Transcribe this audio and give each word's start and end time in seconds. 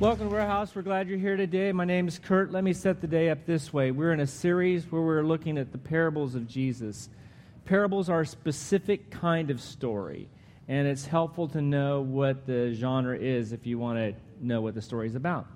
Welcome 0.00 0.28
to 0.28 0.34
Warehouse. 0.34 0.74
We're 0.74 0.82
glad 0.82 1.08
you're 1.08 1.18
here 1.18 1.36
today. 1.36 1.70
My 1.70 1.84
name 1.84 2.08
is 2.08 2.18
Kurt. 2.18 2.50
Let 2.50 2.64
me 2.64 2.72
set 2.72 3.00
the 3.00 3.06
day 3.06 3.30
up 3.30 3.46
this 3.46 3.72
way. 3.72 3.92
We're 3.92 4.12
in 4.12 4.18
a 4.18 4.26
series 4.26 4.90
where 4.90 5.00
we're 5.00 5.22
looking 5.22 5.56
at 5.56 5.70
the 5.70 5.78
parables 5.78 6.34
of 6.34 6.48
Jesus. 6.48 7.08
Parables 7.64 8.08
are 8.08 8.22
a 8.22 8.26
specific 8.26 9.12
kind 9.12 9.52
of 9.52 9.60
story, 9.60 10.28
and 10.66 10.88
it's 10.88 11.06
helpful 11.06 11.46
to 11.50 11.62
know 11.62 12.00
what 12.00 12.44
the 12.44 12.74
genre 12.74 13.16
is 13.16 13.52
if 13.52 13.66
you 13.66 13.78
want 13.78 13.98
to 13.98 14.14
know 14.44 14.60
what 14.60 14.74
the 14.74 14.82
story 14.82 15.06
is 15.06 15.14
about. 15.14 15.46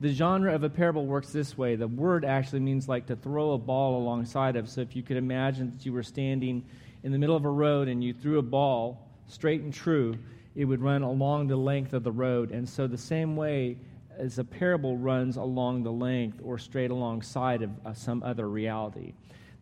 The 0.00 0.12
genre 0.12 0.52
of 0.52 0.64
a 0.64 0.68
parable 0.68 1.06
works 1.06 1.30
this 1.30 1.56
way. 1.56 1.76
The 1.76 1.86
word 1.86 2.24
actually 2.24 2.60
means 2.60 2.88
like 2.88 3.06
to 3.06 3.14
throw 3.14 3.52
a 3.52 3.58
ball 3.58 4.02
alongside 4.02 4.56
of. 4.56 4.68
So 4.68 4.80
if 4.80 4.96
you 4.96 5.04
could 5.04 5.16
imagine 5.16 5.70
that 5.70 5.86
you 5.86 5.92
were 5.92 6.02
standing 6.02 6.64
in 7.04 7.12
the 7.12 7.18
middle 7.18 7.36
of 7.36 7.44
a 7.44 7.50
road 7.50 7.86
and 7.86 8.02
you 8.02 8.12
threw 8.12 8.40
a 8.40 8.42
ball 8.42 9.08
straight 9.28 9.60
and 9.60 9.72
true, 9.72 10.18
it 10.56 10.64
would 10.64 10.80
run 10.80 11.02
along 11.02 11.46
the 11.46 11.56
length 11.56 11.92
of 11.92 12.02
the 12.02 12.10
road. 12.10 12.50
And 12.50 12.66
so, 12.66 12.86
the 12.86 12.98
same 12.98 13.36
way 13.36 13.76
as 14.18 14.38
a 14.38 14.44
parable 14.44 14.96
runs 14.96 15.36
along 15.36 15.82
the 15.82 15.92
length 15.92 16.40
or 16.42 16.56
straight 16.56 16.90
alongside 16.90 17.62
of 17.62 17.70
uh, 17.84 17.92
some 17.92 18.22
other 18.22 18.48
reality, 18.48 19.12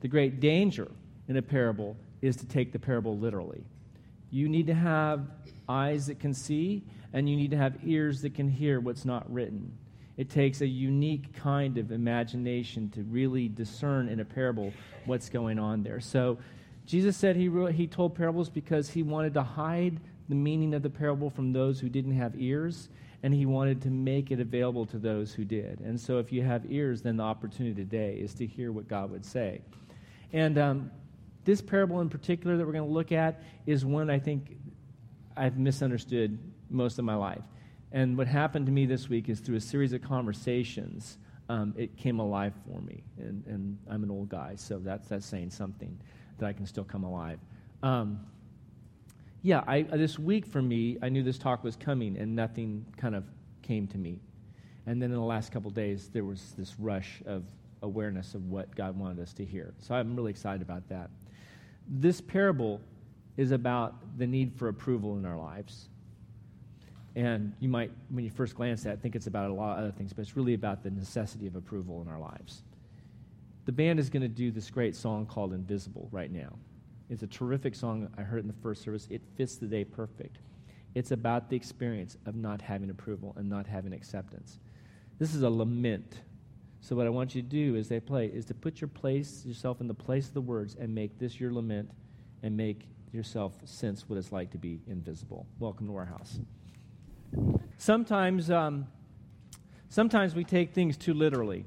the 0.00 0.08
great 0.08 0.38
danger 0.38 0.88
in 1.28 1.36
a 1.36 1.42
parable 1.42 1.96
is 2.22 2.36
to 2.36 2.46
take 2.46 2.72
the 2.72 2.78
parable 2.78 3.18
literally. 3.18 3.64
You 4.30 4.48
need 4.48 4.68
to 4.68 4.74
have 4.74 5.26
eyes 5.68 6.06
that 6.06 6.20
can 6.20 6.32
see, 6.32 6.84
and 7.12 7.28
you 7.28 7.36
need 7.36 7.50
to 7.50 7.56
have 7.56 7.76
ears 7.84 8.22
that 8.22 8.34
can 8.34 8.48
hear 8.48 8.78
what's 8.78 9.04
not 9.04 9.30
written. 9.32 9.76
It 10.16 10.30
takes 10.30 10.60
a 10.60 10.66
unique 10.66 11.34
kind 11.34 11.76
of 11.76 11.90
imagination 11.90 12.88
to 12.90 13.02
really 13.02 13.48
discern 13.48 14.08
in 14.08 14.20
a 14.20 14.24
parable 14.24 14.72
what's 15.06 15.28
going 15.28 15.58
on 15.58 15.82
there. 15.82 15.98
So, 15.98 16.38
Jesus 16.86 17.16
said 17.16 17.34
he, 17.34 17.50
he 17.72 17.86
told 17.86 18.14
parables 18.14 18.50
because 18.50 18.90
he 18.90 19.02
wanted 19.02 19.34
to 19.34 19.42
hide 19.42 20.00
the 20.28 20.34
meaning 20.34 20.74
of 20.74 20.82
the 20.82 20.90
parable 20.90 21.30
from 21.30 21.52
those 21.52 21.80
who 21.80 21.88
didn't 21.88 22.16
have 22.16 22.34
ears, 22.36 22.88
and 23.22 23.32
he 23.32 23.46
wanted 23.46 23.82
to 23.82 23.90
make 23.90 24.30
it 24.30 24.40
available 24.40 24.86
to 24.86 24.98
those 24.98 25.32
who 25.32 25.44
did. 25.44 25.80
And 25.80 25.98
so, 25.98 26.18
if 26.18 26.32
you 26.32 26.42
have 26.42 26.70
ears, 26.70 27.02
then 27.02 27.16
the 27.16 27.24
opportunity 27.24 27.74
today 27.74 28.16
is 28.16 28.34
to 28.34 28.46
hear 28.46 28.72
what 28.72 28.88
God 28.88 29.10
would 29.10 29.24
say. 29.24 29.60
And 30.32 30.58
um, 30.58 30.90
this 31.44 31.60
parable 31.60 32.00
in 32.00 32.08
particular 32.08 32.56
that 32.56 32.66
we're 32.66 32.72
going 32.72 32.86
to 32.86 32.92
look 32.92 33.12
at 33.12 33.42
is 33.66 33.84
one 33.84 34.10
I 34.10 34.18
think 34.18 34.56
I've 35.36 35.58
misunderstood 35.58 36.38
most 36.70 36.98
of 36.98 37.04
my 37.04 37.14
life. 37.14 37.42
And 37.92 38.18
what 38.18 38.26
happened 38.26 38.66
to 38.66 38.72
me 38.72 38.86
this 38.86 39.08
week 39.08 39.28
is 39.28 39.40
through 39.40 39.56
a 39.56 39.60
series 39.60 39.92
of 39.92 40.02
conversations, 40.02 41.18
um, 41.48 41.74
it 41.76 41.96
came 41.96 42.18
alive 42.18 42.52
for 42.66 42.80
me. 42.80 43.04
And, 43.18 43.44
and, 43.46 43.78
I'm 43.88 44.02
an 44.02 44.10
old 44.10 44.28
guy, 44.28 44.54
so 44.56 44.78
that's, 44.78 45.08
that's 45.08 45.26
saying 45.26 45.50
something 45.50 45.96
that 46.38 46.46
I 46.46 46.52
can 46.52 46.66
still 46.66 46.84
come 46.84 47.04
alive. 47.04 47.38
Um, 47.82 48.20
yeah, 49.44 49.62
I, 49.66 49.86
uh, 49.92 49.98
this 49.98 50.18
week 50.18 50.46
for 50.46 50.62
me, 50.62 50.96
I 51.02 51.10
knew 51.10 51.22
this 51.22 51.36
talk 51.36 51.62
was 51.62 51.76
coming 51.76 52.16
and 52.16 52.34
nothing 52.34 52.86
kind 52.96 53.14
of 53.14 53.24
came 53.60 53.86
to 53.88 53.98
me. 53.98 54.18
And 54.86 55.00
then 55.02 55.10
in 55.10 55.16
the 55.16 55.22
last 55.22 55.52
couple 55.52 55.70
days, 55.70 56.08
there 56.08 56.24
was 56.24 56.54
this 56.56 56.80
rush 56.80 57.22
of 57.26 57.44
awareness 57.82 58.34
of 58.34 58.48
what 58.48 58.74
God 58.74 58.98
wanted 58.98 59.20
us 59.20 59.34
to 59.34 59.44
hear. 59.44 59.74
So 59.80 59.94
I'm 59.94 60.16
really 60.16 60.30
excited 60.30 60.62
about 60.62 60.88
that. 60.88 61.10
This 61.86 62.22
parable 62.22 62.80
is 63.36 63.50
about 63.50 63.96
the 64.16 64.26
need 64.26 64.54
for 64.54 64.68
approval 64.68 65.18
in 65.18 65.26
our 65.26 65.36
lives. 65.36 65.90
And 67.14 67.52
you 67.60 67.68
might, 67.68 67.92
when 68.08 68.24
you 68.24 68.30
first 68.30 68.54
glance 68.54 68.86
at 68.86 68.94
it, 68.94 69.02
think 69.02 69.14
it's 69.14 69.26
about 69.26 69.50
a 69.50 69.52
lot 69.52 69.76
of 69.76 69.84
other 69.84 69.92
things, 69.92 70.14
but 70.14 70.22
it's 70.22 70.38
really 70.38 70.54
about 70.54 70.82
the 70.82 70.90
necessity 70.90 71.46
of 71.46 71.54
approval 71.54 72.00
in 72.00 72.08
our 72.08 72.18
lives. 72.18 72.62
The 73.66 73.72
band 73.72 74.00
is 74.00 74.08
going 74.08 74.22
to 74.22 74.28
do 74.28 74.50
this 74.50 74.70
great 74.70 74.96
song 74.96 75.26
called 75.26 75.52
Invisible 75.52 76.08
right 76.10 76.32
now. 76.32 76.54
It's 77.10 77.22
a 77.22 77.26
terrific 77.26 77.74
song 77.74 78.08
I 78.16 78.22
heard 78.22 78.40
in 78.40 78.46
the 78.46 78.60
first 78.62 78.82
service. 78.82 79.06
It 79.10 79.22
fits 79.36 79.56
the 79.56 79.66
day 79.66 79.84
perfect. 79.84 80.38
It's 80.94 81.10
about 81.10 81.50
the 81.50 81.56
experience 81.56 82.16
of 82.24 82.34
not 82.34 82.62
having 82.62 82.88
approval 82.88 83.34
and 83.36 83.48
not 83.48 83.66
having 83.66 83.92
acceptance. 83.92 84.58
This 85.18 85.34
is 85.34 85.42
a 85.42 85.50
lament. 85.50 86.20
So 86.80 86.96
what 86.96 87.06
I 87.06 87.10
want 87.10 87.34
you 87.34 87.42
to 87.42 87.48
do 87.48 87.76
as 87.76 87.88
they 87.88 88.00
play 88.00 88.26
is 88.26 88.44
to 88.46 88.54
put 88.54 88.80
your 88.80 88.88
place 88.88 89.44
yourself 89.44 89.80
in 89.80 89.88
the 89.88 89.94
place 89.94 90.28
of 90.28 90.34
the 90.34 90.40
words 90.40 90.76
and 90.78 90.94
make 90.94 91.18
this 91.18 91.40
your 91.40 91.52
lament 91.52 91.90
and 92.42 92.56
make 92.56 92.88
yourself 93.12 93.54
sense 93.64 94.08
what 94.08 94.18
it's 94.18 94.32
like 94.32 94.50
to 94.50 94.58
be 94.58 94.80
invisible. 94.86 95.46
Welcome 95.58 95.86
to 95.86 95.92
Warehouse. 95.92 96.38
Sometimes, 97.78 98.50
um, 98.50 98.86
sometimes 99.88 100.34
we 100.34 100.44
take 100.44 100.72
things 100.72 100.96
too 100.96 101.14
literally. 101.14 101.66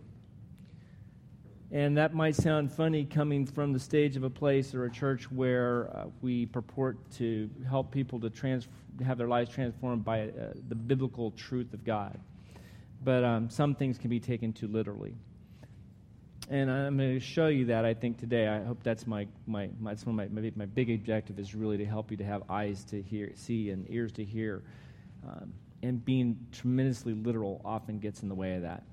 And 1.71 1.97
that 1.97 2.13
might 2.13 2.35
sound 2.35 2.71
funny 2.71 3.03
coming 3.03 3.45
from 3.45 3.73
the 3.73 3.79
stage 3.79 4.15
of 4.15 4.23
a 4.23 4.29
place 4.29 4.73
or 4.73 4.85
a 4.85 4.91
church 4.91 5.29
where 5.29 5.89
uh, 5.93 6.05
we 6.21 6.45
purport 6.45 6.97
to 7.17 7.49
help 7.67 7.91
people 7.91 8.19
to 8.21 8.29
trans- 8.29 8.69
have 9.05 9.17
their 9.17 9.27
lives 9.27 9.49
transformed 9.49 10.05
by 10.05 10.29
uh, 10.29 10.53
the 10.69 10.75
biblical 10.75 11.31
truth 11.31 11.73
of 11.73 11.83
God. 11.83 12.17
But 13.03 13.25
um, 13.25 13.49
some 13.49 13.75
things 13.75 13.97
can 13.97 14.09
be 14.09 14.19
taken 14.19 14.53
too 14.53 14.67
literally. 14.67 15.13
And 16.49 16.71
I'm 16.71 16.95
going 16.95 17.13
to 17.13 17.19
show 17.19 17.47
you 17.47 17.65
that, 17.65 17.83
I 17.83 17.93
think, 17.93 18.17
today. 18.17 18.47
I 18.47 18.63
hope 18.63 18.81
that's 18.81 19.05
my, 19.05 19.27
my, 19.45 19.69
my, 19.81 19.91
that's 19.91 20.05
one 20.05 20.17
of 20.17 20.31
my, 20.31 20.41
my, 20.41 20.51
my 20.55 20.65
big 20.65 20.89
objective 20.89 21.37
is 21.37 21.53
really 21.53 21.77
to 21.77 21.85
help 21.85 22.09
you 22.09 22.17
to 22.17 22.23
have 22.23 22.43
eyes 22.49 22.85
to 22.85 23.01
hear, 23.01 23.31
see 23.35 23.71
and 23.71 23.85
ears 23.89 24.13
to 24.13 24.23
hear. 24.23 24.63
Um, 25.27 25.51
and 25.83 26.03
being 26.03 26.37
tremendously 26.53 27.13
literal 27.13 27.61
often 27.65 27.99
gets 27.99 28.23
in 28.23 28.29
the 28.29 28.35
way 28.35 28.55
of 28.55 28.61
that. 28.61 28.83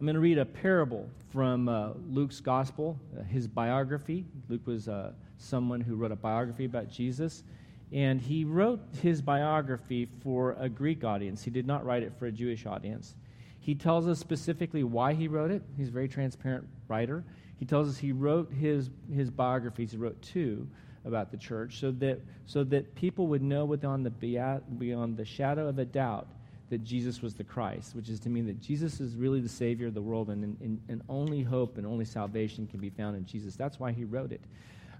I'm 0.00 0.06
going 0.06 0.14
to 0.14 0.20
read 0.20 0.38
a 0.38 0.44
parable 0.44 1.10
from 1.32 1.68
uh, 1.68 1.90
Luke's 2.08 2.38
gospel, 2.38 2.96
uh, 3.18 3.24
his 3.24 3.48
biography. 3.48 4.24
Luke 4.48 4.64
was 4.64 4.88
uh, 4.88 5.10
someone 5.38 5.80
who 5.80 5.96
wrote 5.96 6.12
a 6.12 6.16
biography 6.16 6.66
about 6.66 6.88
Jesus. 6.88 7.42
And 7.90 8.20
he 8.20 8.44
wrote 8.44 8.78
his 9.02 9.20
biography 9.20 10.08
for 10.22 10.54
a 10.60 10.68
Greek 10.68 11.02
audience. 11.02 11.42
He 11.42 11.50
did 11.50 11.66
not 11.66 11.84
write 11.84 12.04
it 12.04 12.12
for 12.16 12.26
a 12.26 12.32
Jewish 12.32 12.64
audience. 12.64 13.16
He 13.58 13.74
tells 13.74 14.06
us 14.06 14.20
specifically 14.20 14.84
why 14.84 15.14
he 15.14 15.26
wrote 15.26 15.50
it. 15.50 15.64
He's 15.76 15.88
a 15.88 15.92
very 15.92 16.08
transparent 16.08 16.68
writer. 16.86 17.24
He 17.56 17.64
tells 17.64 17.88
us 17.88 17.98
he 17.98 18.12
wrote 18.12 18.52
his, 18.52 18.90
his 19.12 19.32
biographies, 19.32 19.90
he 19.90 19.96
wrote 19.96 20.22
two 20.22 20.68
about 21.06 21.32
the 21.32 21.36
church, 21.36 21.80
so 21.80 21.90
that, 21.92 22.20
so 22.46 22.62
that 22.62 22.94
people 22.94 23.26
would 23.26 23.42
know 23.42 23.64
without 23.64 24.04
the, 24.04 24.10
beyond 24.10 25.16
the 25.16 25.24
shadow 25.24 25.66
of 25.66 25.80
a 25.80 25.84
doubt 25.84 26.28
that 26.70 26.84
Jesus 26.84 27.22
was 27.22 27.34
the 27.34 27.44
Christ, 27.44 27.94
which 27.94 28.08
is 28.08 28.20
to 28.20 28.28
mean 28.28 28.46
that 28.46 28.60
Jesus 28.60 29.00
is 29.00 29.14
really 29.16 29.40
the 29.40 29.48
Savior 29.48 29.86
of 29.86 29.94
the 29.94 30.02
world, 30.02 30.28
and, 30.30 30.56
and, 30.60 30.80
and 30.88 31.02
only 31.08 31.42
hope 31.42 31.78
and 31.78 31.86
only 31.86 32.04
salvation 32.04 32.66
can 32.66 32.80
be 32.80 32.90
found 32.90 33.16
in 33.16 33.24
Jesus. 33.24 33.56
That's 33.56 33.80
why 33.80 33.92
he 33.92 34.04
wrote 34.04 34.32
it. 34.32 34.42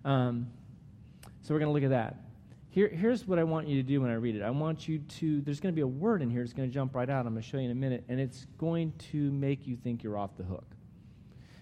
Um, 0.05 0.47
so 1.43 1.55
we're 1.55 1.61
going 1.61 1.69
to 1.69 1.73
look 1.73 1.85
at 1.85 1.91
that. 1.91 2.17
Here, 2.71 2.89
here's 2.89 3.27
what 3.27 3.39
I 3.39 3.45
want 3.45 3.67
you 3.67 3.83
to 3.83 3.83
do 3.83 4.01
when 4.01 4.11
I 4.11 4.15
read 4.15 4.37
it. 4.37 4.43
I 4.43 4.51
want 4.51 4.89
you 4.89 4.99
to, 4.99 5.41
there's 5.41 5.59
going 5.61 5.75
to 5.75 5.77
be 5.77 5.83
a 5.83 5.87
word 5.87 6.23
in 6.23 6.31
here 6.31 6.43
that's 6.43 6.53
going 6.53 6.69
to 6.69 6.75
jump 6.75 6.95
right 6.95 7.09
out. 7.09 7.27
I'm 7.27 7.33
going 7.33 7.43
to 7.43 7.49
show 7.49 7.57
you 7.59 7.65
in 7.65 7.71
a 7.71 7.75
minute, 7.75 8.05
and 8.09 8.21
it's 8.21 8.47
going 8.59 8.93
to 9.11 9.31
make 9.33 9.67
you 9.67 9.77
think 9.77 10.03
you're 10.03 10.19
off 10.19 10.37
the 10.37 10.45
hook. 10.45 10.67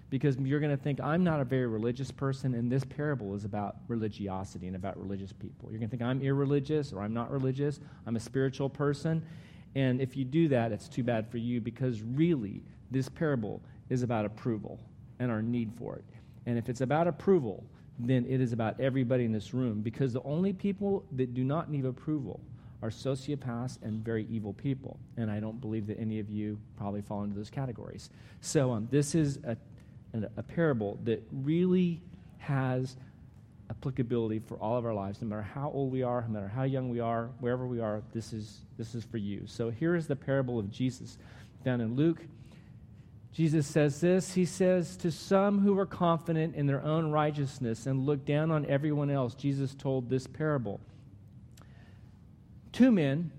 Because 0.09 0.37
you're 0.37 0.61
going 0.61 0.77
to 0.77 0.83
think, 0.83 1.00
I'm 1.00 1.25
not 1.25 1.41
a 1.41 1.44
very 1.44 1.67
religious 1.67 2.11
person, 2.11 2.55
and 2.55 2.71
this 2.71 2.84
parable 2.84 3.34
is 3.34 3.44
about 3.44 3.77
religiosity 3.88 4.67
and 4.67 4.77
about 4.77 4.97
religious 5.00 5.33
people. 5.33 5.71
You're 5.71 5.78
going 5.78 5.91
to 5.91 5.97
think, 5.97 6.09
I'm 6.09 6.23
irreligious 6.23 6.93
or 6.93 7.03
I'm 7.03 7.15
not 7.15 7.31
religious. 7.31 7.81
I'm 8.06 8.15
a 8.15 8.21
spiritual 8.21 8.69
person. 8.69 9.25
And 9.75 10.00
if 10.00 10.16
you 10.16 10.25
do 10.25 10.49
that, 10.49 10.72
it's 10.72 10.88
too 10.88 11.03
bad 11.03 11.31
for 11.31 11.38
you 11.38 11.60
because 11.60 12.03
really, 12.03 12.62
this 12.91 13.09
parable 13.09 13.60
is 13.91 14.03
about 14.03 14.25
approval 14.25 14.78
and 15.19 15.31
our 15.31 15.43
need 15.43 15.72
for 15.78 15.97
it. 15.97 16.04
And 16.47 16.56
if 16.56 16.69
it's 16.69 16.81
about 16.81 17.06
approval, 17.09 17.65
then 17.99 18.26
it 18.26 18.41
is 18.41 18.53
about 18.53 18.78
everybody 18.81 19.25
in 19.25 19.32
this 19.32 19.55
room 19.55 19.81
because 19.81 20.12
the 20.12 20.22
only 20.22 20.53
people 20.53 21.05
that 21.12 21.34
do 21.34 21.44
not 21.44 21.71
need 21.71 21.84
approval 21.84 22.41
are 22.82 22.91
sociopaths 22.91 23.82
and 23.82 24.05
very 24.05 24.26
evil 24.31 24.53
people. 24.53 24.99
And 25.16 25.31
I 25.31 25.41
don't 25.41 25.60
believe 25.60 25.87
that 25.87 25.99
any 25.99 26.21
of 26.21 26.31
you 26.31 26.59
probably 26.76 27.00
fall 27.00 27.25
into 27.25 27.34
those 27.34 27.50
categories. 27.50 28.10
So 28.41 28.72
um, 28.72 28.87
this 28.91 29.15
is 29.15 29.38
a, 29.44 29.56
a, 30.15 30.28
a 30.37 30.43
parable 30.43 30.99
that 31.05 31.22
really 31.32 32.03
has 32.38 32.97
applicability 33.71 34.38
for 34.38 34.56
all 34.56 34.77
of 34.77 34.84
our 34.84 34.94
lives, 34.94 35.21
no 35.21 35.28
matter 35.28 35.43
how 35.43 35.71
old 35.71 35.91
we 35.91 36.03
are, 36.03 36.22
no 36.22 36.28
matter 36.28 36.49
how 36.49 36.62
young 36.62 36.88
we 36.88 37.00
are, 37.00 37.31
wherever 37.41 37.66
we 37.66 37.81
are, 37.81 38.03
this 38.12 38.32
is, 38.32 38.60
this 38.78 38.94
is 38.94 39.04
for 39.04 39.16
you. 39.16 39.43
So 39.47 39.71
here 39.71 39.97
is 39.97 40.06
the 40.06 40.16
parable 40.16 40.59
of 40.59 40.71
Jesus 40.71 41.19
found 41.64 41.82
in 41.82 41.96
Luke. 41.96 42.20
Jesus 43.32 43.67
says 43.67 44.00
this 44.00 44.32
He 44.35 44.44
says, 44.44 44.96
To 44.99 45.11
some 45.11 45.61
who 45.61 45.75
were 45.75 45.87
confident 45.87 46.55
in 46.55 46.67
their 46.67 46.82
own 46.82 47.11
righteousness 47.11 47.87
and 47.87 48.06
looked 48.06 48.25
down 48.25 48.50
on 48.50 48.64
everyone 48.67 49.11
else, 49.11 49.35
Jesus 49.35 49.75
told 49.75 50.08
this 50.08 50.26
parable. 50.26 50.81
Two 52.73 52.93
men 52.93 53.31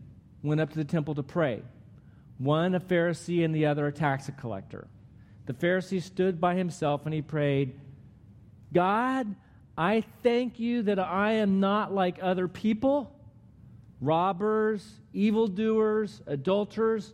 went 0.43 0.61
up 0.61 0.69
to 0.71 0.75
the 0.75 0.83
temple 0.83 1.15
to 1.15 1.23
pray, 1.23 1.61
one 2.37 2.75
a 2.75 2.79
Pharisee 2.79 3.45
and 3.45 3.55
the 3.55 3.65
other 3.65 3.87
a 3.87 3.91
tax 3.91 4.29
collector. 4.37 4.87
The 5.45 5.53
Pharisee 5.53 6.01
stood 6.01 6.41
by 6.41 6.55
himself 6.55 7.05
and 7.05 7.13
he 7.13 7.21
prayed, 7.21 7.79
God, 8.73 9.35
I 9.77 10.03
thank 10.23 10.59
you 10.59 10.81
that 10.83 10.97
I 10.97 11.33
am 11.33 11.59
not 11.59 11.93
like 11.93 12.17
other 12.21 12.47
people, 12.47 13.13
robbers, 14.01 14.89
evildoers, 15.13 16.21
adulterers, 16.25 17.13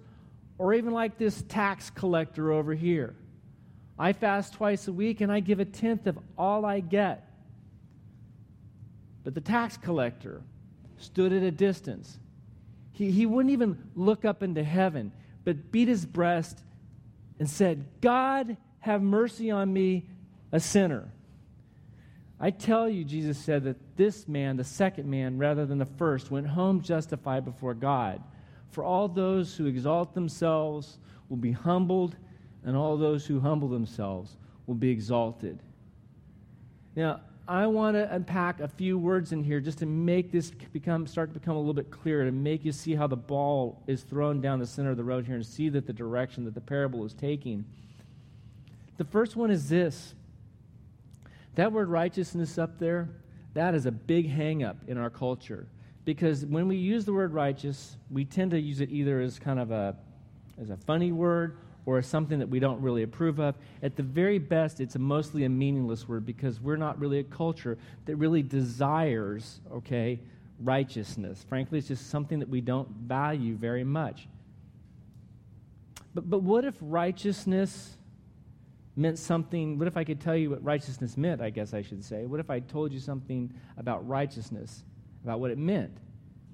or 0.57 0.73
even 0.73 0.93
like 0.93 1.17
this 1.17 1.41
tax 1.43 1.89
collector 1.89 2.51
over 2.51 2.73
here. 2.73 3.15
I 3.99 4.13
fast 4.13 4.53
twice 4.53 4.87
a 4.87 4.93
week 4.93 5.21
and 5.21 5.31
I 5.31 5.41
give 5.41 5.59
a 5.59 5.65
tenth 5.65 6.07
of 6.07 6.17
all 6.37 6.65
I 6.65 6.79
get. 6.79 7.27
But 9.23 9.35
the 9.35 9.41
tax 9.41 9.77
collector 9.77 10.41
stood 10.97 11.33
at 11.33 11.43
a 11.43 11.51
distance. 11.51 12.17
He, 12.93 13.11
he 13.11 13.25
wouldn't 13.25 13.51
even 13.51 13.89
look 13.95 14.23
up 14.23 14.41
into 14.41 14.63
heaven, 14.63 15.11
but 15.43 15.71
beat 15.71 15.87
his 15.87 16.05
breast 16.05 16.59
and 17.39 17.49
said, 17.49 17.85
God, 17.99 18.55
have 18.79 19.01
mercy 19.01 19.51
on 19.51 19.71
me, 19.71 20.05
a 20.51 20.59
sinner. 20.59 21.09
I 22.39 22.51
tell 22.51 22.89
you, 22.89 23.03
Jesus 23.03 23.37
said 23.37 23.63
that 23.63 23.77
this 23.95 24.27
man, 24.27 24.57
the 24.57 24.63
second 24.63 25.09
man, 25.09 25.37
rather 25.37 25.65
than 25.65 25.77
the 25.77 25.85
first, 25.85 26.31
went 26.31 26.47
home 26.47 26.81
justified 26.81 27.45
before 27.45 27.73
God. 27.73 28.21
For 28.71 28.83
all 28.83 29.07
those 29.07 29.55
who 29.55 29.65
exalt 29.65 30.13
themselves 30.13 30.97
will 31.29 31.37
be 31.37 31.51
humbled, 31.51 32.15
and 32.65 32.75
all 32.75 32.97
those 32.97 33.25
who 33.25 33.39
humble 33.39 33.69
themselves 33.69 34.35
will 34.67 34.75
be 34.75 34.89
exalted. 34.89 35.59
Now, 36.95 37.21
I 37.47 37.67
want 37.67 37.95
to 37.97 38.13
unpack 38.13 38.61
a 38.61 38.67
few 38.67 38.97
words 38.97 39.33
in 39.33 39.43
here 39.43 39.59
just 39.59 39.79
to 39.79 39.85
make 39.85 40.31
this 40.31 40.51
become 40.51 41.05
start 41.07 41.33
to 41.33 41.39
become 41.39 41.57
a 41.57 41.59
little 41.59 41.73
bit 41.73 41.91
clearer, 41.91 42.23
to 42.23 42.31
make 42.31 42.63
you 42.63 42.71
see 42.71 42.95
how 42.95 43.05
the 43.05 43.17
ball 43.17 43.81
is 43.85 44.03
thrown 44.03 44.39
down 44.39 44.59
the 44.59 44.67
center 44.67 44.91
of 44.91 44.97
the 44.97 45.03
road 45.03 45.25
here 45.25 45.35
and 45.35 45.45
see 45.45 45.67
that 45.69 45.85
the 45.85 45.93
direction 45.93 46.45
that 46.45 46.53
the 46.53 46.61
parable 46.61 47.03
is 47.05 47.13
taking. 47.13 47.65
The 48.97 49.03
first 49.03 49.35
one 49.35 49.51
is 49.51 49.67
this. 49.67 50.15
That 51.55 51.71
word 51.71 51.89
righteousness 51.89 52.57
up 52.57 52.79
there, 52.79 53.09
that 53.53 53.75
is 53.75 53.85
a 53.85 53.91
big 53.91 54.29
hang 54.29 54.63
up 54.63 54.77
in 54.87 54.97
our 54.97 55.09
culture. 55.09 55.67
Because 56.05 56.45
when 56.45 56.67
we 56.67 56.75
use 56.75 57.05
the 57.05 57.13
word 57.13 57.33
righteous, 57.33 57.97
we 58.11 58.25
tend 58.25 58.51
to 58.51 58.59
use 58.59 58.81
it 58.81 58.89
either 58.89 59.21
as 59.21 59.39
kind 59.39 59.59
of 59.59 59.71
a 59.71 59.95
as 60.59 60.69
a 60.69 60.77
funny 60.77 61.11
word 61.11 61.57
or 61.85 61.97
as 61.97 62.07
something 62.07 62.39
that 62.39 62.47
we 62.47 62.59
don't 62.59 62.81
really 62.81 63.03
approve 63.03 63.39
of. 63.39 63.55
At 63.81 63.95
the 63.95 64.03
very 64.03 64.39
best, 64.39 64.79
it's 64.79 64.95
a 64.95 64.99
mostly 64.99 65.43
a 65.45 65.49
meaningless 65.49 66.07
word 66.07 66.25
because 66.25 66.61
we're 66.61 66.77
not 66.77 66.99
really 66.99 67.19
a 67.19 67.23
culture 67.23 67.77
that 68.05 68.15
really 68.15 68.41
desires, 68.41 69.59
okay, 69.71 70.19
righteousness. 70.59 71.45
Frankly, 71.47 71.79
it's 71.79 71.87
just 71.87 72.09
something 72.09 72.39
that 72.39 72.49
we 72.49 72.61
don't 72.61 72.87
value 72.87 73.55
very 73.55 73.83
much. 73.83 74.27
But, 76.13 76.29
but 76.29 76.43
what 76.43 76.63
if 76.63 76.75
righteousness 76.79 77.97
meant 78.95 79.17
something? 79.19 79.77
What 79.79 79.87
if 79.87 79.97
I 79.97 80.03
could 80.03 80.19
tell 80.19 80.35
you 80.35 80.51
what 80.51 80.63
righteousness 80.63 81.17
meant, 81.17 81.41
I 81.41 81.49
guess 81.49 81.73
I 81.73 81.81
should 81.81 82.03
say? 82.03 82.25
What 82.25 82.39
if 82.39 82.49
I 82.49 82.59
told 82.59 82.91
you 82.91 82.99
something 82.99 83.53
about 83.77 84.07
righteousness, 84.07 84.83
about 85.23 85.39
what 85.39 85.51
it 85.51 85.57
meant? 85.57 85.97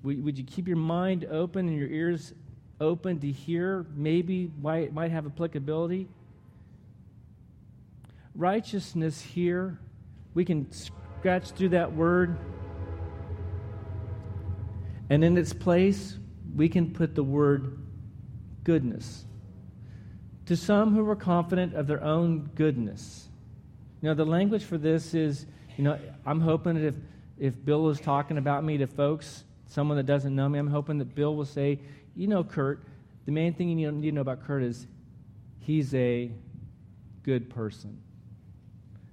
Would, 0.03 0.24
would 0.24 0.38
you 0.38 0.44
keep 0.44 0.68
your 0.68 0.77
mind 0.77 1.25
open 1.25 1.68
and 1.68 1.77
your 1.77 1.89
ears 1.89 2.33
open 2.81 3.19
to 3.19 3.31
hear 3.31 3.86
maybe 3.95 4.45
why 4.62 4.77
it 4.77 4.94
might 4.94 5.12
have 5.12 5.25
applicability. 5.25 6.07
Righteousness 8.36 9.21
here, 9.21 9.80
we 10.33 10.45
can 10.45 10.71
scratch 10.71 11.51
through 11.51 11.69
that 11.69 11.94
word. 11.94 12.38
And 15.09 15.24
in 15.24 15.38
its 15.38 15.53
place, 15.53 16.18
we 16.56 16.69
can 16.69 16.94
put 16.94 17.15
the 17.15 17.24
word 17.24 17.80
goodness. 18.63 19.25
To 20.50 20.57
some 20.57 20.96
who 20.96 21.04
were 21.04 21.16
confident 21.16 21.75
of 21.75 21.86
their 21.86 22.04
own 22.04 22.50
goodness. 22.56 23.28
You 24.01 24.10
know, 24.10 24.16
the 24.16 24.25
language 24.25 24.63
for 24.63 24.80
this 24.80 25.13
is, 25.13 25.46
you 25.78 25.84
know, 25.84 26.00
I'm 26.25 26.42
hoping 26.42 26.74
that 26.74 26.86
if, 26.86 26.96
if 27.38 27.66
Bill 27.66 27.88
is 27.90 28.00
talking 28.00 28.40
about 28.40 28.63
me 28.63 28.80
to 28.80 28.88
folks, 28.88 29.44
someone 29.68 29.96
that 29.98 30.07
doesn't 30.07 30.36
know 30.36 30.50
me, 30.50 30.57
I'm 30.57 30.66
hoping 30.66 30.98
that 30.98 31.13
Bill 31.13 31.36
will 31.36 31.46
say, 31.46 31.78
you 32.16 32.25
know 32.25 32.44
Kurt. 32.44 32.81
The 33.28 33.31
main 33.31 33.54
thing 33.54 33.69
you 33.69 33.92
need 33.92 34.10
to 34.10 34.12
know 34.12 34.22
about 34.22 34.44
Kurt 34.44 34.63
is 34.63 34.88
he's 35.60 35.94
a 35.94 36.31
good 37.22 37.52
person. 37.52 38.02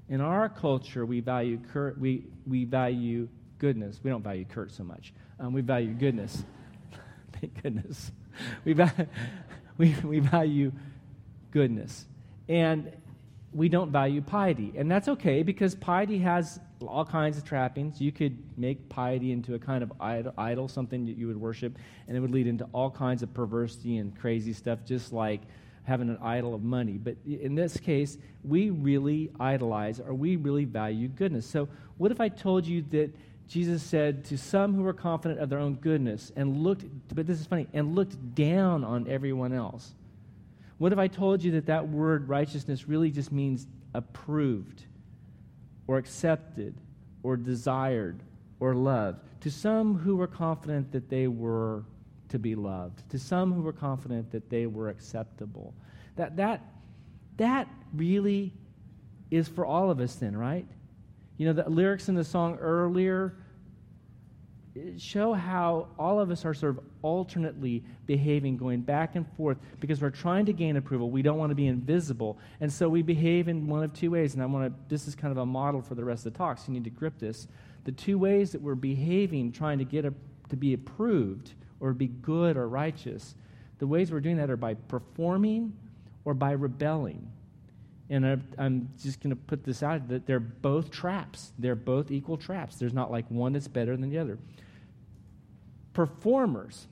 In 0.08 0.22
our 0.22 0.48
culture, 0.48 1.04
we 1.04 1.20
value 1.20 1.60
Kurt, 1.70 2.00
we, 2.00 2.24
we 2.46 2.64
value 2.64 3.28
goodness. 3.58 4.00
We 4.02 4.08
don't 4.08 4.24
value 4.24 4.46
Kurt 4.46 4.72
so 4.72 4.84
much. 4.84 5.12
Um, 5.38 5.52
we 5.52 5.60
value 5.60 5.92
goodness. 5.92 6.44
Thank 7.38 7.62
goodness. 7.62 8.10
We, 8.64 8.72
va- 8.72 9.06
we, 9.76 9.94
we 10.02 10.20
value 10.20 10.72
goodness. 11.56 12.04
And 12.50 12.92
we 13.54 13.70
don't 13.70 13.90
value 13.90 14.20
piety. 14.20 14.74
And 14.76 14.90
that's 14.90 15.08
okay 15.08 15.42
because 15.42 15.74
piety 15.74 16.18
has 16.18 16.60
all 16.86 17.06
kinds 17.06 17.38
of 17.38 17.44
trappings. 17.44 17.98
You 17.98 18.12
could 18.12 18.36
make 18.58 18.90
piety 18.90 19.32
into 19.32 19.54
a 19.54 19.58
kind 19.58 19.82
of 19.82 19.90
idol, 19.98 20.68
something 20.68 21.06
that 21.06 21.16
you 21.16 21.28
would 21.28 21.40
worship, 21.40 21.78
and 22.06 22.14
it 22.14 22.20
would 22.20 22.30
lead 22.30 22.46
into 22.46 22.68
all 22.74 22.90
kinds 22.90 23.22
of 23.22 23.32
perversity 23.32 23.96
and 23.96 24.14
crazy 24.18 24.52
stuff, 24.52 24.80
just 24.84 25.14
like 25.14 25.40
having 25.84 26.10
an 26.10 26.18
idol 26.20 26.54
of 26.54 26.62
money. 26.62 26.98
But 26.98 27.16
in 27.24 27.54
this 27.54 27.78
case, 27.78 28.18
we 28.44 28.68
really 28.68 29.30
idolize 29.40 29.98
or 29.98 30.12
we 30.12 30.36
really 30.36 30.66
value 30.66 31.08
goodness. 31.08 31.46
So, 31.46 31.70
what 31.96 32.12
if 32.12 32.20
I 32.20 32.28
told 32.28 32.66
you 32.66 32.84
that 32.90 33.10
Jesus 33.48 33.82
said 33.82 34.26
to 34.26 34.36
some 34.36 34.74
who 34.74 34.82
were 34.82 34.92
confident 34.92 35.40
of 35.40 35.48
their 35.48 35.60
own 35.60 35.76
goodness 35.76 36.32
and 36.36 36.58
looked, 36.58 36.84
but 37.14 37.26
this 37.26 37.40
is 37.40 37.46
funny, 37.46 37.66
and 37.72 37.94
looked 37.94 38.34
down 38.34 38.84
on 38.84 39.08
everyone 39.08 39.54
else? 39.54 39.94
What 40.78 40.92
if 40.92 40.98
I 40.98 41.08
told 41.08 41.42
you 41.42 41.52
that 41.52 41.66
that 41.66 41.88
word 41.88 42.28
righteousness 42.28 42.86
really 42.86 43.10
just 43.10 43.32
means 43.32 43.66
approved 43.94 44.84
or 45.86 45.98
accepted 45.98 46.74
or 47.22 47.36
desired 47.36 48.22
or 48.60 48.74
loved? 48.74 49.20
To 49.40 49.50
some 49.50 49.96
who 49.96 50.16
were 50.16 50.26
confident 50.26 50.92
that 50.92 51.08
they 51.08 51.28
were 51.28 51.84
to 52.28 52.38
be 52.38 52.54
loved, 52.54 53.08
to 53.10 53.18
some 53.18 53.52
who 53.52 53.62
were 53.62 53.72
confident 53.72 54.30
that 54.32 54.50
they 54.50 54.66
were 54.66 54.88
acceptable. 54.88 55.72
That, 56.16 56.36
that, 56.36 56.62
that 57.36 57.68
really 57.94 58.52
is 59.30 59.48
for 59.48 59.64
all 59.64 59.90
of 59.90 60.00
us, 60.00 60.16
then, 60.16 60.36
right? 60.36 60.66
You 61.38 61.46
know, 61.46 61.52
the 61.52 61.68
lyrics 61.68 62.08
in 62.08 62.14
the 62.14 62.24
song 62.24 62.56
earlier 62.58 63.34
show 64.98 65.32
how 65.32 65.88
all 65.98 66.20
of 66.20 66.30
us 66.30 66.44
are 66.44 66.54
sort 66.54 66.76
of 66.78 66.84
alternately 67.02 67.82
behaving, 68.06 68.56
going 68.56 68.80
back 68.80 69.16
and 69.16 69.26
forth, 69.36 69.58
because 69.80 70.00
we're 70.00 70.10
trying 70.10 70.46
to 70.46 70.52
gain 70.52 70.76
approval. 70.76 71.10
We 71.10 71.22
don't 71.22 71.38
want 71.38 71.50
to 71.50 71.54
be 71.54 71.66
invisible. 71.66 72.38
And 72.60 72.72
so 72.72 72.88
we 72.88 73.02
behave 73.02 73.48
in 73.48 73.66
one 73.66 73.82
of 73.82 73.92
two 73.92 74.10
ways. 74.10 74.34
And 74.34 74.42
I 74.42 74.46
want 74.46 74.66
to, 74.66 74.80
this 74.88 75.06
is 75.08 75.14
kind 75.14 75.32
of 75.32 75.38
a 75.38 75.46
model 75.46 75.82
for 75.82 75.94
the 75.94 76.04
rest 76.04 76.26
of 76.26 76.32
the 76.32 76.38
talk, 76.38 76.58
so 76.58 76.64
you 76.68 76.74
need 76.74 76.84
to 76.84 76.90
grip 76.90 77.18
this. 77.18 77.48
The 77.84 77.92
two 77.92 78.18
ways 78.18 78.52
that 78.52 78.60
we're 78.60 78.74
behaving, 78.74 79.52
trying 79.52 79.78
to 79.78 79.84
get 79.84 80.04
a, 80.04 80.12
to 80.48 80.56
be 80.56 80.74
approved 80.74 81.52
or 81.80 81.92
be 81.92 82.08
good 82.08 82.56
or 82.56 82.68
righteous, 82.68 83.34
the 83.78 83.86
ways 83.86 84.10
we're 84.10 84.20
doing 84.20 84.36
that 84.38 84.50
are 84.50 84.56
by 84.56 84.74
performing 84.74 85.72
or 86.24 86.34
by 86.34 86.52
rebelling. 86.52 87.30
And 88.08 88.42
I'm 88.56 88.88
just 89.02 89.20
going 89.20 89.30
to 89.30 89.36
put 89.36 89.64
this 89.64 89.82
out 89.82 90.08
that 90.08 90.26
they're 90.26 90.38
both 90.38 90.90
traps. 90.90 91.52
They're 91.58 91.74
both 91.74 92.12
equal 92.12 92.36
traps. 92.36 92.76
There's 92.76 92.92
not 92.92 93.10
like 93.10 93.28
one 93.28 93.52
that's 93.52 93.66
better 93.66 93.96
than 93.96 94.08
the 94.10 94.18
other. 94.18 94.38
Performers 95.96 96.88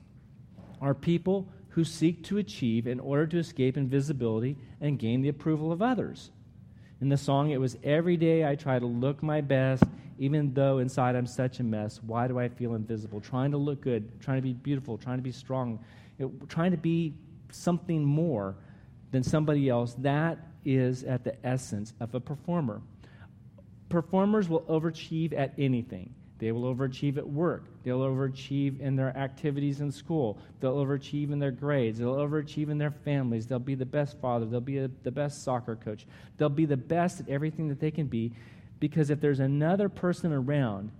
are 0.81 0.95
people 0.95 1.47
who 1.69 1.83
seek 1.83 2.23
to 2.23 2.39
achieve 2.39 2.87
in 2.87 2.99
order 2.99 3.27
to 3.27 3.37
escape 3.37 3.77
invisibility 3.77 4.57
and 4.81 4.97
gain 4.97 5.21
the 5.21 5.29
approval 5.29 5.71
of 5.71 5.79
others. 5.83 6.31
In 7.01 7.09
the 7.09 7.15
song, 7.15 7.51
it 7.51 7.59
was 7.59 7.77
Every 7.83 8.17
day 8.17 8.43
I 8.43 8.55
try 8.55 8.79
to 8.79 8.85
look 8.87 9.21
my 9.21 9.41
best, 9.41 9.83
even 10.17 10.55
though 10.55 10.79
inside 10.79 11.15
I'm 11.15 11.27
such 11.27 11.59
a 11.59 11.63
mess. 11.63 12.01
Why 12.01 12.27
do 12.27 12.39
I 12.39 12.49
feel 12.49 12.73
invisible? 12.73 13.21
Trying 13.21 13.51
to 13.51 13.59
look 13.59 13.81
good, 13.81 14.19
trying 14.19 14.39
to 14.39 14.41
be 14.41 14.53
beautiful, 14.53 14.97
trying 14.97 15.19
to 15.19 15.23
be 15.23 15.31
strong, 15.31 15.85
know, 16.17 16.31
trying 16.49 16.71
to 16.71 16.77
be 16.77 17.13
something 17.51 18.03
more 18.03 18.55
than 19.11 19.21
somebody 19.21 19.69
else. 19.69 19.93
That 19.99 20.39
is 20.65 21.03
at 21.03 21.23
the 21.23 21.35
essence 21.45 21.93
of 21.99 22.15
a 22.15 22.19
performer. 22.19 22.81
Performers 23.87 24.49
will 24.49 24.61
overachieve 24.61 25.31
at 25.37 25.53
anything. 25.59 26.15
They 26.37 26.51
will 26.51 26.73
overachieve 26.73 27.17
at 27.17 27.27
work. 27.27 27.63
They'll 27.83 28.01
overachieve 28.01 28.81
in 28.81 28.95
their 28.95 29.15
activities 29.15 29.79
in 29.79 29.91
school. 29.91 30.37
They'll 30.59 30.75
overachieve 30.75 31.31
in 31.31 31.39
their 31.39 31.51
grades. 31.51 31.99
They'll 31.99 32.15
overachieve 32.15 32.69
in 32.69 32.77
their 32.77 32.91
families. 32.91 33.47
They'll 33.47 33.59
be 33.59 33.75
the 33.75 33.85
best 33.85 34.19
father. 34.19 34.45
They'll 34.45 34.59
be 34.59 34.79
a, 34.79 34.89
the 35.03 35.11
best 35.11 35.43
soccer 35.43 35.77
coach. 35.77 36.05
They'll 36.37 36.49
be 36.49 36.65
the 36.65 36.77
best 36.77 37.21
at 37.21 37.29
everything 37.29 37.69
that 37.69 37.79
they 37.79 37.91
can 37.91 38.07
be 38.07 38.33
because 38.79 39.09
if 39.09 39.21
there's 39.21 39.39
another 39.39 39.87
person 39.87 40.33
around, 40.33 40.91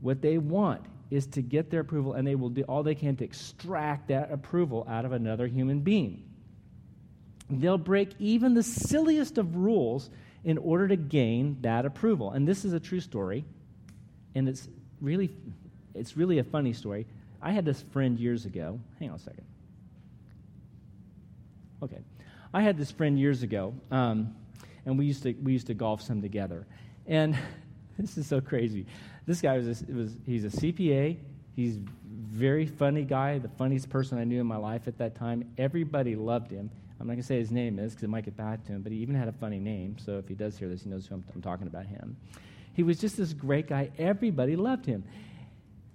what 0.00 0.20
they 0.20 0.36
want 0.36 0.82
is 1.10 1.26
to 1.28 1.40
get 1.40 1.70
their 1.70 1.80
approval 1.80 2.12
and 2.12 2.26
they 2.26 2.34
will 2.34 2.50
do 2.50 2.62
all 2.62 2.82
they 2.82 2.94
can 2.94 3.16
to 3.16 3.24
extract 3.24 4.08
that 4.08 4.30
approval 4.30 4.86
out 4.90 5.06
of 5.06 5.12
another 5.12 5.46
human 5.46 5.80
being. 5.80 6.22
They'll 7.48 7.78
break 7.78 8.10
even 8.18 8.54
the 8.54 8.62
silliest 8.62 9.38
of 9.38 9.56
rules 9.56 10.10
in 10.44 10.58
order 10.58 10.88
to 10.88 10.96
gain 10.96 11.56
that 11.62 11.86
approval. 11.86 12.32
And 12.32 12.46
this 12.46 12.64
is 12.64 12.72
a 12.72 12.80
true 12.80 13.00
story 13.00 13.44
and 14.36 14.48
it's 14.48 14.68
really, 15.00 15.30
it's 15.94 16.16
really 16.16 16.38
a 16.38 16.44
funny 16.44 16.74
story. 16.74 17.06
I 17.40 17.52
had 17.52 17.64
this 17.64 17.82
friend 17.92 18.18
years 18.18 18.44
ago. 18.44 18.78
Hang 19.00 19.08
on 19.08 19.16
a 19.16 19.18
second. 19.18 19.44
Okay, 21.82 22.00
I 22.52 22.62
had 22.62 22.76
this 22.76 22.90
friend 22.90 23.18
years 23.18 23.42
ago, 23.42 23.74
um, 23.90 24.34
and 24.84 24.98
we 24.98 25.06
used 25.06 25.22
to 25.24 25.32
we 25.42 25.52
used 25.52 25.66
to 25.68 25.74
golf 25.74 26.02
some 26.02 26.20
together. 26.20 26.66
And 27.06 27.36
this 27.98 28.16
is 28.18 28.26
so 28.26 28.40
crazy. 28.40 28.86
This 29.26 29.40
guy 29.40 29.56
was 29.56 29.82
a, 29.82 29.92
was 29.92 30.16
he's 30.24 30.44
a 30.44 30.48
CPA. 30.48 31.16
He's 31.54 31.78
very 32.04 32.66
funny 32.66 33.04
guy, 33.04 33.38
the 33.38 33.48
funniest 33.48 33.88
person 33.88 34.18
I 34.18 34.24
knew 34.24 34.40
in 34.40 34.46
my 34.46 34.58
life 34.58 34.86
at 34.86 34.98
that 34.98 35.14
time. 35.14 35.50
Everybody 35.56 36.14
loved 36.14 36.50
him. 36.50 36.70
I'm 37.00 37.06
not 37.06 37.14
going 37.14 37.22
to 37.22 37.26
say 37.26 37.38
his 37.38 37.50
name 37.50 37.78
is 37.78 37.92
because 37.92 38.04
it 38.04 38.10
might 38.10 38.24
get 38.24 38.36
back 38.36 38.64
to 38.66 38.72
him, 38.72 38.82
but 38.82 38.92
he 38.92 38.98
even 38.98 39.14
had 39.14 39.28
a 39.28 39.32
funny 39.32 39.58
name. 39.58 39.96
So 39.98 40.18
if 40.18 40.28
he 40.28 40.34
does 40.34 40.58
hear 40.58 40.68
this, 40.68 40.82
he 40.82 40.90
knows 40.90 41.06
who 41.06 41.14
I'm, 41.14 41.24
I'm 41.34 41.42
talking 41.42 41.66
about 41.66 41.86
him. 41.86 42.16
He 42.76 42.82
was 42.82 43.00
just 43.00 43.16
this 43.16 43.32
great 43.32 43.68
guy. 43.68 43.90
Everybody 43.96 44.54
loved 44.54 44.84
him. 44.84 45.02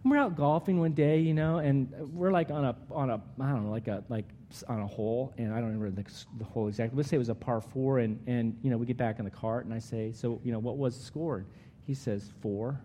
We're 0.04 0.18
out 0.18 0.36
golfing 0.36 0.80
one 0.80 0.94
day, 0.94 1.20
you 1.20 1.36
know, 1.36 1.60
and 1.60 1.94
we're 2.12 2.32
like 2.32 2.50
on 2.50 2.66
a 2.66 2.76
on 2.90 3.12
a 3.12 3.22
I 3.40 3.52
don't 3.52 3.66
know, 3.66 3.72
like 3.72 3.88
a 3.88 4.04
like 4.10 4.26
on 4.68 4.82
a 4.82 4.88
hole, 4.88 5.32
and 5.38 5.54
I 5.54 5.58
don't 5.58 5.72
remember 5.80 5.92
the, 5.92 6.04
the 6.40 6.44
hole 6.44 6.68
exactly. 6.68 6.98
Let's 6.98 7.10
say 7.10 7.18
it 7.18 7.20
was 7.20 7.30
a 7.30 7.36
par 7.36 7.62
four, 7.62 8.00
and 8.00 8.20
and 8.26 8.58
you 8.64 8.72
know 8.72 8.78
we 8.78 8.88
get 8.88 8.98
back 8.98 9.20
in 9.20 9.26
the 9.26 9.32
cart, 9.32 9.66
and 9.66 9.74
I 9.76 9.78
say, 9.78 10.12
so 10.12 10.42
you 10.44 10.52
know 10.52 10.58
what 10.58 10.78
was 10.78 10.98
the 10.98 11.04
score? 11.04 11.38
And 11.38 11.46
he 11.86 11.94
says 11.94 12.32
four. 12.42 12.82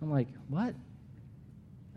I'm 0.00 0.10
like, 0.10 0.28
what? 0.48 0.76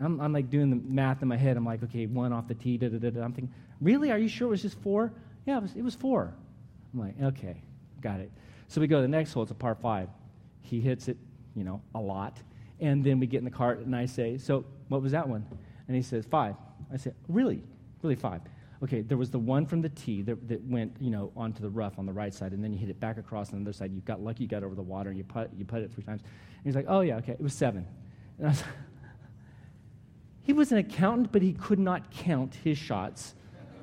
I'm, 0.00 0.20
I'm 0.20 0.32
like 0.32 0.50
doing 0.50 0.70
the 0.70 0.76
math 0.76 1.22
in 1.22 1.28
my 1.28 1.36
head. 1.36 1.56
I'm 1.56 1.64
like, 1.64 1.84
okay, 1.84 2.06
one 2.06 2.32
off 2.32 2.48
the 2.48 2.54
tee, 2.54 2.78
da 2.78 2.88
da 2.88 2.98
da. 2.98 3.22
I'm 3.22 3.32
thinking, 3.32 3.54
really? 3.80 4.10
Are 4.10 4.18
you 4.18 4.28
sure 4.28 4.48
it 4.48 4.50
was 4.50 4.62
just 4.62 4.80
four? 4.80 5.12
Yeah, 5.46 5.58
it 5.58 5.62
was, 5.62 5.76
it 5.76 5.82
was 5.82 5.94
four. 5.94 6.34
I'm 6.92 7.00
like, 7.00 7.14
okay, 7.22 7.62
got 8.00 8.18
it. 8.18 8.32
So 8.66 8.80
we 8.80 8.88
go 8.88 8.96
to 8.96 9.02
the 9.02 9.08
next 9.08 9.32
hole. 9.32 9.44
It's 9.44 9.52
a 9.52 9.54
par 9.54 9.76
five. 9.76 10.08
He 10.62 10.80
hits 10.80 11.08
it, 11.08 11.16
you 11.54 11.64
know, 11.64 11.82
a 11.94 12.00
lot. 12.00 12.36
And 12.80 13.02
then 13.02 13.18
we 13.18 13.26
get 13.26 13.38
in 13.38 13.44
the 13.44 13.50
cart, 13.50 13.80
and 13.80 13.94
I 13.94 14.06
say, 14.06 14.38
so 14.38 14.64
what 14.88 15.02
was 15.02 15.12
that 15.12 15.28
one? 15.28 15.46
And 15.86 15.96
he 15.96 16.02
says, 16.02 16.26
five. 16.26 16.54
I 16.92 16.96
say, 16.96 17.12
really? 17.28 17.62
Really 18.02 18.14
five? 18.14 18.42
Okay, 18.82 19.00
there 19.00 19.16
was 19.16 19.30
the 19.30 19.38
one 19.38 19.66
from 19.66 19.82
the 19.82 19.88
tee 19.88 20.22
that, 20.22 20.48
that 20.48 20.62
went, 20.64 20.96
you 21.00 21.10
know, 21.10 21.32
onto 21.36 21.60
the 21.60 21.68
rough 21.68 21.98
on 21.98 22.06
the 22.06 22.12
right 22.12 22.32
side, 22.32 22.52
and 22.52 22.62
then 22.62 22.72
you 22.72 22.78
hit 22.78 22.88
it 22.88 23.00
back 23.00 23.18
across 23.18 23.52
on 23.52 23.58
the 23.58 23.68
other 23.68 23.72
side. 23.72 23.92
You 23.92 24.00
got 24.02 24.22
lucky, 24.22 24.44
you 24.44 24.48
got 24.48 24.62
over 24.62 24.76
the 24.76 24.82
water, 24.82 25.08
and 25.08 25.18
you 25.18 25.24
put, 25.24 25.50
you 25.56 25.64
put 25.64 25.82
it 25.82 25.92
three 25.92 26.04
times. 26.04 26.22
And 26.22 26.64
he's 26.64 26.76
like, 26.76 26.86
oh, 26.88 27.00
yeah, 27.00 27.16
okay, 27.16 27.32
it 27.32 27.40
was 27.40 27.54
seven. 27.54 27.86
And 28.38 28.46
I 28.46 28.50
was 28.50 28.62
he 30.42 30.52
was 30.52 30.70
an 30.70 30.78
accountant, 30.78 31.32
but 31.32 31.42
he 31.42 31.52
could 31.52 31.80
not 31.80 32.12
count 32.12 32.54
his 32.62 32.78
shots 32.78 33.34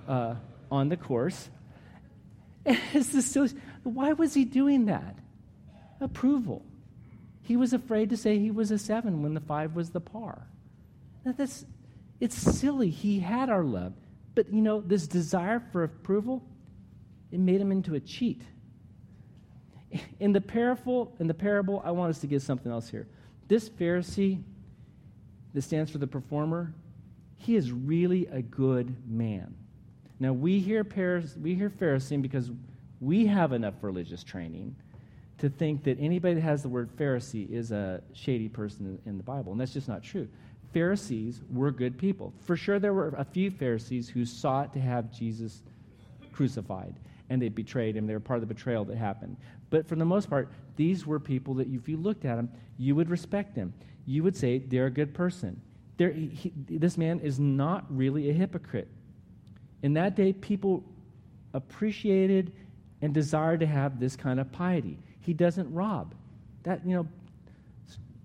uh, 0.08 0.36
on 0.72 0.90
the 0.90 0.98
course. 0.98 1.50
It's 2.94 3.10
the 3.10 3.22
silly, 3.22 3.50
why 3.84 4.14
was 4.14 4.34
he 4.34 4.44
doing 4.44 4.86
that? 4.86 5.20
Approval. 6.00 6.64
He 7.42 7.56
was 7.56 7.74
afraid 7.74 8.10
to 8.10 8.18
say 8.18 8.40
he 8.40 8.52
was 8.52 8.72
a 8.72 8.78
seven 8.78 9.22
when 9.22 9.34
the 9.34 9.40
five 9.40 9.76
was 9.76 9.92
the 9.92 10.02
par. 10.02 10.48
That's, 11.24 11.66
it's 12.20 12.36
silly. 12.36 12.90
He 12.90 13.20
had 13.20 13.50
our 13.50 13.64
love. 13.64 13.94
But, 14.34 14.52
you 14.52 14.62
know, 14.62 14.82
this 14.82 15.08
desire 15.08 15.62
for 15.72 15.84
approval, 15.84 16.44
it 17.32 17.40
made 17.40 17.62
him 17.62 17.72
into 17.72 17.96
a 17.96 18.00
cheat. 18.00 18.42
In 20.20 20.34
the 20.34 20.42
parable, 20.42 21.16
in 21.20 21.28
the 21.28 21.34
parable, 21.34 21.82
I 21.86 21.92
want 21.92 22.10
us 22.10 22.20
to 22.20 22.28
get 22.28 22.42
something 22.42 22.72
else 22.72 22.90
here. 22.90 23.08
This 23.48 23.70
Pharisee 23.70 24.42
that 25.54 25.62
stands 25.62 25.92
for 25.92 26.00
the 26.00 26.08
performer, 26.08 26.74
he 27.38 27.56
is 27.56 27.72
really 27.72 28.26
a 28.28 28.42
good 28.42 28.96
man. 29.08 29.56
Now, 30.20 30.34
we 30.34 30.60
hear, 30.60 30.84
Paris, 30.84 31.36
we 31.40 31.56
hear 31.56 31.70
Pharisee 31.70 32.22
because 32.22 32.52
we 33.00 33.28
have 33.28 33.54
enough 33.54 33.76
religious 33.82 34.24
training 34.24 34.76
to 35.38 35.50
think 35.50 35.84
that 35.84 35.98
anybody 36.00 36.36
that 36.36 36.42
has 36.42 36.62
the 36.62 36.70
word 36.70 36.90
Pharisee 36.98 37.50
is 37.50 37.72
a 37.72 38.02
shady 38.14 38.48
person 38.48 39.00
in 39.06 39.18
the 39.18 39.24
Bible, 39.24 39.52
and 39.52 39.60
that's 39.60 39.74
just 39.74 39.88
not 39.88 40.04
true. 40.04 40.28
Pharisees 40.74 41.42
were 41.52 41.72
good 41.72 41.98
people. 41.98 42.34
For 42.42 42.56
sure, 42.56 42.80
there 42.80 42.94
were 42.94 43.14
a 43.18 43.26
few 43.26 43.52
Pharisees 43.52 44.10
who 44.10 44.26
sought 44.26 44.74
to 44.74 44.80
have 44.80 45.12
Jesus 45.12 45.64
crucified, 46.32 46.96
and 47.30 47.42
they 47.42 47.50
betrayed 47.50 47.96
him. 47.96 48.08
They 48.08 48.14
were 48.14 48.20
part 48.20 48.42
of 48.42 48.48
the 48.48 48.54
betrayal 48.54 48.86
that 48.86 48.98
happened. 48.98 49.38
But 49.70 49.88
for 49.88 49.96
the 49.96 50.06
most 50.06 50.30
part, 50.30 50.52
these 50.76 51.06
were 51.06 51.20
people 51.20 51.54
that 51.56 51.68
if 51.68 51.88
you 51.88 51.98
looked 51.98 52.26
at 52.26 52.36
them, 52.36 52.50
you 52.78 52.96
would 52.96 53.10
respect 53.10 53.56
them 53.56 53.74
you 54.06 54.24
would 54.24 54.36
say 54.36 54.60
they're 54.60 54.86
a 54.86 54.92
good 54.92 55.14
person. 55.14 55.62
He, 55.98 56.52
this 56.56 56.98
man 56.98 57.20
is 57.20 57.40
not 57.40 57.86
really 57.90 58.30
a 58.30 58.34
hypocrite. 58.34 58.88
In 59.82 59.94
that 59.94 60.16
day, 60.16 60.34
people 60.34 60.84
appreciated 61.54 62.54
and 63.06 63.14
desired 63.14 63.60
to 63.60 63.68
have 63.68 64.00
this 64.00 64.16
kind 64.16 64.40
of 64.40 64.52
piety. 64.52 64.98
He 65.22 65.32
doesn't 65.32 65.72
rob. 65.72 66.16
That, 66.64 66.84
you 66.84 66.96
know, 66.96 67.08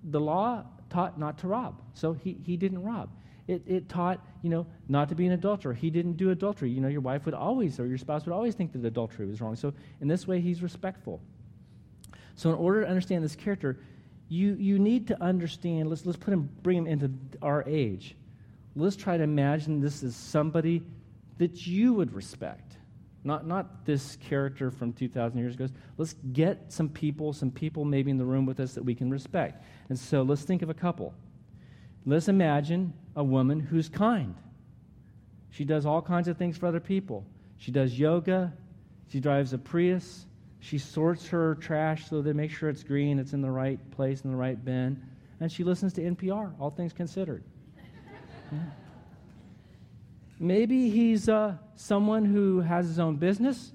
the 0.04 0.18
law 0.18 0.64
taught 0.88 1.18
not 1.18 1.36
to 1.40 1.48
rob, 1.48 1.82
so 1.92 2.14
he, 2.14 2.38
he 2.46 2.56
didn't 2.56 2.82
rob. 2.82 3.10
It, 3.46 3.62
it 3.66 3.88
taught, 3.90 4.24
you 4.40 4.48
know, 4.48 4.66
not 4.88 5.10
to 5.10 5.14
be 5.14 5.26
an 5.26 5.32
adulterer. 5.32 5.74
He 5.74 5.90
didn't 5.90 6.14
do 6.14 6.30
adultery. 6.30 6.70
You 6.70 6.80
know, 6.80 6.88
your 6.88 7.02
wife 7.02 7.26
would 7.26 7.34
always, 7.34 7.78
or 7.78 7.86
your 7.86 7.98
spouse 7.98 8.24
would 8.24 8.32
always 8.32 8.54
think 8.54 8.72
that 8.72 8.82
adultery 8.82 9.26
was 9.26 9.42
wrong. 9.42 9.54
So 9.54 9.74
in 10.00 10.08
this 10.08 10.26
way, 10.26 10.40
he's 10.40 10.62
respectful. 10.62 11.20
So 12.36 12.48
in 12.48 12.56
order 12.56 12.80
to 12.80 12.88
understand 12.88 13.22
this 13.22 13.36
character, 13.36 13.80
you, 14.30 14.54
you 14.54 14.78
need 14.78 15.08
to 15.08 15.22
understand, 15.22 15.90
let's, 15.90 16.06
let's 16.06 16.16
put 16.16 16.32
him, 16.32 16.48
bring 16.62 16.78
him 16.78 16.86
into 16.86 17.10
our 17.42 17.64
age. 17.66 18.16
Let's 18.74 18.96
try 18.96 19.18
to 19.18 19.22
imagine 19.24 19.82
this 19.82 20.02
is 20.02 20.16
somebody 20.16 20.80
that 21.36 21.66
you 21.66 21.92
would 21.92 22.14
respect. 22.14 22.78
Not, 23.22 23.46
not 23.46 23.84
this 23.84 24.16
character 24.16 24.70
from 24.70 24.92
2,000 24.92 25.38
years 25.38 25.54
ago. 25.54 25.68
Let's 25.98 26.14
get 26.32 26.72
some 26.72 26.88
people, 26.88 27.32
some 27.32 27.50
people 27.50 27.84
maybe 27.84 28.10
in 28.10 28.16
the 28.16 28.24
room 28.24 28.46
with 28.46 28.60
us 28.60 28.74
that 28.74 28.84
we 28.84 28.94
can 28.94 29.10
respect. 29.10 29.62
And 29.90 29.98
so 29.98 30.22
let's 30.22 30.42
think 30.42 30.62
of 30.62 30.70
a 30.70 30.74
couple. 30.74 31.14
Let's 32.06 32.28
imagine 32.28 32.94
a 33.16 33.22
woman 33.22 33.60
who's 33.60 33.88
kind. 33.88 34.34
She 35.50 35.64
does 35.64 35.84
all 35.84 36.00
kinds 36.00 36.28
of 36.28 36.38
things 36.38 36.56
for 36.56 36.66
other 36.66 36.80
people. 36.80 37.26
She 37.58 37.70
does 37.70 37.98
yoga. 37.98 38.54
She 39.08 39.20
drives 39.20 39.52
a 39.52 39.58
Prius. 39.58 40.24
She 40.60 40.78
sorts 40.78 41.26
her 41.28 41.56
trash 41.56 42.08
so 42.08 42.22
they 42.22 42.32
make 42.32 42.50
sure 42.50 42.68
it's 42.68 42.82
green, 42.82 43.18
it's 43.18 43.32
in 43.32 43.40
the 43.40 43.50
right 43.50 43.78
place, 43.90 44.22
in 44.22 44.30
the 44.30 44.36
right 44.36 44.62
bin. 44.62 45.02
And 45.40 45.50
she 45.50 45.64
listens 45.64 45.92
to 45.94 46.02
NPR, 46.02 46.52
all 46.58 46.70
things 46.70 46.92
considered. 46.92 47.44
Yeah. 48.52 48.58
Maybe 50.42 50.88
he's 50.88 51.28
uh, 51.28 51.54
someone 51.76 52.24
who 52.24 52.60
has 52.60 52.86
his 52.86 52.98
own 52.98 53.16
business. 53.16 53.72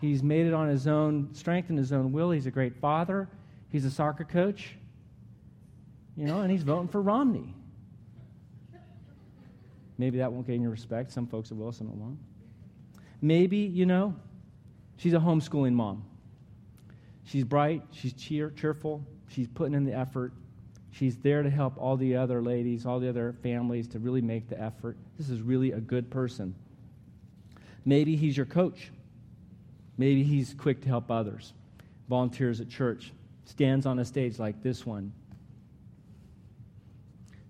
He's 0.00 0.22
made 0.22 0.46
it 0.46 0.54
on 0.54 0.66
his 0.66 0.86
own 0.86 1.28
strength 1.34 1.68
and 1.68 1.78
his 1.78 1.92
own 1.92 2.12
will. 2.12 2.30
He's 2.30 2.46
a 2.46 2.50
great 2.50 2.74
father. 2.80 3.28
He's 3.68 3.84
a 3.84 3.90
soccer 3.90 4.24
coach. 4.24 4.70
You 6.16 6.24
know, 6.24 6.40
and 6.40 6.50
he's 6.50 6.62
voting 6.62 6.88
for 6.88 7.02
Romney. 7.02 7.54
Maybe 9.98 10.16
that 10.18 10.32
won't 10.32 10.46
gain 10.46 10.62
your 10.62 10.70
respect. 10.70 11.12
Some 11.12 11.26
folks 11.26 11.50
it 11.50 11.54
will, 11.58 11.72
some 11.72 11.88
it 11.88 11.94
won't. 11.94 12.18
Maybe, 13.20 13.58
you 13.58 13.84
know, 13.84 14.14
she's 14.96 15.12
a 15.12 15.18
homeschooling 15.18 15.74
mom. 15.74 16.04
She's 17.24 17.44
bright, 17.44 17.82
she's 17.90 18.14
cheer, 18.14 18.50
cheerful, 18.50 19.04
she's 19.28 19.46
putting 19.46 19.74
in 19.74 19.84
the 19.84 19.92
effort. 19.92 20.32
She's 20.98 21.16
there 21.18 21.44
to 21.44 21.50
help 21.50 21.74
all 21.78 21.96
the 21.96 22.16
other 22.16 22.42
ladies, 22.42 22.84
all 22.84 22.98
the 22.98 23.08
other 23.08 23.32
families 23.40 23.86
to 23.88 24.00
really 24.00 24.20
make 24.20 24.48
the 24.48 24.60
effort. 24.60 24.96
This 25.16 25.30
is 25.30 25.40
really 25.40 25.70
a 25.70 25.78
good 25.78 26.10
person. 26.10 26.56
Maybe 27.84 28.16
he's 28.16 28.36
your 28.36 28.46
coach. 28.46 28.90
Maybe 29.96 30.24
he's 30.24 30.54
quick 30.54 30.80
to 30.82 30.88
help 30.88 31.08
others. 31.08 31.52
Volunteers 32.08 32.60
at 32.60 32.68
church, 32.68 33.12
stands 33.44 33.86
on 33.86 34.00
a 34.00 34.04
stage 34.04 34.40
like 34.40 34.60
this 34.64 34.84
one. 34.84 35.12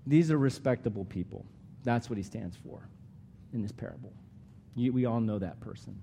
These 0.06 0.30
are 0.30 0.38
respectable 0.38 1.06
people. 1.06 1.46
That's 1.84 2.10
what 2.10 2.18
he 2.18 2.22
stands 2.22 2.54
for 2.56 2.86
in 3.54 3.62
this 3.62 3.72
parable. 3.72 4.12
You, 4.76 4.92
we 4.92 5.06
all 5.06 5.20
know 5.20 5.38
that 5.38 5.58
person. 5.60 5.98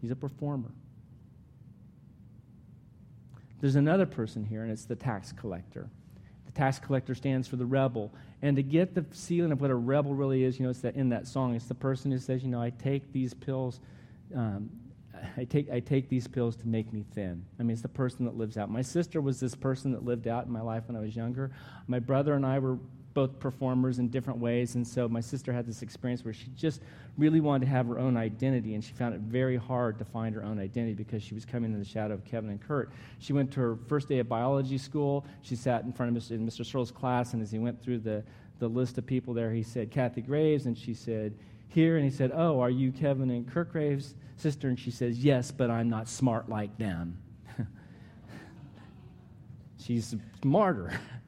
He's 0.00 0.10
a 0.10 0.16
performer. 0.16 0.72
There's 3.60 3.76
another 3.76 4.06
person 4.06 4.44
here, 4.44 4.62
and 4.62 4.72
it's 4.72 4.86
the 4.86 4.96
tax 4.96 5.30
collector. 5.30 5.88
Tax 6.56 6.78
collector 6.78 7.14
stands 7.14 7.46
for 7.46 7.56
the 7.56 7.66
rebel. 7.66 8.10
And 8.40 8.56
to 8.56 8.62
get 8.62 8.94
the 8.94 9.02
feeling 9.02 9.52
of 9.52 9.60
what 9.60 9.70
a 9.70 9.74
rebel 9.74 10.14
really 10.14 10.42
is, 10.42 10.58
you 10.58 10.64
know, 10.64 10.70
it's 10.70 10.80
that 10.80 10.96
in 10.96 11.10
that 11.10 11.26
song, 11.26 11.54
it's 11.54 11.66
the 11.66 11.74
person 11.74 12.10
who 12.10 12.18
says, 12.18 12.42
you 12.42 12.48
know, 12.48 12.60
I 12.60 12.70
take 12.70 13.12
these 13.12 13.34
pills, 13.34 13.80
um, 14.34 14.70
I 15.36 15.44
take, 15.44 15.70
I 15.70 15.80
take 15.80 16.08
these 16.08 16.26
pills 16.26 16.56
to 16.56 16.68
make 16.68 16.92
me 16.92 17.04
thin. 17.14 17.44
I 17.60 17.62
mean, 17.62 17.72
it's 17.72 17.82
the 17.82 17.88
person 17.88 18.24
that 18.24 18.36
lives 18.36 18.56
out. 18.56 18.70
My 18.70 18.82
sister 18.82 19.20
was 19.20 19.38
this 19.38 19.54
person 19.54 19.92
that 19.92 20.04
lived 20.04 20.26
out 20.26 20.46
in 20.46 20.52
my 20.52 20.62
life 20.62 20.84
when 20.86 20.96
I 20.96 21.00
was 21.00 21.14
younger. 21.14 21.52
My 21.86 21.98
brother 21.98 22.32
and 22.32 22.44
I 22.44 22.58
were 22.58 22.78
both 23.16 23.40
performers 23.40 23.98
in 23.98 24.08
different 24.08 24.38
ways. 24.38 24.74
And 24.74 24.86
so 24.86 25.08
my 25.08 25.22
sister 25.22 25.50
had 25.50 25.66
this 25.66 25.80
experience 25.80 26.22
where 26.22 26.34
she 26.34 26.48
just 26.54 26.82
really 27.16 27.40
wanted 27.40 27.64
to 27.64 27.70
have 27.70 27.86
her 27.86 27.98
own 27.98 28.14
identity, 28.14 28.74
and 28.74 28.84
she 28.84 28.92
found 28.92 29.14
it 29.14 29.22
very 29.22 29.56
hard 29.56 29.98
to 29.98 30.04
find 30.04 30.34
her 30.34 30.44
own 30.44 30.58
identity 30.58 30.92
because 30.92 31.22
she 31.22 31.32
was 31.32 31.46
coming 31.46 31.72
in 31.72 31.78
the 31.78 31.84
shadow 31.84 32.12
of 32.12 32.26
Kevin 32.26 32.50
and 32.50 32.60
Kurt. 32.60 32.92
She 33.18 33.32
went 33.32 33.50
to 33.52 33.60
her 33.60 33.78
first 33.88 34.10
day 34.10 34.18
of 34.18 34.28
biology 34.28 34.76
school. 34.76 35.24
She 35.40 35.56
sat 35.56 35.84
in 35.84 35.94
front 35.94 36.14
of 36.14 36.22
Mr. 36.22 36.32
in 36.32 36.46
Mr. 36.46 36.64
Searle's 36.64 36.90
class, 36.90 37.32
and 37.32 37.40
as 37.40 37.50
he 37.50 37.58
went 37.58 37.82
through 37.82 38.00
the, 38.00 38.22
the 38.58 38.68
list 38.68 38.98
of 38.98 39.06
people 39.06 39.32
there, 39.32 39.50
he 39.50 39.62
said, 39.62 39.90
Kathy 39.90 40.20
Graves, 40.20 40.66
and 40.66 40.76
she 40.76 40.92
said, 40.92 41.32
here, 41.68 41.96
and 41.96 42.04
he 42.04 42.10
said, 42.10 42.32
Oh, 42.34 42.60
are 42.60 42.70
you 42.70 42.92
Kevin 42.92 43.30
and 43.30 43.50
Kurt 43.50 43.72
Graves' 43.72 44.14
sister? 44.36 44.68
And 44.68 44.78
she 44.78 44.90
says, 44.90 45.24
Yes, 45.24 45.50
but 45.50 45.70
I'm 45.70 45.88
not 45.88 46.06
smart 46.06 46.50
like 46.50 46.76
them. 46.76 47.16
She's 49.78 50.14
smarter 50.42 51.00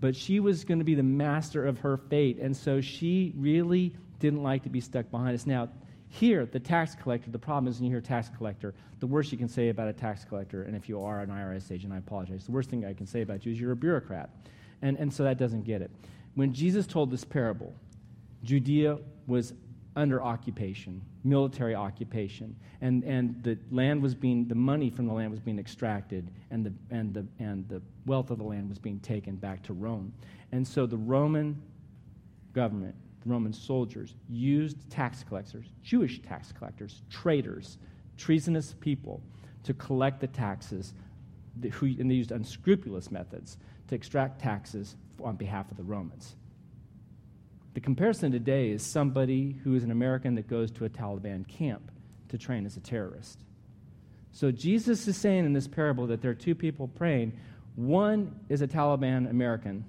but 0.00 0.14
she 0.14 0.40
was 0.40 0.64
going 0.64 0.78
to 0.78 0.84
be 0.84 0.94
the 0.94 1.02
master 1.02 1.64
of 1.64 1.78
her 1.78 1.96
fate. 1.96 2.38
And 2.38 2.56
so 2.56 2.80
she 2.80 3.32
really 3.36 3.94
didn't 4.18 4.42
like 4.42 4.62
to 4.64 4.68
be 4.68 4.80
stuck 4.80 5.10
behind 5.10 5.34
us. 5.34 5.46
Now, 5.46 5.68
here, 6.08 6.46
the 6.46 6.60
tax 6.60 6.94
collector, 6.94 7.30
the 7.30 7.38
problem 7.38 7.70
is 7.70 7.78
when 7.78 7.86
you 7.86 7.90
hear 7.90 8.00
tax 8.00 8.30
collector, 8.36 8.74
the 9.00 9.06
worst 9.06 9.32
you 9.32 9.38
can 9.38 9.48
say 9.48 9.68
about 9.68 9.88
a 9.88 9.92
tax 9.92 10.24
collector, 10.24 10.62
and 10.62 10.76
if 10.76 10.88
you 10.88 11.00
are 11.00 11.20
an 11.20 11.30
IRS 11.30 11.70
agent, 11.72 11.92
I 11.92 11.98
apologize, 11.98 12.46
the 12.46 12.52
worst 12.52 12.70
thing 12.70 12.84
I 12.84 12.94
can 12.94 13.06
say 13.06 13.22
about 13.22 13.44
you 13.44 13.52
is 13.52 13.60
you're 13.60 13.72
a 13.72 13.76
bureaucrat. 13.76 14.30
And, 14.82 14.96
and 14.98 15.12
so 15.12 15.24
that 15.24 15.38
doesn't 15.38 15.64
get 15.64 15.82
it. 15.82 15.90
When 16.34 16.52
Jesus 16.52 16.86
told 16.86 17.10
this 17.10 17.24
parable, 17.24 17.74
Judea 18.44 18.98
was 19.26 19.54
under 19.96 20.22
occupation, 20.22 21.00
military 21.24 21.74
occupation, 21.74 22.54
and, 22.82 23.02
and 23.04 23.42
the 23.42 23.58
land 23.70 24.02
was 24.02 24.14
being, 24.14 24.46
the 24.46 24.54
money 24.54 24.90
from 24.90 25.06
the 25.06 25.12
land 25.12 25.30
was 25.30 25.40
being 25.40 25.58
extracted, 25.58 26.30
and 26.50 26.66
the, 26.66 26.72
and, 26.90 27.14
the, 27.14 27.26
and 27.38 27.66
the 27.68 27.80
wealth 28.04 28.30
of 28.30 28.36
the 28.38 28.44
land 28.44 28.68
was 28.68 28.78
being 28.78 29.00
taken 29.00 29.34
back 29.36 29.62
to 29.62 29.72
Rome. 29.72 30.12
And 30.52 30.68
so 30.68 30.86
the 30.86 30.98
Roman 30.98 31.60
government, 32.52 32.94
the 33.24 33.30
Roman 33.30 33.54
soldiers, 33.54 34.14
used 34.28 34.88
tax 34.90 35.24
collectors, 35.24 35.66
Jewish 35.82 36.20
tax 36.20 36.52
collectors, 36.52 37.02
traitors, 37.10 37.78
treasonous 38.18 38.74
people, 38.78 39.22
to 39.64 39.74
collect 39.74 40.20
the 40.20 40.28
taxes, 40.28 40.92
and 41.62 42.10
they 42.10 42.14
used 42.14 42.32
unscrupulous 42.32 43.10
methods 43.10 43.56
to 43.88 43.94
extract 43.94 44.40
taxes 44.40 44.94
on 45.24 45.36
behalf 45.36 45.70
of 45.70 45.78
the 45.78 45.82
Romans. 45.82 46.36
The 47.76 47.80
comparison 47.82 48.32
today 48.32 48.70
is 48.70 48.82
somebody 48.82 49.54
who 49.62 49.74
is 49.74 49.84
an 49.84 49.90
American 49.90 50.34
that 50.36 50.48
goes 50.48 50.70
to 50.70 50.86
a 50.86 50.88
Taliban 50.88 51.46
camp 51.46 51.92
to 52.30 52.38
train 52.38 52.64
as 52.64 52.78
a 52.78 52.80
terrorist. 52.80 53.44
So 54.32 54.50
Jesus 54.50 55.06
is 55.06 55.14
saying 55.18 55.44
in 55.44 55.52
this 55.52 55.68
parable 55.68 56.06
that 56.06 56.22
there 56.22 56.30
are 56.30 56.34
two 56.34 56.54
people 56.54 56.88
praying. 56.88 57.38
One 57.74 58.40
is 58.48 58.62
a 58.62 58.66
Taliban 58.66 59.28
American, 59.28 59.84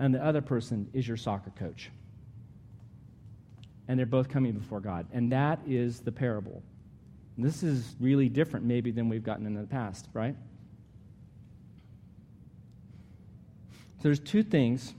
and 0.00 0.12
the 0.12 0.24
other 0.24 0.40
person 0.40 0.90
is 0.92 1.06
your 1.06 1.16
soccer 1.16 1.50
coach. 1.50 1.88
And 3.86 3.96
they're 3.96 4.04
both 4.04 4.28
coming 4.28 4.54
before 4.54 4.80
God. 4.80 5.06
And 5.12 5.30
that 5.30 5.60
is 5.68 6.00
the 6.00 6.10
parable. 6.10 6.64
This 7.36 7.62
is 7.62 7.94
really 8.00 8.28
different, 8.28 8.66
maybe, 8.66 8.90
than 8.90 9.08
we've 9.08 9.22
gotten 9.22 9.46
in 9.46 9.54
the 9.54 9.62
past, 9.68 10.08
right? 10.14 10.34
So 13.98 14.02
there's 14.02 14.18
two 14.18 14.42
things 14.42 14.94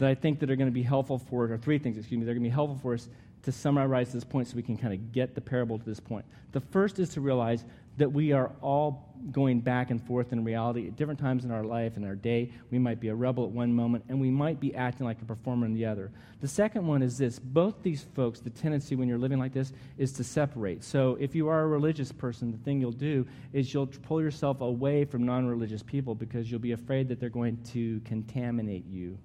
that 0.00 0.08
I 0.08 0.14
think 0.14 0.40
that 0.40 0.50
are 0.50 0.56
going 0.56 0.68
to 0.68 0.72
be 0.72 0.82
helpful 0.82 1.18
for 1.18 1.44
us, 1.44 1.50
or 1.50 1.58
three 1.58 1.78
things, 1.78 1.98
excuse 1.98 2.18
me, 2.18 2.24
they're 2.24 2.34
going 2.34 2.42
to 2.42 2.48
be 2.48 2.52
helpful 2.52 2.78
for 2.80 2.94
us 2.94 3.08
to 3.42 3.52
summarize 3.52 4.12
this 4.12 4.24
point 4.24 4.48
so 4.48 4.56
we 4.56 4.62
can 4.62 4.76
kind 4.76 4.94
of 4.94 5.12
get 5.12 5.34
the 5.34 5.40
parable 5.42 5.78
to 5.78 5.84
this 5.84 6.00
point. 6.00 6.24
The 6.52 6.60
first 6.60 6.98
is 6.98 7.10
to 7.10 7.20
realize 7.20 7.64
that 7.98 8.10
we 8.10 8.32
are 8.32 8.50
all 8.62 9.14
going 9.30 9.60
back 9.60 9.90
and 9.90 10.02
forth 10.02 10.32
in 10.32 10.42
reality 10.42 10.86
at 10.86 10.96
different 10.96 11.20
times 11.20 11.44
in 11.44 11.50
our 11.50 11.64
life 11.64 11.96
and 11.96 12.06
our 12.06 12.14
day. 12.14 12.50
We 12.70 12.78
might 12.78 12.98
be 12.98 13.08
a 13.08 13.14
rebel 13.14 13.44
at 13.44 13.50
one 13.50 13.74
moment, 13.74 14.04
and 14.08 14.18
we 14.18 14.30
might 14.30 14.58
be 14.58 14.74
acting 14.74 15.04
like 15.04 15.20
a 15.20 15.26
performer 15.26 15.66
in 15.66 15.74
the 15.74 15.84
other. 15.84 16.10
The 16.40 16.48
second 16.48 16.86
one 16.86 17.02
is 17.02 17.18
this 17.18 17.38
both 17.38 17.82
these 17.82 18.06
folks, 18.14 18.40
the 18.40 18.48
tendency 18.48 18.96
when 18.96 19.06
you're 19.06 19.18
living 19.18 19.38
like 19.38 19.52
this 19.52 19.74
is 19.98 20.12
to 20.14 20.24
separate. 20.24 20.82
So 20.82 21.18
if 21.20 21.34
you 21.34 21.48
are 21.48 21.60
a 21.60 21.66
religious 21.66 22.10
person, 22.10 22.52
the 22.52 22.58
thing 22.58 22.80
you'll 22.80 22.92
do 22.92 23.26
is 23.52 23.74
you'll 23.74 23.86
pull 23.86 24.22
yourself 24.22 24.62
away 24.62 25.04
from 25.04 25.26
non 25.26 25.46
religious 25.46 25.82
people 25.82 26.14
because 26.14 26.50
you'll 26.50 26.58
be 26.58 26.72
afraid 26.72 27.06
that 27.08 27.20
they're 27.20 27.28
going 27.28 27.58
to 27.72 28.00
contaminate 28.06 28.86
you 28.86 29.18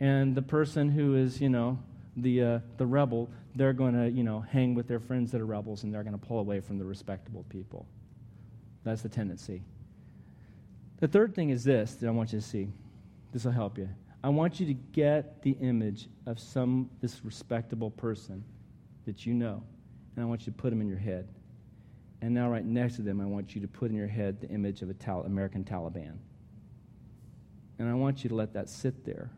and 0.00 0.34
the 0.34 0.42
person 0.42 0.90
who 0.90 1.16
is, 1.16 1.40
you 1.40 1.48
know, 1.48 1.78
the, 2.16 2.42
uh, 2.42 2.58
the 2.76 2.86
rebel, 2.86 3.30
they're 3.54 3.72
going 3.72 3.94
to, 3.94 4.10
you 4.10 4.22
know, 4.22 4.40
hang 4.40 4.74
with 4.74 4.88
their 4.88 5.00
friends 5.00 5.32
that 5.32 5.40
are 5.40 5.46
rebels 5.46 5.84
and 5.84 5.92
they're 5.92 6.02
going 6.02 6.18
to 6.18 6.26
pull 6.26 6.38
away 6.38 6.60
from 6.60 6.78
the 6.78 6.84
respectable 6.84 7.44
people. 7.48 7.86
That's 8.84 9.02
the 9.02 9.08
tendency. 9.08 9.62
The 11.00 11.08
third 11.08 11.34
thing 11.34 11.50
is 11.50 11.64
this 11.64 11.94
that 11.94 12.06
I 12.06 12.10
want 12.10 12.32
you 12.32 12.40
to 12.40 12.44
see. 12.44 12.68
This 13.32 13.44
will 13.44 13.52
help 13.52 13.78
you. 13.78 13.88
I 14.22 14.28
want 14.28 14.60
you 14.60 14.66
to 14.66 14.74
get 14.74 15.42
the 15.42 15.52
image 15.60 16.08
of 16.26 16.38
some, 16.38 16.90
this 17.00 17.24
respectable 17.24 17.90
person 17.90 18.44
that 19.04 19.26
you 19.26 19.34
know, 19.34 19.62
and 20.14 20.24
I 20.24 20.26
want 20.26 20.42
you 20.42 20.46
to 20.46 20.58
put 20.58 20.70
them 20.70 20.80
in 20.80 20.88
your 20.88 20.98
head. 20.98 21.28
And 22.22 22.34
now, 22.34 22.50
right 22.50 22.64
next 22.64 22.96
to 22.96 23.02
them, 23.02 23.20
I 23.20 23.26
want 23.26 23.54
you 23.54 23.60
to 23.60 23.68
put 23.68 23.90
in 23.90 23.96
your 23.96 24.06
head 24.08 24.40
the 24.40 24.48
image 24.48 24.80
of 24.80 24.88
an 24.88 24.96
Tal- 24.96 25.24
American 25.24 25.64
Taliban. 25.64 26.14
And 27.78 27.88
I 27.88 27.94
want 27.94 28.24
you 28.24 28.30
to 28.30 28.34
let 28.34 28.54
that 28.54 28.70
sit 28.70 29.04
there 29.04 29.30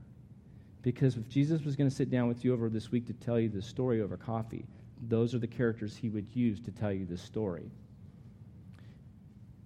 because 0.83 1.17
if 1.17 1.29
Jesus 1.29 1.63
was 1.63 1.77
going 1.77 1.89
to 1.89 1.95
sit 1.95 2.11
down 2.11 2.29
with 2.29 2.45
you 2.45 2.53
over 2.53 2.69
this 2.69 2.91
week 2.91 3.07
to 3.07 3.13
tell 3.13 3.39
you 3.39 3.49
the 3.49 3.63
story 3.63 4.01
over 4.01 4.17
coffee, 4.17 4.65
those 5.09 5.35
are 5.35 5.39
the 5.39 5.47
characters 5.47 5.97
he 5.97 6.09
would 6.09 6.27
use 6.35 6.61
to 6.61 6.71
tell 6.71 6.93
you 6.93 7.07
the 7.07 7.17
story. 7.17 7.71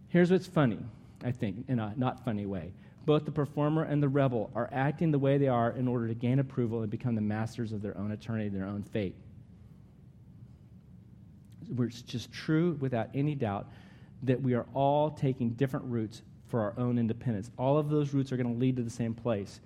Here's 0.08 0.30
what's 0.30 0.46
funny, 0.46 0.78
I 1.24 1.32
think, 1.32 1.64
in 1.68 1.78
a 1.78 1.94
not 1.96 2.24
funny 2.24 2.46
way. 2.46 2.72
Both 3.04 3.24
the 3.24 3.32
performer 3.32 3.82
and 3.82 4.02
the 4.02 4.08
rebel 4.08 4.50
are 4.54 4.68
acting 4.72 5.10
the 5.10 5.18
way 5.18 5.38
they 5.38 5.48
are 5.48 5.70
in 5.70 5.88
order 5.88 6.06
to 6.06 6.14
gain 6.14 6.38
approval 6.38 6.82
and 6.82 6.90
become 6.90 7.14
the 7.14 7.20
masters 7.20 7.72
of 7.72 7.82
their 7.82 7.96
own 7.98 8.12
eternity, 8.12 8.48
their 8.48 8.66
own 8.66 8.82
fate. 8.82 9.16
It's 11.78 12.02
just 12.02 12.32
true 12.32 12.76
without 12.80 13.08
any 13.14 13.34
doubt 13.34 13.68
that 14.22 14.40
we 14.40 14.54
are 14.54 14.66
all 14.74 15.10
taking 15.10 15.50
different 15.50 15.86
routes 15.86 16.22
for 16.48 16.60
our 16.60 16.74
own 16.76 16.98
independence. 16.98 17.50
All 17.58 17.78
of 17.78 17.88
those 17.88 18.12
routes 18.12 18.30
are 18.30 18.36
going 18.36 18.52
to 18.52 18.60
lead 18.60 18.76
to 18.76 18.82
the 18.82 18.90
same 18.90 19.14
place 19.14 19.60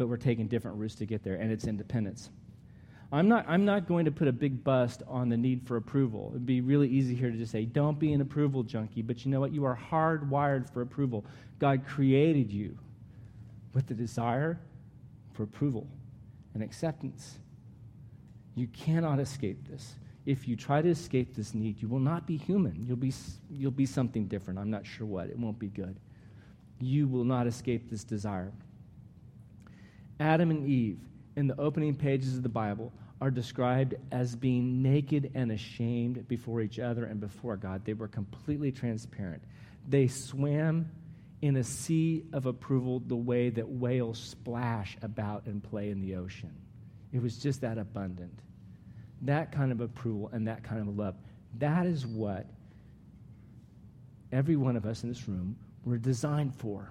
but 0.00 0.08
we're 0.08 0.16
taking 0.16 0.48
different 0.48 0.78
routes 0.78 0.94
to 0.94 1.04
get 1.04 1.22
there, 1.22 1.34
and 1.34 1.52
it's 1.52 1.66
independence. 1.66 2.30
I'm 3.12 3.28
not, 3.28 3.44
I'm 3.46 3.66
not 3.66 3.86
going 3.86 4.06
to 4.06 4.10
put 4.10 4.28
a 4.28 4.32
big 4.32 4.64
bust 4.64 5.02
on 5.06 5.28
the 5.28 5.36
need 5.36 5.66
for 5.66 5.76
approval. 5.76 6.30
It'd 6.30 6.46
be 6.46 6.62
really 6.62 6.88
easy 6.88 7.14
here 7.14 7.30
to 7.30 7.36
just 7.36 7.52
say, 7.52 7.66
don't 7.66 7.98
be 7.98 8.14
an 8.14 8.22
approval 8.22 8.62
junkie. 8.62 9.02
But 9.02 9.26
you 9.26 9.30
know 9.30 9.40
what? 9.40 9.52
You 9.52 9.66
are 9.66 9.78
hardwired 9.90 10.72
for 10.72 10.80
approval. 10.80 11.26
God 11.58 11.82
created 11.86 12.50
you 12.50 12.78
with 13.74 13.88
the 13.88 13.94
desire 13.94 14.58
for 15.34 15.42
approval 15.42 15.86
and 16.54 16.62
acceptance. 16.62 17.38
You 18.54 18.68
cannot 18.68 19.20
escape 19.20 19.68
this. 19.68 19.96
If 20.24 20.48
you 20.48 20.56
try 20.56 20.80
to 20.80 20.88
escape 20.88 21.34
this 21.34 21.52
need, 21.52 21.82
you 21.82 21.88
will 21.88 22.00
not 22.00 22.26
be 22.26 22.38
human. 22.38 22.86
You'll 22.88 22.96
be, 22.96 23.12
you'll 23.50 23.70
be 23.70 23.84
something 23.84 24.28
different. 24.28 24.58
I'm 24.58 24.70
not 24.70 24.86
sure 24.86 25.06
what. 25.06 25.28
It 25.28 25.38
won't 25.38 25.58
be 25.58 25.68
good. 25.68 25.96
You 26.78 27.06
will 27.06 27.24
not 27.24 27.46
escape 27.46 27.90
this 27.90 28.02
desire. 28.02 28.50
Adam 30.20 30.50
and 30.50 30.68
Eve 30.68 30.98
in 31.36 31.46
the 31.46 31.58
opening 31.58 31.94
pages 31.94 32.36
of 32.36 32.42
the 32.42 32.48
Bible 32.48 32.92
are 33.20 33.30
described 33.30 33.94
as 34.12 34.36
being 34.36 34.82
naked 34.82 35.30
and 35.34 35.50
ashamed 35.50 36.28
before 36.28 36.60
each 36.60 36.78
other 36.78 37.06
and 37.06 37.20
before 37.20 37.56
God. 37.56 37.84
They 37.84 37.94
were 37.94 38.08
completely 38.08 38.70
transparent. 38.70 39.42
They 39.88 40.06
swam 40.06 40.90
in 41.42 41.56
a 41.56 41.64
sea 41.64 42.24
of 42.32 42.46
approval 42.46 43.00
the 43.00 43.16
way 43.16 43.48
that 43.50 43.68
whales 43.68 44.18
splash 44.18 44.96
about 45.02 45.46
and 45.46 45.62
play 45.62 45.90
in 45.90 46.00
the 46.00 46.16
ocean. 46.16 46.54
It 47.12 47.22
was 47.22 47.38
just 47.38 47.62
that 47.62 47.78
abundant. 47.78 48.38
That 49.22 49.52
kind 49.52 49.72
of 49.72 49.80
approval 49.80 50.30
and 50.32 50.46
that 50.48 50.62
kind 50.62 50.80
of 50.80 50.96
love. 50.96 51.14
That 51.58 51.86
is 51.86 52.06
what 52.06 52.46
every 54.32 54.56
one 54.56 54.76
of 54.76 54.86
us 54.86 55.02
in 55.02 55.08
this 55.08 55.26
room 55.28 55.56
were 55.84 55.98
designed 55.98 56.54
for. 56.54 56.90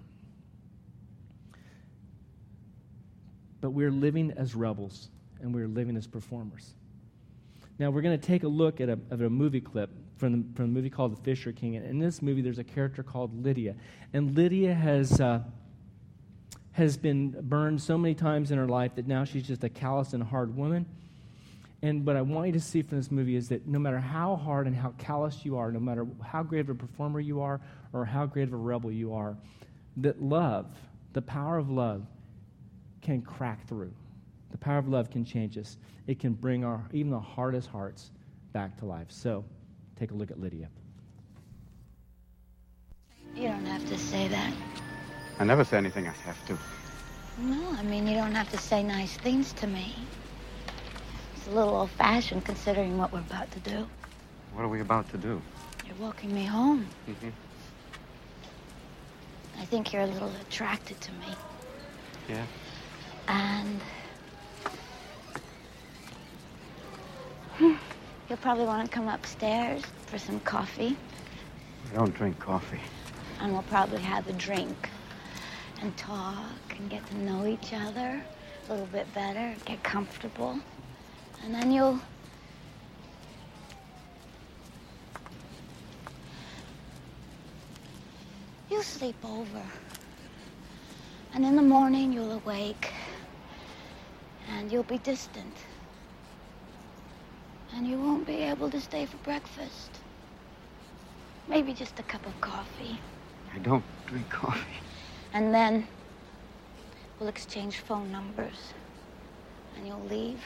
But 3.61 3.71
we're 3.71 3.91
living 3.91 4.31
as 4.37 4.55
rebels 4.55 5.09
and 5.41 5.53
we're 5.53 5.67
living 5.67 5.95
as 5.97 6.07
performers. 6.07 6.73
Now, 7.77 7.91
we're 7.91 8.01
going 8.01 8.19
to 8.19 8.27
take 8.27 8.43
a 8.43 8.47
look 8.47 8.81
at 8.81 8.89
a, 8.89 8.99
at 9.09 9.21
a 9.21 9.29
movie 9.29 9.61
clip 9.61 9.89
from 10.17 10.31
the, 10.33 10.55
from 10.55 10.65
a 10.65 10.67
movie 10.67 10.89
called 10.89 11.15
The 11.15 11.21
Fisher 11.23 11.53
King. 11.53 11.77
And 11.77 11.85
in 11.85 11.97
this 11.97 12.21
movie, 12.21 12.41
there's 12.41 12.59
a 12.59 12.63
character 12.63 13.03
called 13.03 13.43
Lydia. 13.43 13.75
And 14.11 14.35
Lydia 14.35 14.73
has, 14.73 15.21
uh, 15.21 15.41
has 16.73 16.97
been 16.97 17.31
burned 17.41 17.81
so 17.81 17.97
many 17.97 18.15
times 18.15 18.51
in 18.51 18.57
her 18.57 18.67
life 18.67 18.95
that 18.95 19.07
now 19.07 19.23
she's 19.23 19.47
just 19.47 19.63
a 19.63 19.69
callous 19.69 20.11
and 20.11 20.21
hard 20.21 20.55
woman. 20.57 20.85
And 21.81 22.05
what 22.05 22.17
I 22.17 22.21
want 22.21 22.47
you 22.47 22.53
to 22.53 22.59
see 22.59 22.81
from 22.81 22.97
this 22.97 23.09
movie 23.09 23.37
is 23.37 23.47
that 23.49 23.65
no 23.65 23.79
matter 23.79 23.99
how 23.99 24.35
hard 24.35 24.67
and 24.67 24.75
how 24.75 24.93
callous 24.97 25.45
you 25.45 25.57
are, 25.57 25.71
no 25.71 25.79
matter 25.79 26.05
how 26.21 26.43
great 26.43 26.61
of 26.61 26.69
a 26.69 26.75
performer 26.75 27.21
you 27.21 27.39
are 27.41 27.61
or 27.93 28.03
how 28.03 28.25
great 28.25 28.43
of 28.43 28.53
a 28.53 28.57
rebel 28.57 28.91
you 28.91 29.13
are, 29.13 29.37
that 29.95 30.21
love, 30.21 30.67
the 31.13 31.21
power 31.21 31.57
of 31.57 31.69
love, 31.69 32.05
can 33.01 33.21
crack 33.21 33.67
through. 33.67 33.93
The 34.51 34.57
power 34.57 34.77
of 34.77 34.87
love 34.87 35.09
can 35.09 35.23
change 35.23 35.57
us. 35.57 35.77
It 36.07 36.19
can 36.19 36.33
bring 36.33 36.63
our 36.63 36.83
even 36.91 37.11
the 37.11 37.19
hardest 37.19 37.69
hearts 37.69 38.11
back 38.51 38.77
to 38.77 38.85
life. 38.85 39.07
So, 39.09 39.45
take 39.95 40.11
a 40.11 40.13
look 40.13 40.31
at 40.31 40.39
Lydia. 40.39 40.69
You 43.35 43.49
don't 43.49 43.65
have 43.65 43.87
to 43.87 43.97
say 43.97 44.27
that. 44.27 44.53
I 45.39 45.43
never 45.43 45.63
say 45.63 45.77
anything 45.77 46.07
I 46.07 46.11
have 46.11 46.45
to. 46.47 46.57
No, 47.37 47.71
I 47.77 47.83
mean, 47.83 48.07
you 48.07 48.15
don't 48.15 48.33
have 48.33 48.49
to 48.51 48.57
say 48.57 48.83
nice 48.83 49.15
things 49.17 49.53
to 49.53 49.67
me. 49.67 49.95
It's 51.35 51.47
a 51.47 51.51
little 51.51 51.73
old 51.75 51.91
fashioned 51.91 52.43
considering 52.43 52.97
what 52.97 53.13
we're 53.13 53.19
about 53.19 53.49
to 53.51 53.59
do. 53.59 53.87
What 54.53 54.63
are 54.63 54.67
we 54.67 54.81
about 54.81 55.09
to 55.11 55.17
do? 55.17 55.41
You're 55.87 55.95
walking 55.97 56.33
me 56.33 56.43
home. 56.43 56.85
Mm-hmm. 57.07 57.29
I 59.59 59.65
think 59.65 59.93
you're 59.93 60.01
a 60.01 60.07
little 60.07 60.31
attracted 60.41 60.99
to 60.99 61.11
me. 61.13 61.27
Yeah? 62.27 62.45
And 63.29 63.79
you'll 67.59 68.37
probably 68.41 68.65
want 68.65 68.89
to 68.89 68.91
come 68.91 69.07
upstairs 69.07 69.83
for 70.07 70.17
some 70.17 70.39
coffee. 70.39 70.97
I 71.91 71.95
don't 71.95 72.13
drink 72.15 72.39
coffee. 72.39 72.79
And 73.39 73.53
we'll 73.53 73.61
probably 73.63 74.01
have 74.01 74.27
a 74.27 74.33
drink 74.33 74.89
and 75.81 75.95
talk 75.95 76.35
and 76.71 76.89
get 76.89 77.05
to 77.07 77.17
know 77.19 77.45
each 77.45 77.71
other 77.71 78.19
a 78.67 78.71
little 78.71 78.87
bit 78.87 79.11
better, 79.13 79.53
get 79.63 79.83
comfortable. 79.83 80.59
And 81.43 81.53
then 81.53 81.71
you'll 81.71 81.99
you'll 88.71 88.81
sleep 88.81 89.15
over. 89.23 89.63
And 91.35 91.45
in 91.45 91.55
the 91.55 91.61
morning 91.61 92.11
you'll 92.11 92.31
awake 92.31 92.91
and 94.49 94.71
you'll 94.71 94.83
be 94.83 94.97
distant. 94.99 95.55
And 97.75 97.87
you 97.87 97.99
won't 97.99 98.25
be 98.25 98.37
able 98.37 98.69
to 98.71 98.81
stay 98.81 99.05
for 99.05 99.17
breakfast. 99.17 99.91
Maybe 101.47 101.73
just 101.73 101.99
a 101.99 102.03
cup 102.03 102.25
of 102.25 102.39
coffee. 102.41 102.99
I 103.53 103.59
don't 103.59 103.83
drink 104.07 104.29
coffee. 104.29 104.81
And 105.33 105.53
then 105.53 105.87
we'll 107.19 107.29
exchange 107.29 107.77
phone 107.77 108.11
numbers. 108.11 108.73
And 109.77 109.87
you'll 109.87 110.05
leave. 110.09 110.43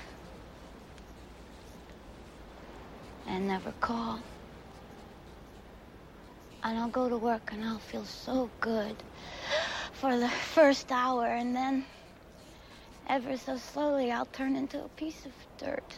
And 3.27 3.47
never 3.47 3.73
call. 3.79 4.19
And 6.63 6.77
I'll 6.77 6.89
go 6.89 7.09
to 7.09 7.17
work 7.17 7.51
and 7.51 7.63
I'll 7.63 7.79
feel 7.79 8.05
so 8.05 8.49
good 8.61 8.95
for 9.93 10.17
the 10.17 10.29
first 10.29 10.91
hour. 10.91 11.25
And 11.25 11.55
then, 11.55 11.85
ever 13.07 13.37
so 13.37 13.57
slowly, 13.57 14.11
I'll 14.11 14.25
turn 14.25 14.55
into 14.55 14.83
a 14.83 14.89
piece 14.89 15.25
of 15.25 15.31
dirt. 15.57 15.97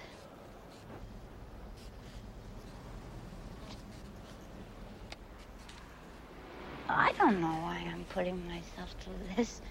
I 6.89 7.11
don't 7.13 7.41
know 7.41 7.47
why 7.47 7.83
I'm 7.91 8.05
putting 8.09 8.45
myself 8.47 8.93
through 8.99 9.13
this. 9.35 9.61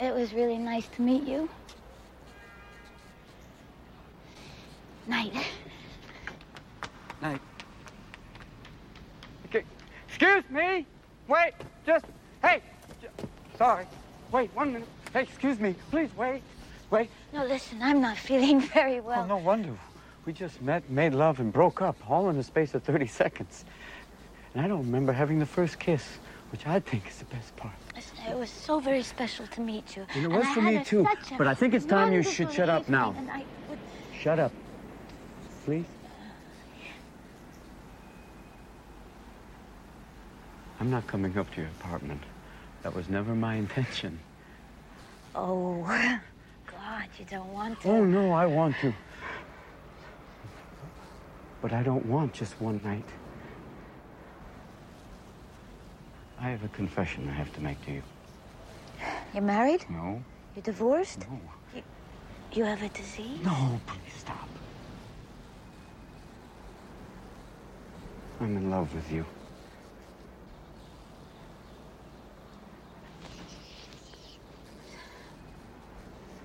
It 0.00 0.12
was 0.12 0.32
really 0.34 0.58
nice 0.58 0.88
to 0.88 1.02
meet 1.02 1.22
you. 1.22 1.48
Night. 5.06 5.32
Okay. 9.46 9.64
Excuse 10.08 10.44
me. 10.50 10.86
Wait. 11.32 11.54
Just. 11.86 12.04
Hey. 12.42 12.60
Sorry. 13.56 13.86
Wait 14.32 14.54
one 14.54 14.74
minute. 14.74 14.88
Hey, 15.14 15.22
excuse 15.22 15.58
me. 15.58 15.74
Please 15.90 16.10
wait. 16.14 16.42
Wait. 16.90 17.08
No, 17.32 17.46
listen, 17.46 17.80
I'm 17.82 18.02
not 18.02 18.18
feeling 18.18 18.60
very 18.74 18.98
oh, 18.98 19.02
well. 19.02 19.22
Oh, 19.22 19.26
no 19.26 19.36
wonder. 19.38 19.72
We 20.26 20.34
just 20.34 20.60
met, 20.60 20.88
made 20.90 21.14
love, 21.14 21.40
and 21.40 21.50
broke 21.50 21.80
up, 21.80 21.96
all 22.08 22.28
in 22.28 22.36
the 22.36 22.42
space 22.42 22.74
of 22.74 22.82
30 22.82 23.06
seconds. 23.22 23.64
And 24.54 24.62
I 24.62 24.68
don't 24.68 24.84
remember 24.84 25.12
having 25.12 25.38
the 25.38 25.46
first 25.46 25.78
kiss, 25.78 26.04
which 26.52 26.66
I 26.66 26.80
think 26.80 27.08
is 27.08 27.16
the 27.16 27.24
best 27.24 27.56
part. 27.56 27.74
Listen, 27.96 28.18
it 28.28 28.36
was 28.36 28.50
so 28.50 28.78
very 28.78 29.02
special 29.02 29.46
to 29.46 29.60
meet 29.62 29.96
you. 29.96 30.04
And 30.14 30.24
it 30.24 30.28
was 30.28 30.44
I 30.44 30.54
for 30.54 30.60
me 30.60 30.84
too, 30.84 31.08
but 31.38 31.46
I 31.46 31.54
think 31.54 31.72
it's 31.72 31.86
time 31.86 32.12
you 32.12 32.22
should 32.22 32.52
shut 32.52 32.68
up 32.68 32.90
now. 32.90 33.14
and 33.16 33.26
would- 33.70 33.78
Shut 34.20 34.38
up. 34.38 34.52
Please. 35.64 35.86
I'm 40.82 40.90
not 40.90 41.06
coming 41.06 41.38
up 41.38 41.48
to 41.54 41.60
your 41.60 41.70
apartment. 41.78 42.20
That 42.82 42.92
was 42.92 43.08
never 43.08 43.36
my 43.36 43.54
intention. 43.64 44.18
Oh, 45.32 45.84
God, 46.66 47.08
you 47.20 47.24
don't 47.30 47.52
want 47.52 47.80
to. 47.82 47.88
Oh, 47.88 48.04
no, 48.04 48.32
I 48.32 48.46
want 48.46 48.74
to. 48.80 48.92
But 51.60 51.72
I 51.72 51.84
don't 51.84 52.04
want 52.06 52.32
just 52.32 52.60
one 52.60 52.80
night. 52.82 53.04
I 56.40 56.48
have 56.48 56.64
a 56.64 56.68
confession 56.70 57.28
I 57.28 57.32
have 57.34 57.52
to 57.52 57.60
make 57.60 57.80
to 57.86 57.92
you. 57.92 58.02
You're 59.32 59.44
married? 59.44 59.86
No? 59.88 60.20
You're 60.56 60.64
divorced? 60.64 61.20
No. 61.30 61.82
You 62.54 62.64
have 62.64 62.82
a 62.82 62.88
disease? 62.88 63.38
No, 63.44 63.80
please 63.86 64.14
stop. 64.18 64.48
I'm 68.40 68.56
in 68.56 68.68
love 68.68 68.92
with 68.92 69.12
you. 69.12 69.24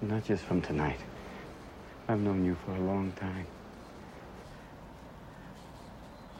Not 0.02 0.24
just 0.26 0.44
from 0.44 0.62
tonight. 0.62 1.00
I've 2.08 2.20
known 2.20 2.46
you 2.46 2.56
for 2.66 2.72
a 2.72 2.80
long 2.80 3.12
time. 3.14 3.48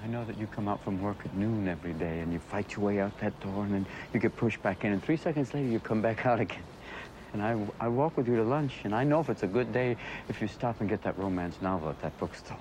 I 0.04 0.06
know 0.06 0.24
that 0.26 0.38
you 0.38 0.46
come 0.46 0.68
out 0.68 0.84
from 0.84 1.02
work 1.02 1.18
at 1.26 1.36
noon 1.36 1.68
every 1.68 1.94
day 1.94 2.20
and 2.20 2.32
you 2.32 2.40
fight 2.40 2.76
your 2.76 2.86
way 2.86 3.00
out 3.00 3.18
that 3.20 3.38
door 3.42 3.64
and 3.64 3.74
then 3.74 3.88
you 4.14 4.20
get 4.20 4.38
pushed 4.38 4.62
back 4.62 4.86
in 4.86 4.94
and 4.94 5.04
three 5.04 5.18
seconds 5.18 5.54
later 5.56 5.68
you 5.68 5.80
come 5.80 6.04
back 6.04 6.26
out 6.26 6.40
again. 6.40 6.64
And 7.34 7.42
I, 7.42 7.58
I 7.80 7.88
walk 7.88 8.16
with 8.16 8.28
you 8.28 8.36
to 8.36 8.44
lunch 8.44 8.74
and 8.84 8.94
I 8.94 9.04
know 9.04 9.20
if 9.20 9.30
it's 9.30 9.44
a 9.44 9.48
good 9.48 9.74
day 9.74 9.98
if 10.30 10.40
you 10.40 10.48
stop 10.48 10.80
and 10.80 10.88
get 10.88 11.02
that 11.02 11.18
romance 11.18 11.58
novel 11.60 11.90
at 11.90 12.00
that 12.02 12.18
bookstore. 12.20 12.58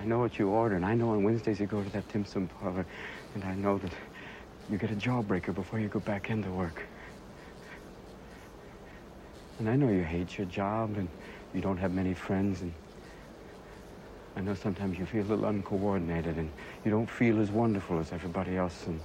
I 0.00 0.04
know 0.06 0.18
what 0.18 0.38
you 0.38 0.48
order 0.48 0.74
and 0.74 0.86
I 0.86 0.94
know 0.94 1.10
on 1.10 1.22
Wednesdays 1.22 1.60
you 1.60 1.66
go 1.66 1.82
to 1.82 1.90
that 1.90 2.08
dim 2.08 2.24
sum 2.24 2.48
parlor 2.48 2.86
and 3.34 3.44
I 3.44 3.54
know 3.54 3.76
that 3.76 3.92
you 4.70 4.78
get 4.78 4.90
a 4.90 4.96
jawbreaker 4.96 5.54
before 5.54 5.78
you 5.78 5.88
go 5.88 6.00
back 6.00 6.30
into 6.30 6.50
work. 6.50 6.82
And 9.58 9.68
I 9.70 9.76
know 9.76 9.88
you 9.88 10.02
hate 10.02 10.36
your 10.36 10.46
job 10.46 10.96
and 10.96 11.08
you 11.54 11.60
don't 11.60 11.78
have 11.78 11.92
many 11.92 12.12
friends 12.12 12.60
and 12.60 12.72
I 14.36 14.42
know 14.42 14.54
sometimes 14.54 14.98
you 14.98 15.06
feel 15.06 15.22
a 15.22 15.28
little 15.28 15.46
uncoordinated 15.46 16.36
and 16.36 16.50
you 16.84 16.90
don't 16.90 17.08
feel 17.08 17.40
as 17.40 17.50
wonderful 17.50 17.98
as 17.98 18.12
everybody 18.12 18.58
else 18.58 18.86
and 18.86 19.00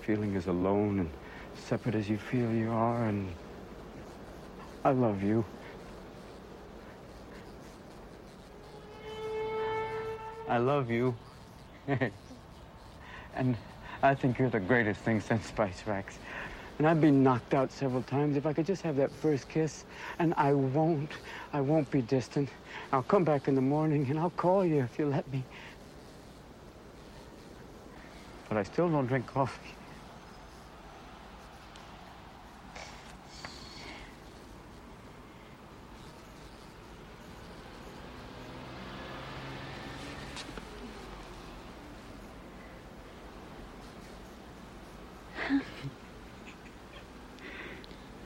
feeling 0.00 0.34
as 0.34 0.46
alone 0.46 1.00
and 1.00 1.10
separate 1.54 1.94
as 1.94 2.08
you 2.08 2.16
feel 2.16 2.50
you 2.52 2.70
are 2.70 3.04
and 3.04 3.30
I 4.82 4.92
love 4.92 5.22
you. 5.22 5.44
I 10.48 10.58
love 10.58 10.90
you. 10.90 11.14
and 13.34 13.56
I 14.02 14.14
think 14.14 14.38
you're 14.38 14.48
the 14.48 14.60
greatest 14.60 15.00
thing 15.00 15.20
since 15.20 15.46
Spice 15.46 15.82
Racks. 15.86 16.18
And 16.78 16.86
I've 16.86 17.00
been 17.00 17.22
knocked 17.22 17.54
out 17.54 17.72
several 17.72 18.02
times. 18.02 18.36
If 18.36 18.44
I 18.44 18.52
could 18.52 18.66
just 18.66 18.82
have 18.82 18.96
that 18.96 19.10
first 19.10 19.48
kiss, 19.48 19.84
and 20.18 20.34
I 20.36 20.52
won't. 20.52 21.10
I 21.52 21.60
won't 21.62 21.90
be 21.90 22.02
distant. 22.02 22.50
I'll 22.92 23.02
come 23.02 23.24
back 23.24 23.48
in 23.48 23.54
the 23.54 23.62
morning 23.62 24.06
and 24.10 24.18
I'll 24.18 24.30
call 24.30 24.64
you 24.64 24.82
if 24.82 24.98
you 24.98 25.06
let 25.06 25.26
me. 25.32 25.42
But 28.48 28.58
I 28.58 28.62
still 28.62 28.88
don't 28.90 29.06
drink 29.06 29.26
coffee. 29.26 29.72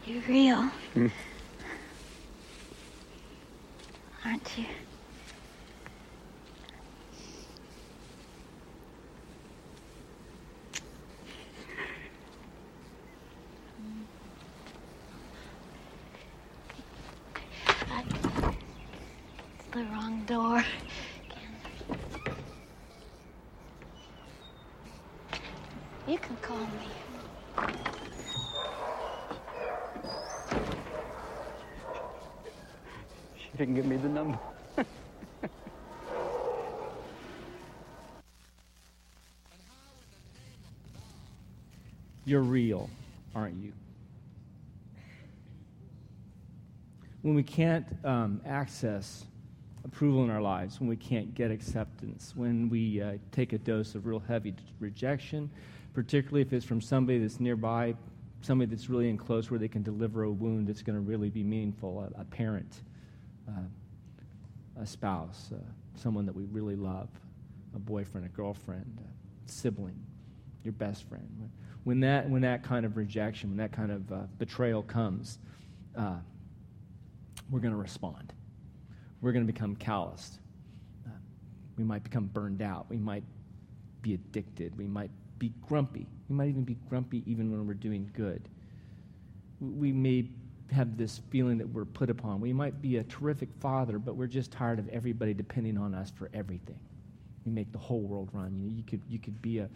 You're 0.06 0.22
real. 0.22 0.62
Hmm. 0.94 1.06
Aren't 4.24 4.58
you? 4.58 4.64
I- 17.90 18.04
It's 19.58 19.66
the 19.72 19.84
wrong 19.84 20.24
door. 20.26 20.64
You 26.10 26.18
can 26.18 26.36
call 26.38 26.58
me. 26.58 26.66
She 33.38 33.50
didn't 33.56 33.76
give 33.76 33.86
me 33.86 33.96
the 33.96 34.08
number. 34.08 34.36
You're 42.24 42.40
real, 42.40 42.90
aren't 43.32 43.62
you? 43.62 43.72
When 47.22 47.36
we 47.36 47.44
can't 47.44 47.86
um, 48.04 48.40
access 48.44 49.26
approval 49.84 50.24
in 50.24 50.30
our 50.30 50.42
lives, 50.42 50.80
when 50.80 50.88
we 50.88 50.96
can't 50.96 51.32
get 51.36 51.52
acceptance, 51.52 52.32
when 52.34 52.68
we 52.68 53.00
uh, 53.00 53.12
take 53.30 53.52
a 53.52 53.58
dose 53.58 53.94
of 53.94 54.06
real 54.06 54.18
heavy 54.18 54.56
rejection, 54.80 55.48
particularly 55.92 56.42
if 56.42 56.52
it's 56.52 56.64
from 56.64 56.80
somebody 56.80 57.18
that's 57.18 57.40
nearby, 57.40 57.94
somebody 58.42 58.70
that's 58.70 58.88
really 58.88 59.08
in 59.08 59.18
close 59.18 59.50
where 59.50 59.58
they 59.58 59.68
can 59.68 59.82
deliver 59.82 60.22
a 60.22 60.30
wound 60.30 60.66
that's 60.66 60.82
going 60.82 60.96
to 60.96 61.00
really 61.00 61.30
be 61.30 61.42
meaningful, 61.42 62.08
a, 62.16 62.20
a 62.20 62.24
parent, 62.24 62.82
uh, 63.48 64.80
a 64.80 64.86
spouse, 64.86 65.50
uh, 65.52 65.58
someone 65.94 66.24
that 66.26 66.34
we 66.34 66.44
really 66.44 66.76
love, 66.76 67.08
a 67.74 67.78
boyfriend, 67.78 68.26
a 68.26 68.30
girlfriend, 68.30 68.98
a 69.04 69.50
sibling, 69.50 69.98
your 70.64 70.72
best 70.72 71.08
friend. 71.08 71.50
When 71.84 72.00
that, 72.00 72.28
when 72.28 72.42
that 72.42 72.62
kind 72.62 72.84
of 72.86 72.96
rejection, 72.96 73.50
when 73.50 73.58
that 73.58 73.72
kind 73.72 73.90
of 73.90 74.12
uh, 74.12 74.16
betrayal 74.38 74.82
comes, 74.82 75.38
uh, 75.96 76.16
we're 77.50 77.60
going 77.60 77.74
to 77.74 77.80
respond. 77.80 78.32
We're 79.20 79.32
going 79.32 79.46
to 79.46 79.52
become 79.52 79.76
calloused. 79.76 80.38
Uh, 81.06 81.10
we 81.76 81.84
might 81.84 82.02
become 82.04 82.26
burned 82.26 82.62
out. 82.62 82.86
We 82.88 82.96
might 82.96 83.24
be 84.02 84.14
addicted. 84.14 84.76
We 84.78 84.86
might 84.86 85.10
be 85.40 85.52
grumpy. 85.66 86.06
We 86.28 86.36
might 86.36 86.50
even 86.50 86.62
be 86.64 86.76
grumpy 86.88 87.24
even 87.26 87.50
when 87.50 87.66
we're 87.66 87.74
doing 87.74 88.08
good. 88.14 88.48
we 89.60 89.92
may 89.92 90.28
have 90.72 90.96
this 90.96 91.20
feeling 91.30 91.58
that 91.58 91.68
we're 91.68 91.84
put 91.84 92.10
upon. 92.10 92.40
We 92.40 92.52
might 92.52 92.80
be 92.80 92.98
a 92.98 93.04
terrific 93.04 93.48
father, 93.60 93.98
but 93.98 94.16
we're 94.16 94.28
just 94.28 94.52
tired 94.52 94.78
of 94.78 94.88
everybody 94.90 95.34
depending 95.34 95.76
on 95.76 95.94
us 95.94 96.10
for 96.10 96.30
everything. 96.32 96.78
We 97.44 97.52
make 97.52 97.72
the 97.72 97.78
whole 97.78 98.02
world 98.02 98.30
run. 98.32 98.56
You 98.56 98.64
know, 98.68 98.74
you 98.76 98.84
could 98.84 99.02
you 99.08 99.18
could 99.18 99.42
be 99.42 99.58
a, 99.58 99.68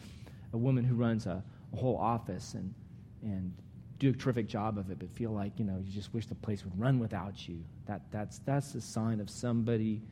a 0.53 0.59
woman 0.59 0.85
who 0.85 0.95
runs 0.95 1.27
a, 1.27 1.43
a 1.73 1.77
whole 1.77 1.97
office 1.97 2.55
and 2.55 2.73
and 3.23 3.53
do 3.99 4.11
a 4.11 4.13
terrific 4.13 4.49
job 4.49 4.79
of 4.79 4.91
it, 4.91 4.99
but 4.99 5.11
feel 5.11 5.33
like 5.33 5.59
you 5.59 5.65
know 5.65 5.83
you 5.85 5.93
just 5.93 6.15
wish 6.15 6.27
the 6.27 6.35
place 6.37 6.65
would 6.65 6.79
run 6.79 6.99
without 7.01 7.49
you. 7.49 7.59
That 7.87 8.03
that's 8.13 8.39
that's 8.41 8.75
a 8.77 8.81
sign 8.81 9.21
of 9.21 9.31
somebody 9.31 10.03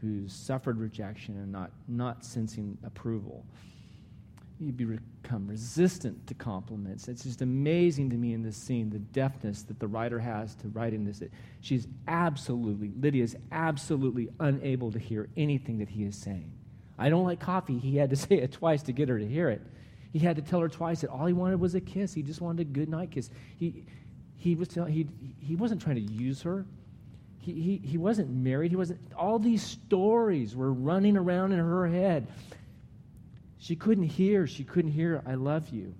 who's 0.00 0.32
suffered 0.32 0.78
rejection 0.78 1.36
and 1.38 1.50
not 1.50 1.72
not 1.88 2.24
sensing 2.24 2.78
approval 2.84 3.44
you 4.60 4.72
become 4.72 5.46
resistant 5.48 6.26
to 6.28 6.34
compliments. 6.34 7.08
It's 7.08 7.24
just 7.24 7.42
amazing 7.42 8.10
to 8.10 8.16
me 8.16 8.32
in 8.32 8.42
this 8.42 8.56
scene 8.56 8.90
the 8.90 8.98
deftness 8.98 9.62
that 9.64 9.80
the 9.80 9.86
writer 9.86 10.18
has 10.18 10.54
to 10.56 10.68
write 10.68 10.94
in 10.94 11.04
this. 11.04 11.22
She's 11.60 11.86
absolutely, 12.06 12.92
Lydia 12.98 13.24
is 13.24 13.36
absolutely 13.50 14.28
unable 14.40 14.92
to 14.92 14.98
hear 14.98 15.28
anything 15.36 15.78
that 15.78 15.88
he 15.88 16.04
is 16.04 16.16
saying. 16.16 16.52
I 16.98 17.08
don't 17.08 17.24
like 17.24 17.40
coffee. 17.40 17.78
He 17.78 17.96
had 17.96 18.10
to 18.10 18.16
say 18.16 18.36
it 18.36 18.52
twice 18.52 18.82
to 18.84 18.92
get 18.92 19.08
her 19.08 19.18
to 19.18 19.26
hear 19.26 19.48
it. 19.48 19.62
He 20.12 20.20
had 20.20 20.36
to 20.36 20.42
tell 20.42 20.60
her 20.60 20.68
twice 20.68 21.00
that 21.00 21.10
all 21.10 21.26
he 21.26 21.32
wanted 21.32 21.58
was 21.58 21.74
a 21.74 21.80
kiss. 21.80 22.14
He 22.14 22.22
just 22.22 22.40
wanted 22.40 22.60
a 22.60 22.70
good 22.70 22.88
night 22.88 23.10
kiss. 23.10 23.30
He, 23.56 23.84
he, 24.36 24.54
was 24.54 24.68
tell, 24.68 24.84
he, 24.84 25.08
he 25.40 25.56
wasn't 25.56 25.82
trying 25.82 25.96
to 25.96 26.12
use 26.12 26.42
her. 26.42 26.64
He, 27.40 27.52
he, 27.52 27.88
he 27.88 27.98
wasn't 27.98 28.30
married. 28.30 28.70
He 28.70 28.76
wasn't. 28.76 29.00
All 29.18 29.38
these 29.38 29.62
stories 29.62 30.54
were 30.54 30.72
running 30.72 31.16
around 31.16 31.52
in 31.52 31.58
her 31.58 31.86
head. 31.88 32.28
She 33.64 33.76
couldn't 33.76 34.04
hear. 34.04 34.46
She 34.46 34.62
couldn't 34.62 34.90
hear, 34.90 35.22
I 35.24 35.36
love 35.36 35.70
you. 35.70 35.94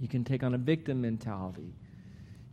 You 0.00 0.08
can 0.08 0.24
take 0.24 0.42
on 0.42 0.54
a 0.54 0.58
victim 0.58 1.02
mentality. 1.02 1.74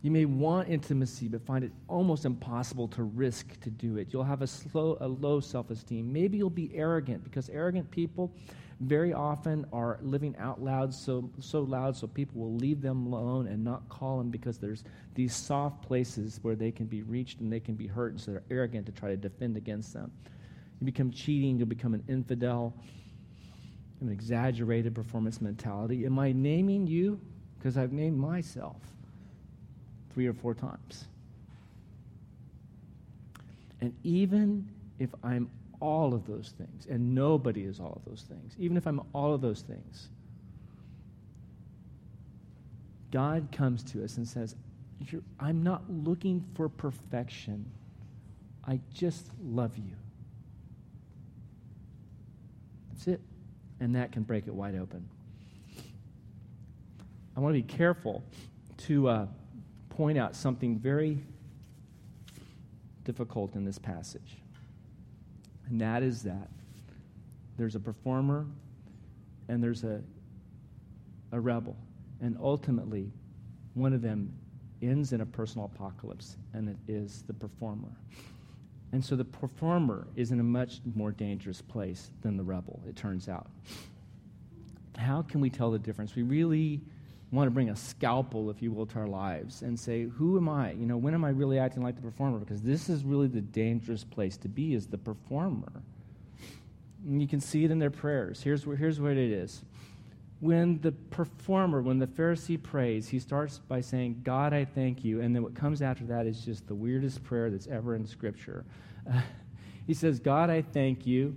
You 0.02 0.10
may 0.10 0.26
want 0.26 0.68
intimacy, 0.68 1.28
but 1.28 1.40
find 1.46 1.64
it 1.64 1.72
almost 1.88 2.26
impossible 2.26 2.88
to 2.88 3.04
risk 3.04 3.58
to 3.60 3.70
do 3.70 3.96
it. 3.96 4.08
You'll 4.12 4.22
have 4.22 4.42
a, 4.42 4.46
slow, 4.46 4.98
a 5.00 5.08
low 5.08 5.40
self 5.40 5.70
esteem. 5.70 6.12
Maybe 6.12 6.36
you'll 6.36 6.50
be 6.50 6.70
arrogant 6.74 7.24
because 7.24 7.48
arrogant 7.48 7.90
people 7.90 8.34
very 8.80 9.14
often 9.14 9.64
are 9.72 9.98
living 10.02 10.36
out 10.36 10.62
loud 10.62 10.92
so, 10.92 11.30
so 11.40 11.62
loud 11.62 11.96
so 11.96 12.06
people 12.06 12.42
will 12.42 12.54
leave 12.54 12.82
them 12.82 13.06
alone 13.06 13.46
and 13.46 13.64
not 13.64 13.88
call 13.88 14.18
them 14.18 14.28
because 14.28 14.58
there's 14.58 14.84
these 15.14 15.34
soft 15.34 15.80
places 15.80 16.38
where 16.42 16.54
they 16.54 16.70
can 16.70 16.84
be 16.84 17.00
reached 17.00 17.40
and 17.40 17.50
they 17.50 17.60
can 17.60 17.74
be 17.74 17.86
hurt, 17.86 18.12
and 18.12 18.20
so 18.20 18.32
they're 18.32 18.42
arrogant 18.50 18.84
to 18.84 18.92
try 18.92 19.08
to 19.08 19.16
defend 19.16 19.56
against 19.56 19.94
them. 19.94 20.12
You 20.82 20.84
become 20.84 21.10
cheating, 21.10 21.56
you'll 21.56 21.66
become 21.66 21.94
an 21.94 22.04
infidel 22.08 22.74
an 24.00 24.10
exaggerated 24.10 24.94
performance 24.94 25.40
mentality. 25.40 26.04
Am 26.04 26.18
I 26.18 26.32
naming 26.32 26.86
you? 26.86 27.20
Because 27.58 27.76
I've 27.76 27.92
named 27.92 28.18
myself 28.18 28.76
three 30.12 30.26
or 30.26 30.32
four 30.32 30.54
times. 30.54 31.06
And 33.80 33.94
even 34.02 34.68
if 34.98 35.10
I'm 35.22 35.50
all 35.80 36.14
of 36.14 36.26
those 36.26 36.54
things, 36.56 36.86
and 36.86 37.14
nobody 37.14 37.64
is 37.64 37.80
all 37.80 38.00
of 38.02 38.10
those 38.10 38.22
things, 38.22 38.54
even 38.58 38.76
if 38.76 38.86
I'm 38.86 39.00
all 39.12 39.34
of 39.34 39.40
those 39.40 39.62
things, 39.62 40.08
God 43.10 43.48
comes 43.52 43.82
to 43.84 44.04
us 44.04 44.16
and 44.16 44.26
says, 44.26 44.56
I'm 45.38 45.62
not 45.62 45.82
looking 45.88 46.44
for 46.54 46.68
perfection. 46.68 47.70
I 48.66 48.80
just 48.92 49.30
love 49.42 49.76
you. 49.76 49.92
That's 52.90 53.06
it 53.08 53.20
and 53.80 53.94
that 53.94 54.12
can 54.12 54.22
break 54.22 54.46
it 54.46 54.54
wide 54.54 54.74
open. 54.74 55.08
I 57.36 57.40
want 57.40 57.54
to 57.54 57.62
be 57.62 57.76
careful 57.76 58.24
to 58.78 59.08
uh, 59.08 59.26
point 59.90 60.16
out 60.16 60.34
something 60.34 60.78
very 60.78 61.18
difficult 63.04 63.54
in 63.54 63.64
this 63.64 63.78
passage, 63.78 64.38
and 65.68 65.80
that 65.80 66.02
is 66.02 66.22
that 66.22 66.48
there's 67.56 67.74
a 67.74 67.80
performer 67.80 68.46
and 69.48 69.62
there's 69.62 69.84
a, 69.84 70.00
a 71.32 71.40
rebel, 71.40 71.76
and 72.20 72.36
ultimately, 72.40 73.10
one 73.74 73.92
of 73.92 74.02
them 74.02 74.32
ends 74.82 75.12
in 75.12 75.20
a 75.20 75.26
personal 75.26 75.70
apocalypse, 75.74 76.36
and 76.52 76.68
it 76.68 76.76
is 76.88 77.22
the 77.26 77.32
performer. 77.32 77.88
And 78.96 79.04
so 79.04 79.14
the 79.14 79.26
performer 79.26 80.06
is 80.16 80.30
in 80.30 80.40
a 80.40 80.42
much 80.42 80.80
more 80.94 81.12
dangerous 81.12 81.60
place 81.60 82.10
than 82.22 82.38
the 82.38 82.42
rebel, 82.42 82.80
it 82.88 82.96
turns 82.96 83.28
out. 83.28 83.50
How 84.96 85.20
can 85.20 85.42
we 85.42 85.50
tell 85.50 85.70
the 85.70 85.78
difference? 85.78 86.14
We 86.14 86.22
really 86.22 86.80
want 87.30 87.46
to 87.46 87.50
bring 87.50 87.68
a 87.68 87.76
scalpel, 87.76 88.48
if 88.48 88.62
you 88.62 88.72
will, 88.72 88.86
to 88.86 89.00
our 89.00 89.06
lives 89.06 89.60
and 89.60 89.78
say, 89.78 90.04
who 90.04 90.38
am 90.38 90.48
I? 90.48 90.72
You 90.72 90.86
know, 90.86 90.96
when 90.96 91.12
am 91.12 91.26
I 91.26 91.28
really 91.28 91.58
acting 91.58 91.82
like 91.82 91.96
the 91.96 92.00
performer? 92.00 92.38
Because 92.38 92.62
this 92.62 92.88
is 92.88 93.04
really 93.04 93.28
the 93.28 93.42
dangerous 93.42 94.02
place 94.02 94.38
to 94.38 94.48
be, 94.48 94.72
is 94.72 94.86
the 94.86 94.96
performer. 94.96 95.82
And 97.06 97.20
you 97.20 97.28
can 97.28 97.42
see 97.42 97.66
it 97.66 97.70
in 97.70 97.78
their 97.78 97.90
prayers. 97.90 98.42
Here's, 98.42 98.66
where, 98.66 98.78
here's 98.78 98.98
what 98.98 99.12
it 99.12 99.30
is 99.30 99.60
when 100.40 100.80
the 100.82 100.92
performer, 100.92 101.80
when 101.80 101.98
the 101.98 102.06
Pharisee 102.06 102.62
prays, 102.62 103.08
he 103.08 103.18
starts 103.18 103.58
by 103.58 103.80
saying, 103.80 104.20
God, 104.22 104.52
I 104.52 104.64
thank 104.64 105.04
you. 105.04 105.20
And 105.20 105.34
then 105.34 105.42
what 105.42 105.54
comes 105.54 105.80
after 105.80 106.04
that 106.04 106.26
is 106.26 106.44
just 106.44 106.66
the 106.66 106.74
weirdest 106.74 107.24
prayer 107.24 107.50
that's 107.50 107.66
ever 107.66 107.94
in 107.94 108.06
Scripture. 108.06 108.64
Uh, 109.10 109.20
he 109.86 109.94
says, 109.94 110.20
God, 110.20 110.50
I 110.50 110.62
thank 110.62 111.06
you 111.06 111.36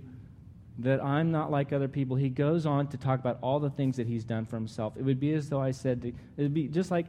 that 0.78 1.02
I'm 1.02 1.30
not 1.30 1.50
like 1.50 1.72
other 1.72 1.88
people. 1.88 2.16
He 2.16 2.28
goes 2.28 2.66
on 2.66 2.88
to 2.88 2.96
talk 2.96 3.20
about 3.20 3.38
all 3.42 3.58
the 3.58 3.70
things 3.70 3.96
that 3.96 4.06
he's 4.06 4.24
done 4.24 4.44
for 4.46 4.56
himself. 4.56 4.94
It 4.96 5.02
would 5.02 5.20
be 5.20 5.32
as 5.34 5.48
though 5.48 5.60
I 5.60 5.70
said, 5.70 6.04
it 6.04 6.42
would 6.42 6.54
be 6.54 6.68
just 6.68 6.90
like 6.90 7.06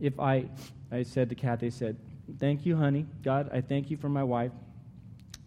if 0.00 0.18
I, 0.20 0.46
I 0.92 1.02
said 1.02 1.28
to 1.30 1.34
Kathy, 1.34 1.66
I 1.66 1.70
said, 1.70 1.96
Thank 2.40 2.66
you, 2.66 2.76
honey. 2.76 3.06
God, 3.22 3.50
I 3.52 3.60
thank 3.60 3.88
you 3.88 3.96
for 3.96 4.08
my 4.08 4.24
wife. 4.24 4.50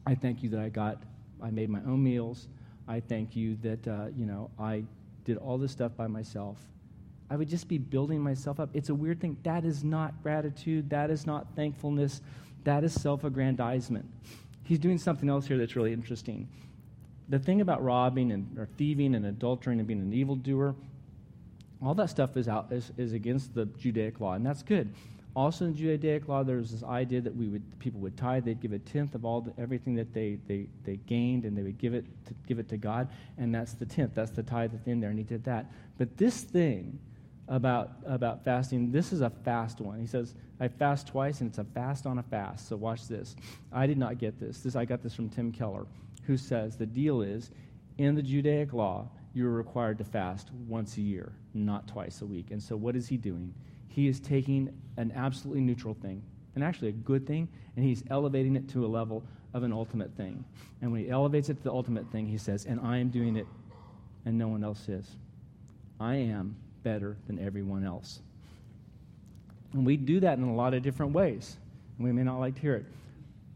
I 0.05 0.15
thank 0.15 0.41
you 0.41 0.49
that 0.49 0.61
I 0.61 0.69
got, 0.69 1.03
I 1.43 1.51
made 1.51 1.69
my 1.69 1.79
own 1.79 2.01
meals. 2.01 2.47
I 2.87 3.01
thank 3.01 3.35
you 3.35 3.57
that, 3.57 3.85
uh, 3.85 4.05
you 4.15 4.25
know, 4.25 4.49
I 4.57 4.85
did 5.29 5.37
all 5.37 5.59
this 5.59 5.71
stuff 5.71 5.95
by 5.95 6.07
myself. 6.07 6.57
I 7.29 7.35
would 7.35 7.47
just 7.47 7.67
be 7.67 7.77
building 7.77 8.19
myself 8.19 8.59
up. 8.59 8.69
It's 8.73 8.89
a 8.89 8.95
weird 8.95 9.21
thing. 9.21 9.37
That 9.43 9.63
is 9.63 9.83
not 9.83 10.23
gratitude. 10.23 10.89
That 10.89 11.11
is 11.11 11.27
not 11.27 11.45
thankfulness. 11.55 12.21
That 12.63 12.83
is 12.83 12.99
self 12.99 13.23
aggrandizement. 13.23 14.09
He's 14.63 14.79
doing 14.79 14.97
something 14.97 15.29
else 15.29 15.45
here 15.45 15.57
that's 15.57 15.75
really 15.75 15.93
interesting. 15.93 16.49
The 17.29 17.37
thing 17.37 17.61
about 17.61 17.83
robbing 17.83 18.31
and 18.31 18.57
or 18.57 18.67
thieving 18.77 19.13
and 19.13 19.23
adultering 19.23 19.77
and 19.77 19.85
being 19.85 20.01
an 20.01 20.13
evildoer, 20.13 20.73
all 21.79 21.93
that 21.93 22.09
stuff 22.09 22.35
is 22.35 22.47
out 22.47 22.71
is, 22.71 22.91
is 22.97 23.13
against 23.13 23.53
the 23.53 23.65
Judaic 23.65 24.19
law, 24.19 24.33
and 24.33 24.43
that's 24.43 24.63
good. 24.63 24.91
Also 25.35 25.65
in 25.65 25.75
Judaic 25.75 26.27
law, 26.27 26.43
there 26.43 26.57
was 26.57 26.71
this 26.71 26.83
idea 26.83 27.21
that 27.21 27.35
we 27.35 27.47
would 27.47 27.79
people 27.79 27.99
would 28.01 28.17
tithe. 28.17 28.45
They'd 28.45 28.59
give 28.59 28.73
a 28.73 28.79
tenth 28.79 29.15
of 29.15 29.25
all 29.25 29.41
the, 29.41 29.53
everything 29.61 29.95
that 29.95 30.13
they, 30.13 30.39
they, 30.47 30.67
they 30.83 30.97
gained, 30.97 31.45
and 31.45 31.57
they 31.57 31.61
would 31.61 31.77
give 31.77 31.93
it 31.93 32.05
to, 32.25 32.33
give 32.47 32.59
it 32.59 32.67
to 32.69 32.77
God, 32.77 33.09
and 33.37 33.53
that's 33.53 33.73
the 33.73 33.85
tenth. 33.85 34.15
That's 34.15 34.31
the 34.31 34.43
tithe 34.43 34.71
that's 34.71 34.87
in 34.87 34.99
there, 34.99 35.09
and 35.09 35.19
he 35.19 35.23
did 35.23 35.43
that. 35.45 35.71
But 35.97 36.17
this 36.17 36.41
thing 36.41 36.99
about 37.47 37.91
about 38.05 38.43
fasting, 38.43 38.91
this 38.91 39.13
is 39.13 39.21
a 39.21 39.29
fast 39.29 39.79
one. 39.79 39.99
He 39.99 40.07
says, 40.07 40.33
"I 40.59 40.67
fast 40.67 41.07
twice, 41.07 41.41
and 41.41 41.49
it's 41.49 41.59
a 41.59 41.63
fast 41.63 42.05
on 42.05 42.17
a 42.17 42.23
fast." 42.23 42.67
So 42.67 42.75
watch 42.75 43.07
this. 43.07 43.35
I 43.71 43.85
did 43.85 43.97
not 43.97 44.17
get 44.17 44.39
this. 44.39 44.61
This 44.61 44.75
I 44.75 44.85
got 44.85 45.03
this 45.03 45.13
from 45.13 45.29
Tim 45.29 45.51
Keller, 45.51 45.85
who 46.23 46.37
says 46.37 46.75
the 46.75 46.85
deal 46.85 47.21
is 47.21 47.51
in 47.99 48.15
the 48.15 48.23
Judaic 48.23 48.71
law, 48.73 49.09
you're 49.33 49.51
required 49.51 49.97
to 49.97 50.03
fast 50.03 50.49
once 50.67 50.97
a 50.97 51.01
year, 51.01 51.33
not 51.53 51.87
twice 51.87 52.21
a 52.21 52.25
week. 52.25 52.51
And 52.51 52.63
so 52.63 52.75
what 52.75 52.95
is 52.95 53.07
he 53.07 53.17
doing? 53.17 53.53
He 53.89 54.07
is 54.07 54.19
taking 54.19 54.73
an 54.97 55.11
absolutely 55.15 55.61
neutral 55.61 55.93
thing, 55.93 56.23
and 56.55 56.63
actually 56.63 56.89
a 56.89 56.93
good 56.93 57.27
thing, 57.27 57.47
and 57.75 57.83
he's 57.83 58.03
elevating 58.09 58.55
it 58.55 58.69
to 58.69 58.85
a 58.85 58.87
level 58.87 59.23
of 59.53 59.63
an 59.63 59.73
ultimate 59.73 60.15
thing. 60.15 60.43
And 60.81 60.91
when 60.91 61.03
he 61.03 61.09
elevates 61.09 61.49
it 61.49 61.57
to 61.57 61.63
the 61.63 61.71
ultimate 61.71 62.09
thing, 62.11 62.27
he 62.27 62.37
says, 62.37 62.65
And 62.65 62.79
I 62.81 62.97
am 62.97 63.09
doing 63.09 63.35
it, 63.35 63.47
and 64.25 64.37
no 64.37 64.47
one 64.47 64.63
else 64.63 64.87
is. 64.87 65.07
I 65.99 66.15
am 66.15 66.55
better 66.83 67.17
than 67.27 67.39
everyone 67.39 67.83
else. 67.83 68.21
And 69.73 69.85
we 69.85 69.97
do 69.97 70.19
that 70.21 70.37
in 70.37 70.43
a 70.43 70.55
lot 70.55 70.73
of 70.73 70.81
different 70.81 71.11
ways, 71.13 71.57
and 71.97 72.05
we 72.05 72.11
may 72.11 72.23
not 72.23 72.39
like 72.39 72.55
to 72.55 72.61
hear 72.61 72.75
it. 72.75 72.85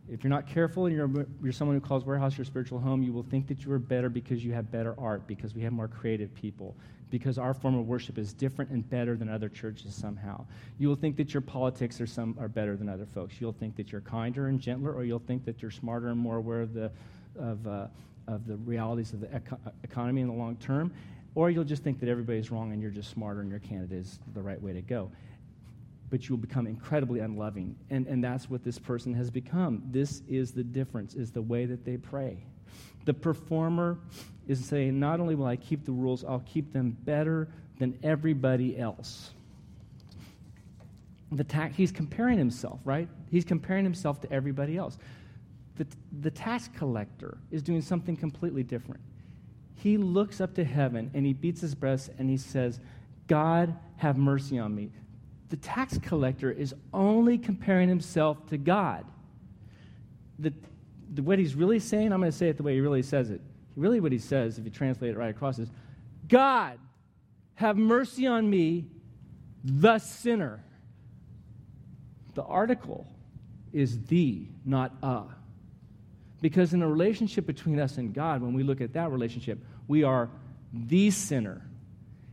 If 0.09 0.23
you're 0.23 0.29
not 0.29 0.47
careful 0.47 0.85
and 0.85 0.95
you're, 0.95 1.25
you're 1.41 1.53
someone 1.53 1.77
who 1.77 1.81
calls 1.81 2.05
warehouse 2.05 2.37
your 2.37 2.45
spiritual 2.45 2.79
home, 2.79 3.03
you 3.03 3.13
will 3.13 3.23
think 3.23 3.47
that 3.47 3.63
you 3.63 3.71
are 3.71 3.79
better 3.79 4.09
because 4.09 4.43
you 4.43 4.51
have 4.53 4.69
better 4.69 4.95
art, 4.97 5.25
because 5.27 5.55
we 5.55 5.61
have 5.61 5.71
more 5.71 5.87
creative 5.87 6.33
people, 6.35 6.75
because 7.13 7.37
our 7.37 7.53
form 7.53 7.75
of 7.75 7.87
worship 7.87 8.17
is 8.17 8.33
different 8.33 8.71
and 8.71 8.89
better 8.89 9.15
than 9.15 9.29
other 9.29 9.47
churches 9.47 9.93
somehow. 9.93 10.43
You 10.79 10.87
will 10.87 10.95
think 10.95 11.15
that 11.17 11.31
your 11.31 11.41
politics 11.41 12.01
are, 12.01 12.07
some, 12.07 12.35
are 12.39 12.47
better 12.47 12.75
than 12.75 12.89
other 12.89 13.05
folks. 13.05 13.35
You'll 13.39 13.53
think 13.53 13.75
that 13.75 13.91
you're 13.91 14.01
kinder 14.01 14.47
and 14.47 14.59
gentler, 14.59 14.91
or 14.91 15.03
you'll 15.03 15.19
think 15.19 15.45
that 15.45 15.61
you're 15.61 15.69
smarter 15.69 16.07
and 16.07 16.17
more 16.17 16.37
aware 16.37 16.61
of 16.61 16.73
the, 16.73 16.91
of, 17.37 17.67
uh, 17.67 17.85
of 18.27 18.47
the 18.47 18.57
realities 18.57 19.13
of 19.13 19.21
the 19.21 19.31
eco- 19.31 19.59
economy 19.83 20.21
in 20.21 20.27
the 20.27 20.33
long 20.33 20.55
term, 20.55 20.91
or 21.35 21.51
you'll 21.51 21.63
just 21.63 21.83
think 21.83 21.99
that 21.99 22.09
everybody's 22.09 22.49
wrong 22.49 22.73
and 22.73 22.81
you're 22.81 22.89
just 22.89 23.11
smarter 23.11 23.41
and 23.41 23.51
your 23.51 23.59
candidate 23.59 23.99
is 23.99 24.17
the 24.33 24.41
right 24.41 24.59
way 24.59 24.73
to 24.73 24.81
go 24.81 25.11
but 26.09 26.29
you 26.29 26.35
will 26.35 26.41
become 26.41 26.67
incredibly 26.67 27.21
unloving. 27.21 27.75
And, 27.89 28.05
and 28.05 28.23
that's 28.23 28.47
what 28.47 28.63
this 28.63 28.77
person 28.77 29.15
has 29.15 29.31
become. 29.31 29.81
This 29.89 30.21
is 30.29 30.51
the 30.51 30.63
difference, 30.63 31.15
is 31.15 31.31
the 31.31 31.41
way 31.41 31.65
that 31.65 31.83
they 31.85 31.97
pray. 31.97 32.45
The 33.05 33.13
performer 33.13 33.97
is 34.47 34.63
saying, 34.63 34.99
not 34.99 35.19
only 35.19 35.35
will 35.35 35.45
I 35.45 35.55
keep 35.55 35.85
the 35.85 35.91
rules, 35.91 36.23
I'll 36.23 36.43
keep 36.45 36.73
them 36.73 36.97
better 37.03 37.47
than 37.79 37.97
everybody 38.03 38.77
else. 38.77 39.31
the 41.31 41.43
tax, 41.43 41.75
he's 41.75 41.91
comparing 41.91 42.37
himself, 42.37 42.79
right? 42.85 43.07
He's 43.31 43.43
comparing 43.43 43.83
himself 43.83 44.21
to 44.21 44.31
everybody 44.31 44.77
else. 44.77 44.97
The, 45.77 45.87
the 46.21 46.29
tax 46.29 46.69
collector 46.77 47.39
is 47.49 47.63
doing 47.63 47.81
something 47.81 48.15
completely 48.15 48.61
different. 48.61 49.01
He 49.75 49.97
looks 49.97 50.39
up 50.39 50.53
to 50.55 50.63
heaven 50.63 51.09
and 51.15 51.25
he 51.25 51.33
beats 51.33 51.61
his 51.61 51.73
breast 51.73 52.11
and 52.19 52.29
he 52.29 52.37
says, 52.37 52.79
God, 53.27 53.75
have 53.97 54.17
mercy 54.17 54.59
on 54.59 54.75
me. 54.75 54.91
The 55.49 55.57
tax 55.57 55.97
collector 55.97 56.51
is 56.51 56.75
only 56.93 57.37
comparing 57.37 57.89
himself 57.89 58.45
to 58.49 58.57
God. 58.57 59.05
The, 60.37 60.53
what 61.21 61.39
he's 61.39 61.55
really 61.55 61.79
saying, 61.79 62.11
I'm 62.11 62.19
going 62.19 62.31
to 62.31 62.37
say 62.37 62.49
it 62.49 62.57
the 62.57 62.63
way 62.63 62.73
he 62.73 62.81
really 62.81 63.03
says 63.03 63.29
it. 63.29 63.41
Really, 63.75 63.99
what 63.99 64.11
he 64.11 64.19
says, 64.19 64.57
if 64.57 64.65
you 64.65 64.71
translate 64.71 65.11
it 65.11 65.17
right 65.17 65.29
across, 65.29 65.59
is 65.59 65.69
God, 66.27 66.79
have 67.55 67.77
mercy 67.77 68.27
on 68.27 68.49
me, 68.49 68.87
the 69.63 69.99
sinner. 69.99 70.63
The 72.35 72.43
article 72.43 73.07
is 73.71 74.01
the, 74.05 74.47
not 74.65 74.93
a. 75.01 75.23
Because 76.41 76.73
in 76.73 76.81
a 76.81 76.87
relationship 76.87 77.45
between 77.45 77.79
us 77.79 77.97
and 77.97 78.13
God, 78.13 78.41
when 78.41 78.53
we 78.53 78.63
look 78.63 78.81
at 78.81 78.93
that 78.93 79.11
relationship, 79.11 79.59
we 79.87 80.03
are 80.03 80.29
the 80.73 81.11
sinner. 81.11 81.61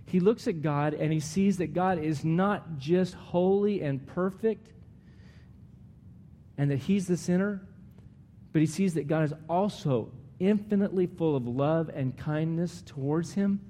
He 0.07 0.19
looks 0.19 0.49
at 0.49 0.62
God 0.62 0.95
and 0.95 1.12
he 1.12 1.21
sees 1.21 1.59
that 1.59 1.73
God 1.73 1.99
is 1.99 2.25
not 2.25 2.79
just 2.79 3.14
holy 3.14 3.81
and 3.83 4.05
perfect 4.07 4.69
and 6.59 6.71
that 6.71 6.79
he's 6.79 7.07
the 7.07 7.16
sinner, 7.16 7.62
but 8.53 8.61
he 8.61 8.67
sees 8.67 8.95
that 8.95 9.07
God 9.07 9.25
is 9.25 9.35
also 9.49 10.11
infinitely 10.39 11.07
full 11.07 11.37
of 11.37 11.47
love 11.47 11.91
and 11.95 12.17
kindness 12.17 12.83
towards 12.87 13.33
him. 13.33 13.61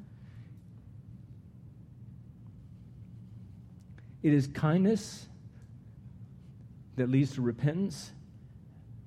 It 4.23 4.33
is 4.33 4.47
kindness 4.49 5.27
that 6.97 7.11
leads 7.11 7.35
to 7.35 7.43
repentance 7.43 8.13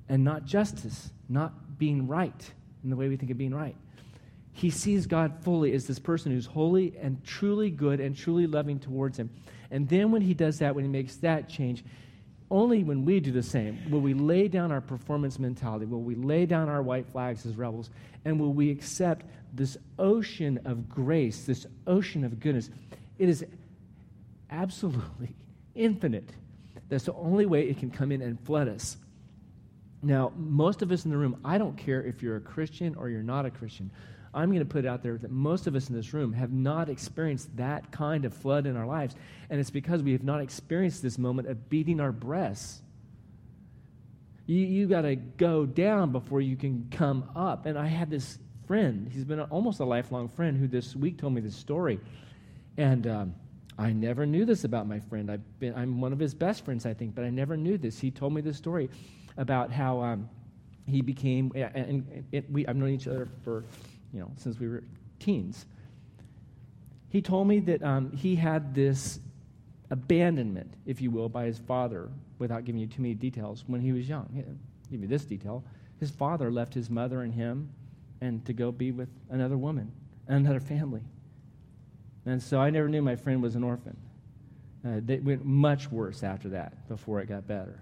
and 0.09 0.23
not 0.23 0.45
justice, 0.45 1.11
not 1.29 1.77
being 1.77 2.07
right 2.07 2.51
in 2.83 2.89
the 2.89 2.95
way 2.95 3.07
we 3.07 3.15
think 3.15 3.31
of 3.31 3.37
being 3.37 3.53
right. 3.53 3.75
He 4.51 4.69
sees 4.69 5.07
God 5.07 5.33
fully 5.43 5.73
as 5.73 5.87
this 5.87 5.99
person 5.99 6.31
who's 6.31 6.45
holy 6.45 6.95
and 7.01 7.23
truly 7.23 7.71
good 7.71 7.99
and 7.99 8.15
truly 8.15 8.45
loving 8.45 8.79
towards 8.79 9.17
him. 9.17 9.29
And 9.71 9.89
then 9.89 10.11
when 10.11 10.21
he 10.21 10.33
does 10.33 10.59
that, 10.59 10.75
when 10.75 10.83
he 10.83 10.89
makes 10.89 11.15
that 11.17 11.49
change, 11.49 11.83
only 12.53 12.83
when 12.83 13.03
we 13.03 13.19
do 13.19 13.31
the 13.31 13.41
same 13.41 13.79
will 13.89 13.99
we 13.99 14.13
lay 14.13 14.47
down 14.47 14.71
our 14.71 14.79
performance 14.79 15.39
mentality, 15.39 15.87
will 15.87 16.03
we 16.03 16.13
lay 16.13 16.45
down 16.45 16.69
our 16.69 16.83
white 16.83 17.07
flags 17.11 17.47
as 17.47 17.55
rebels, 17.55 17.89
and 18.25 18.39
will 18.39 18.53
we 18.53 18.69
accept 18.69 19.25
this 19.53 19.75
ocean 19.97 20.59
of 20.63 20.87
grace, 20.87 21.45
this 21.45 21.65
ocean 21.87 22.23
of 22.23 22.39
goodness. 22.39 22.69
It 23.17 23.27
is 23.27 23.43
absolutely 24.51 25.35
infinite. 25.75 26.29
That's 26.89 27.05
the 27.05 27.13
only 27.13 27.47
way 27.47 27.63
it 27.63 27.79
can 27.79 27.89
come 27.89 28.11
in 28.11 28.21
and 28.21 28.39
flood 28.39 28.67
us. 28.67 28.97
Now, 30.03 30.31
most 30.35 30.83
of 30.83 30.91
us 30.91 31.05
in 31.05 31.11
the 31.11 31.17
room, 31.17 31.39
I 31.43 31.57
don't 31.57 31.75
care 31.75 32.03
if 32.03 32.21
you're 32.21 32.35
a 32.35 32.41
Christian 32.41 32.93
or 32.95 33.09
you're 33.09 33.23
not 33.23 33.47
a 33.47 33.51
Christian. 33.51 33.89
I'm 34.33 34.49
going 34.49 34.59
to 34.59 34.65
put 34.65 34.85
it 34.85 34.87
out 34.87 35.03
there 35.03 35.17
that 35.17 35.31
most 35.31 35.67
of 35.67 35.75
us 35.75 35.89
in 35.89 35.95
this 35.95 36.13
room 36.13 36.33
have 36.33 36.51
not 36.51 36.89
experienced 36.89 37.55
that 37.57 37.91
kind 37.91 38.25
of 38.25 38.33
flood 38.33 38.65
in 38.65 38.75
our 38.75 38.87
lives. 38.87 39.15
And 39.49 39.59
it's 39.59 39.69
because 39.69 40.01
we 40.01 40.13
have 40.13 40.23
not 40.23 40.41
experienced 40.41 41.01
this 41.03 41.17
moment 41.17 41.47
of 41.47 41.69
beating 41.69 41.99
our 41.99 42.11
breasts. 42.11 42.81
You, 44.47 44.59
you 44.59 44.87
got 44.87 45.01
to 45.01 45.15
go 45.15 45.65
down 45.65 46.11
before 46.11 46.41
you 46.41 46.55
can 46.55 46.87
come 46.91 47.29
up. 47.35 47.65
And 47.65 47.77
I 47.77 47.87
had 47.87 48.09
this 48.09 48.39
friend, 48.65 49.09
he's 49.11 49.25
been 49.25 49.39
almost 49.39 49.79
a 49.79 49.85
lifelong 49.85 50.29
friend, 50.29 50.57
who 50.57 50.67
this 50.67 50.95
week 50.95 51.17
told 51.17 51.33
me 51.33 51.41
this 51.41 51.55
story. 51.55 51.99
And 52.77 53.05
um, 53.05 53.35
I 53.77 53.91
never 53.91 54.25
knew 54.25 54.45
this 54.45 54.63
about 54.63 54.87
my 54.87 54.99
friend. 54.99 55.29
I've 55.29 55.59
been, 55.59 55.75
I'm 55.75 56.01
one 56.01 56.13
of 56.13 56.19
his 56.19 56.33
best 56.33 56.65
friends, 56.65 56.85
I 56.85 56.93
think, 56.93 57.13
but 57.13 57.23
I 57.23 57.29
never 57.29 57.55
knew 57.55 57.77
this. 57.77 57.99
He 57.99 58.09
told 58.09 58.33
me 58.33 58.41
this 58.41 58.57
story 58.57 58.89
about 59.37 59.71
how 59.71 60.01
um, 60.01 60.29
he 60.87 61.01
became, 61.01 61.51
and, 61.55 62.25
and 62.31 62.43
we, 62.49 62.65
I've 62.67 62.75
known 62.75 62.89
each 62.89 63.07
other 63.07 63.29
for, 63.43 63.63
you 64.13 64.19
know, 64.19 64.31
since 64.37 64.59
we 64.59 64.67
were 64.67 64.83
teens. 65.19 65.65
He 67.09 67.21
told 67.21 67.47
me 67.47 67.59
that 67.61 67.83
um, 67.83 68.11
he 68.11 68.35
had 68.35 68.73
this 68.73 69.19
abandonment, 69.89 70.73
if 70.85 71.01
you 71.01 71.11
will, 71.11 71.29
by 71.29 71.45
his 71.45 71.59
father, 71.59 72.09
without 72.39 72.65
giving 72.65 72.81
you 72.81 72.87
too 72.87 73.01
many 73.01 73.13
details, 73.13 73.63
when 73.67 73.81
he 73.81 73.91
was 73.91 74.07
young. 74.07 74.27
I'll 74.35 74.91
give 74.91 75.01
you 75.01 75.07
this 75.07 75.25
detail. 75.25 75.63
His 75.99 76.09
father 76.09 76.51
left 76.51 76.73
his 76.73 76.89
mother 76.89 77.21
and 77.21 77.33
him 77.33 77.69
and 78.21 78.43
to 78.45 78.53
go 78.53 78.71
be 78.71 78.91
with 78.91 79.09
another 79.29 79.57
woman, 79.57 79.91
and 80.27 80.45
another 80.45 80.61
family. 80.61 81.01
And 82.25 82.41
so 82.41 82.59
I 82.59 82.69
never 82.69 82.87
knew 82.87 83.01
my 83.01 83.17
friend 83.17 83.41
was 83.41 83.55
an 83.55 83.63
orphan. 83.63 83.97
Uh, 84.85 85.01
it 85.07 85.23
went 85.23 85.43
much 85.45 85.91
worse 85.91 86.23
after 86.23 86.49
that 86.49 86.87
before 86.87 87.19
it 87.19 87.27
got 87.27 87.45
better. 87.47 87.81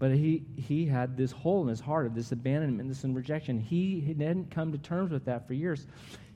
But 0.00 0.12
he, 0.12 0.42
he 0.56 0.86
had 0.86 1.14
this 1.14 1.30
hole 1.30 1.62
in 1.62 1.68
his 1.68 1.78
heart 1.78 2.06
of 2.06 2.14
this 2.14 2.32
abandonment, 2.32 2.88
this 2.88 3.04
rejection. 3.04 3.60
He 3.60 4.00
hadn't 4.18 4.50
come 4.50 4.72
to 4.72 4.78
terms 4.78 5.12
with 5.12 5.26
that 5.26 5.46
for 5.46 5.52
years. 5.52 5.86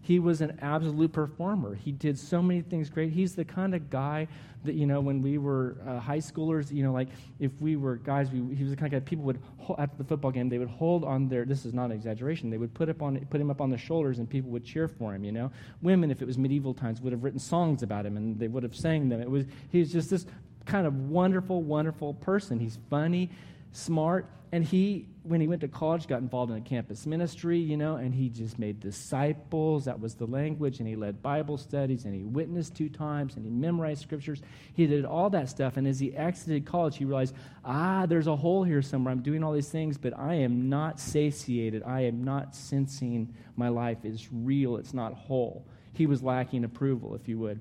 He 0.02 0.18
was 0.18 0.42
an 0.42 0.58
absolute 0.60 1.12
performer. 1.12 1.74
He 1.74 1.90
did 1.90 2.18
so 2.18 2.42
many 2.42 2.60
things 2.60 2.90
great. 2.90 3.10
He's 3.10 3.34
the 3.34 3.44
kind 3.44 3.74
of 3.74 3.88
guy 3.88 4.28
that, 4.64 4.74
you 4.74 4.84
know, 4.84 5.00
when 5.00 5.22
we 5.22 5.38
were 5.38 5.78
uh, 5.88 5.98
high 5.98 6.18
schoolers, 6.18 6.70
you 6.70 6.82
know, 6.82 6.92
like 6.92 7.08
if 7.40 7.52
we 7.62 7.76
were 7.76 7.96
guys, 7.96 8.30
we, 8.30 8.54
he 8.54 8.64
was 8.64 8.72
the 8.72 8.76
kind 8.76 8.92
of 8.92 9.02
guy 9.02 9.08
people 9.08 9.24
would, 9.24 9.40
after 9.78 9.96
the 9.96 10.04
football 10.04 10.30
game, 10.30 10.50
they 10.50 10.58
would 10.58 10.68
hold 10.68 11.02
on 11.02 11.26
their, 11.26 11.46
this 11.46 11.64
is 11.64 11.72
not 11.72 11.86
an 11.86 11.92
exaggeration, 11.92 12.50
they 12.50 12.58
would 12.58 12.74
put, 12.74 12.90
up 12.90 13.00
on, 13.00 13.18
put 13.30 13.40
him 13.40 13.50
up 13.50 13.62
on 13.62 13.70
the 13.70 13.78
shoulders 13.78 14.18
and 14.18 14.28
people 14.28 14.50
would 14.50 14.64
cheer 14.64 14.88
for 14.88 15.14
him, 15.14 15.24
you 15.24 15.32
know. 15.32 15.50
Women, 15.80 16.10
if 16.10 16.20
it 16.20 16.26
was 16.26 16.36
medieval 16.36 16.74
times, 16.74 17.00
would 17.00 17.14
have 17.14 17.24
written 17.24 17.40
songs 17.40 17.82
about 17.82 18.04
him 18.04 18.18
and 18.18 18.38
they 18.38 18.48
would 18.48 18.62
have 18.62 18.76
sang 18.76 19.08
them. 19.08 19.22
It 19.22 19.30
was, 19.30 19.46
he 19.72 19.78
was 19.78 19.90
just 19.90 20.10
this 20.10 20.26
kind 20.66 20.86
of 20.86 21.08
wonderful, 21.08 21.62
wonderful 21.62 22.12
person. 22.12 22.60
He's 22.60 22.78
funny 22.90 23.30
smart. 23.76 24.30
And 24.52 24.64
he, 24.64 25.08
when 25.24 25.40
he 25.40 25.48
went 25.48 25.62
to 25.62 25.68
college, 25.68 26.06
got 26.06 26.20
involved 26.20 26.52
in 26.52 26.58
a 26.58 26.60
campus 26.60 27.06
ministry, 27.06 27.58
you 27.58 27.76
know, 27.76 27.96
and 27.96 28.14
he 28.14 28.28
just 28.28 28.56
made 28.56 28.78
disciples. 28.78 29.86
That 29.86 29.98
was 29.98 30.14
the 30.14 30.26
language. 30.26 30.78
And 30.78 30.88
he 30.88 30.94
led 30.94 31.20
Bible 31.22 31.58
studies, 31.58 32.04
and 32.04 32.14
he 32.14 32.22
witnessed 32.22 32.76
two 32.76 32.88
times, 32.88 33.34
and 33.34 33.44
he 33.44 33.50
memorized 33.50 34.02
scriptures. 34.02 34.42
He 34.74 34.86
did 34.86 35.04
all 35.04 35.28
that 35.30 35.48
stuff. 35.48 35.76
And 35.76 35.88
as 35.88 35.98
he 35.98 36.16
exited 36.16 36.66
college, 36.66 36.96
he 36.96 37.04
realized, 37.04 37.34
ah, 37.64 38.06
there's 38.06 38.28
a 38.28 38.36
hole 38.36 38.62
here 38.62 38.80
somewhere. 38.80 39.10
I'm 39.10 39.22
doing 39.22 39.42
all 39.42 39.52
these 39.52 39.70
things, 39.70 39.98
but 39.98 40.16
I 40.16 40.34
am 40.34 40.68
not 40.68 41.00
satiated. 41.00 41.82
I 41.82 42.02
am 42.02 42.22
not 42.22 42.54
sensing 42.54 43.34
my 43.56 43.68
life 43.68 44.04
is 44.04 44.28
real. 44.32 44.76
It's 44.76 44.94
not 44.94 45.14
whole. 45.14 45.66
He 45.94 46.06
was 46.06 46.22
lacking 46.22 46.64
approval, 46.64 47.14
if 47.14 47.28
you 47.28 47.38
would. 47.38 47.60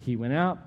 He 0.00 0.16
went 0.16 0.32
out, 0.32 0.58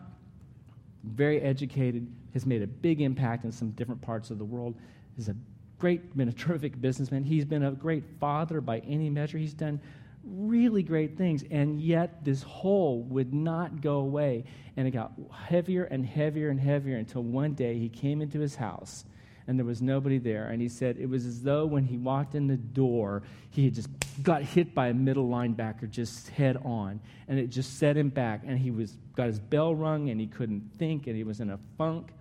very 1.06 1.42
educated, 1.42 2.08
has 2.34 2.46
made 2.46 2.62
a 2.62 2.68
big 2.68 3.02
impact 3.02 3.46
in 3.46 3.52
some 3.52 3.72
different 3.72 4.02
parts 4.02 4.32
of 4.32 4.38
the 4.38 4.46
world. 4.46 4.76
He's 5.16 5.30
a 5.30 5.36
great, 5.80 6.16
been 6.16 6.30
a 6.30 6.34
terrific 6.34 6.80
businessman. 6.80 7.24
He's 7.24 7.46
been 7.46 7.64
a 7.64 7.72
great 7.72 8.04
father 8.20 8.62
by 8.62 8.80
any 8.80 9.10
measure. 9.10 9.38
He's 9.38 9.54
done 9.54 9.80
really 10.24 10.82
great 10.82 11.18
things, 11.18 11.44
and 11.52 11.80
yet 11.80 12.26
this 12.26 12.42
hole 12.42 13.04
would 13.04 13.34
not 13.34 13.82
go 13.82 13.98
away. 13.98 14.46
And 14.76 14.88
it 14.88 14.92
got 14.92 15.14
heavier 15.32 15.84
and 15.86 16.06
heavier 16.06 16.50
and 16.50 16.60
heavier 16.60 16.98
until 16.98 17.24
one 17.24 17.54
day 17.54 17.78
he 17.78 17.90
came 17.90 18.22
into 18.22 18.40
his 18.40 18.56
house 18.56 19.06
and 19.48 19.60
there 19.60 19.66
was 19.66 19.82
nobody 19.82 20.18
there. 20.18 20.48
And 20.48 20.62
he 20.62 20.68
said 20.68 20.98
it 21.00 21.08
was 21.08 21.26
as 21.26 21.44
though 21.44 21.66
when 21.66 21.84
he 21.84 21.98
walked 21.98 22.34
in 22.34 22.48
the 22.48 22.58
door, 22.58 23.22
he 23.52 23.66
had 23.66 23.76
just 23.76 23.90
got 24.24 24.42
hit 24.42 24.74
by 24.74 24.88
a 24.88 24.94
middle 24.94 25.28
linebacker 25.28 25.90
just 25.90 26.30
head 26.30 26.58
on. 26.64 27.00
And 27.28 27.38
it 27.38 27.48
just 27.48 27.78
set 27.78 27.96
him 27.96 28.10
back. 28.10 28.42
And 28.46 28.58
he 28.58 28.72
was 28.72 28.98
got 29.16 29.28
his 29.28 29.40
bell 29.40 29.76
rung 29.76 30.10
and 30.10 30.20
he 30.20 30.28
couldn't 30.28 30.72
think 30.78 31.08
and 31.08 31.16
he 31.16 31.24
was 31.24 31.40
in 31.40 31.52
a 31.52 31.60
funk. 31.78 32.12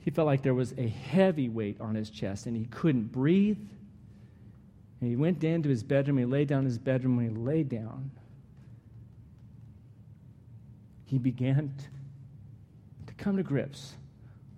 He 0.00 0.10
felt 0.10 0.26
like 0.26 0.42
there 0.42 0.54
was 0.54 0.72
a 0.76 0.88
heavy 0.88 1.48
weight 1.48 1.80
on 1.80 1.94
his 1.94 2.10
chest 2.10 2.46
and 2.46 2.56
he 2.56 2.66
couldn't 2.66 3.10
breathe. 3.12 3.58
And 5.00 5.08
he 5.08 5.16
went 5.16 5.40
down 5.40 5.62
to 5.62 5.68
his 5.68 5.82
bedroom. 5.82 6.18
He 6.18 6.26
lay 6.26 6.44
down 6.44 6.60
in 6.60 6.66
his 6.66 6.78
bedroom. 6.78 7.16
When 7.16 7.30
he 7.30 7.34
lay 7.34 7.62
down, 7.62 8.10
he 11.06 11.16
began 11.16 11.74
to 13.06 13.14
come 13.14 13.38
to 13.38 13.42
grips 13.42 13.94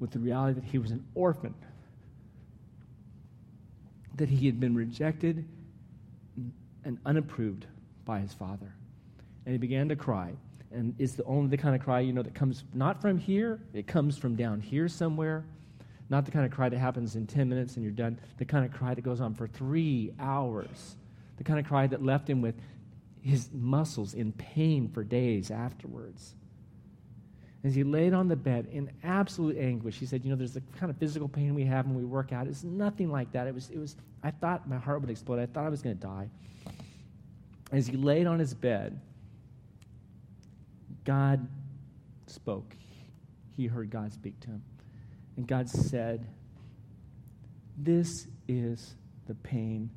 with 0.02 0.10
the 0.10 0.18
reality 0.18 0.60
that 0.60 0.66
he 0.66 0.78
was 0.78 0.90
an 0.90 1.04
orphan, 1.14 1.54
that 4.16 4.28
he 4.28 4.46
had 4.46 4.58
been 4.58 4.74
rejected 4.74 5.46
and 6.84 6.98
unapproved 7.06 7.66
by 8.04 8.18
his 8.18 8.34
father. 8.34 8.74
And 9.46 9.52
he 9.52 9.58
began 9.58 9.88
to 9.90 9.96
cry. 9.96 10.32
And 10.72 10.96
it's 10.98 11.12
the 11.12 11.22
only 11.22 11.50
the 11.50 11.56
kind 11.56 11.76
of 11.76 11.82
cry, 11.82 12.00
you 12.00 12.12
know, 12.12 12.22
that 12.22 12.34
comes 12.34 12.64
not 12.74 13.00
from 13.00 13.16
here, 13.16 13.60
it 13.72 13.86
comes 13.86 14.18
from 14.18 14.34
down 14.34 14.60
here 14.60 14.88
somewhere. 14.88 15.44
Not 16.10 16.24
the 16.24 16.32
kind 16.32 16.44
of 16.44 16.50
cry 16.50 16.68
that 16.68 16.78
happens 16.78 17.14
in 17.14 17.28
10 17.28 17.48
minutes 17.48 17.76
and 17.76 17.84
you're 17.84 17.92
done. 17.92 18.18
The 18.38 18.44
kind 18.44 18.64
of 18.64 18.72
cry 18.72 18.94
that 18.94 19.02
goes 19.02 19.20
on 19.20 19.34
for 19.34 19.46
three 19.46 20.12
hours. 20.18 20.96
The 21.36 21.44
kind 21.44 21.60
of 21.60 21.64
cry 21.64 21.86
that 21.86 22.04
left 22.04 22.28
him 22.28 22.42
with 22.42 22.56
his 23.22 23.48
muscles 23.52 24.14
in 24.14 24.32
pain 24.32 24.88
for 24.88 25.04
days 25.04 25.52
afterwards. 25.52 26.34
As 27.64 27.74
he 27.74 27.84
laid 27.84 28.12
on 28.12 28.26
the 28.26 28.36
bed 28.36 28.66
in 28.72 28.90
absolute 29.04 29.56
anguish, 29.56 29.96
he 29.96 30.06
said, 30.06 30.24
You 30.24 30.30
know, 30.30 30.36
there's 30.36 30.54
the 30.54 30.62
kind 30.78 30.90
of 30.90 30.96
physical 30.96 31.28
pain 31.28 31.54
we 31.54 31.64
have 31.64 31.86
when 31.86 31.96
we 31.96 32.04
work 32.04 32.32
out. 32.32 32.48
It's 32.48 32.64
nothing 32.64 33.10
like 33.10 33.30
that. 33.32 33.46
It 33.46 33.54
was, 33.54 33.70
it 33.70 33.78
was 33.78 33.96
I 34.22 34.30
thought 34.32 34.68
my 34.68 34.78
heart 34.78 35.00
would 35.00 35.10
explode. 35.10 35.38
I 35.38 35.46
thought 35.46 35.66
I 35.66 35.68
was 35.68 35.82
going 35.82 35.96
to 35.96 36.02
die. 36.02 36.28
As 37.70 37.86
he 37.86 37.96
laid 37.96 38.26
on 38.26 38.38
his 38.38 38.52
bed, 38.52 39.00
God 41.04 41.46
spoke. 42.26 42.74
he 43.56 43.66
heard 43.66 43.90
God 43.90 44.12
speak 44.12 44.38
to 44.40 44.48
him. 44.48 44.62
And 45.36 45.46
God 45.46 45.68
said, 45.68 46.26
This 47.76 48.26
is 48.48 48.94
the 49.26 49.34
pain 49.34 49.90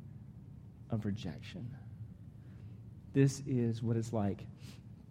of 0.90 1.04
rejection. 1.04 1.68
This 3.12 3.42
is 3.46 3.82
what 3.82 3.96
it's 3.96 4.12
like 4.12 4.46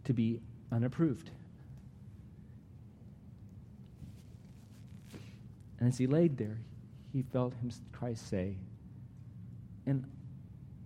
to 0.05 0.13
be 0.13 0.39
unapproved. 0.71 1.31
And 5.80 5.89
as 5.89 5.97
he 5.97 6.07
laid 6.07 6.38
there, 6.38 6.59
he 7.11 7.21
felt 7.21 7.53
him, 7.55 7.71
Christ 7.91 8.30
say, 8.30 8.57
and 9.86 10.05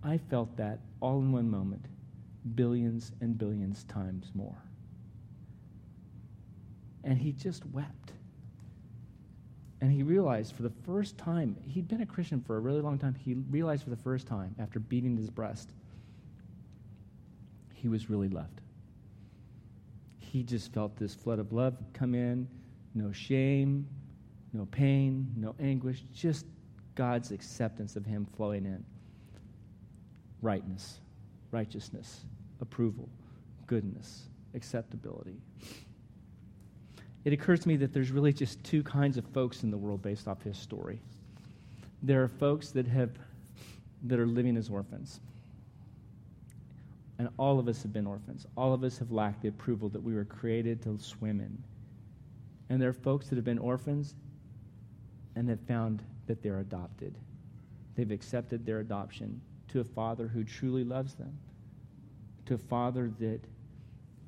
I 0.02 0.18
felt 0.18 0.56
that 0.56 0.80
all 1.00 1.18
in 1.18 1.32
one 1.32 1.50
moment, 1.50 1.86
billions 2.54 3.12
and 3.20 3.36
billions 3.36 3.84
times 3.84 4.30
more. 4.34 4.56
And 7.04 7.18
he 7.18 7.32
just 7.32 7.64
wept. 7.66 8.12
And 9.80 9.90
he 9.90 10.02
realized 10.02 10.54
for 10.54 10.62
the 10.62 10.72
first 10.84 11.16
time, 11.16 11.56
he'd 11.66 11.88
been 11.88 12.02
a 12.02 12.06
Christian 12.06 12.40
for 12.42 12.56
a 12.56 12.60
really 12.60 12.82
long 12.82 12.98
time, 12.98 13.14
he 13.14 13.34
realized 13.34 13.84
for 13.84 13.90
the 13.90 13.96
first 13.96 14.26
time, 14.26 14.54
after 14.58 14.78
beating 14.78 15.16
his 15.16 15.30
breast, 15.30 15.70
he 17.72 17.88
was 17.88 18.10
really 18.10 18.28
loved. 18.28 18.60
He 20.18 20.42
just 20.42 20.72
felt 20.72 20.96
this 20.96 21.14
flood 21.14 21.38
of 21.38 21.52
love 21.52 21.78
come 21.94 22.14
in, 22.14 22.46
no 22.94 23.10
shame, 23.10 23.88
no 24.52 24.66
pain, 24.66 25.32
no 25.36 25.54
anguish, 25.60 26.02
just 26.14 26.46
God's 26.94 27.30
acceptance 27.30 27.96
of 27.96 28.04
him 28.04 28.26
flowing 28.36 28.64
in. 28.64 28.84
Rightness, 30.42 31.00
righteousness, 31.50 32.24
approval, 32.60 33.08
goodness, 33.66 34.24
acceptability. 34.54 35.36
It 37.24 37.32
occurs 37.32 37.60
to 37.60 37.68
me 37.68 37.76
that 37.76 37.92
there's 37.92 38.10
really 38.10 38.32
just 38.32 38.62
two 38.64 38.82
kinds 38.82 39.18
of 39.18 39.24
folks 39.26 39.62
in 39.62 39.70
the 39.70 39.76
world 39.76 40.02
based 40.02 40.26
off 40.26 40.42
his 40.42 40.56
story. 40.56 41.00
There 42.02 42.22
are 42.22 42.28
folks 42.28 42.70
that 42.70 42.86
have 42.86 43.10
that 44.04 44.18
are 44.18 44.26
living 44.26 44.56
as 44.56 44.70
orphans. 44.70 45.20
And 47.18 47.28
all 47.36 47.58
of 47.58 47.68
us 47.68 47.82
have 47.82 47.92
been 47.92 48.06
orphans. 48.06 48.46
All 48.56 48.72
of 48.72 48.82
us 48.82 48.96
have 48.96 49.10
lacked 49.10 49.42
the 49.42 49.48
approval 49.48 49.90
that 49.90 50.02
we 50.02 50.14
were 50.14 50.24
created 50.24 50.82
to 50.84 50.98
swim 50.98 51.38
in. 51.40 51.62
And 52.70 52.80
there 52.80 52.88
are 52.88 52.94
folks 52.94 53.28
that 53.28 53.36
have 53.36 53.44
been 53.44 53.58
orphans 53.58 54.14
and 55.40 55.48
have 55.48 55.60
found 55.60 56.02
that 56.26 56.42
they're 56.42 56.60
adopted. 56.60 57.14
They've 57.96 58.10
accepted 58.10 58.66
their 58.66 58.80
adoption 58.80 59.40
to 59.68 59.80
a 59.80 59.84
father 59.84 60.28
who 60.28 60.44
truly 60.44 60.84
loves 60.84 61.14
them, 61.14 61.32
to 62.44 62.54
a 62.54 62.58
father 62.58 63.10
that 63.20 63.40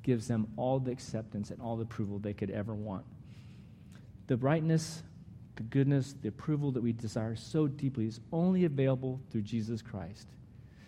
gives 0.01 0.27
them 0.27 0.47
all 0.57 0.79
the 0.79 0.89
acceptance 0.89 1.51
and 1.51 1.61
all 1.61 1.77
the 1.77 1.83
approval 1.83 2.17
they 2.17 2.33
could 2.33 2.49
ever 2.49 2.73
want. 2.73 3.05
The 4.25 4.37
brightness, 4.37 5.03
the 5.55 5.61
goodness, 5.61 6.15
the 6.19 6.29
approval 6.29 6.71
that 6.71 6.81
we 6.81 6.93
desire 6.93 7.35
so 7.35 7.67
deeply 7.67 8.07
is 8.07 8.19
only 8.31 8.65
available 8.65 9.21
through 9.29 9.43
Jesus 9.43 9.83
Christ. 9.83 10.29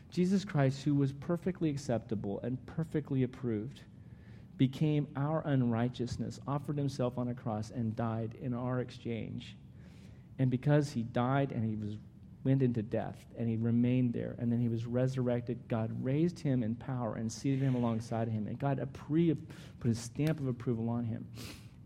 Jesus 0.10 0.44
Christ, 0.44 0.82
who 0.84 0.96
was 0.96 1.12
perfectly 1.12 1.70
acceptable 1.70 2.40
and 2.42 2.58
perfectly 2.66 3.22
approved, 3.22 3.82
became 4.58 5.08
our 5.16 5.44
unrighteousness, 5.46 6.40
offered 6.48 6.80
himself 6.80 7.20
on 7.20 7.28
a 7.28 7.36
cross, 7.36 7.70
and 7.70 7.96
died 7.96 8.36
in 8.42 8.56
our 8.56 8.80
exchange. 8.82 9.56
And 10.38 10.52
because 10.52 10.92
he 10.92 11.04
died 11.04 11.52
and 11.52 11.64
he 11.64 11.76
was 11.76 11.98
went 12.44 12.62
into 12.62 12.84
death 12.84 13.18
and 13.40 13.50
he 13.50 13.58
remained 13.58 14.14
there 14.14 14.36
and 14.38 14.52
then 14.52 14.60
he 14.62 14.70
was 14.70 14.86
resurrected 14.86 15.60
god 15.68 15.90
raised 16.04 16.40
him 16.40 16.62
in 16.62 16.76
power 16.76 17.16
and 17.16 17.32
seated 17.32 17.60
him 17.60 17.76
alongside 17.76 18.28
him. 18.28 18.48
And 18.48 18.60
god 18.60 18.88
put 18.96 19.88
his 19.88 20.00
stamp 20.00 20.40
of 20.40 20.48
approval 20.48 20.90
on 20.90 21.06
him. 21.06 21.26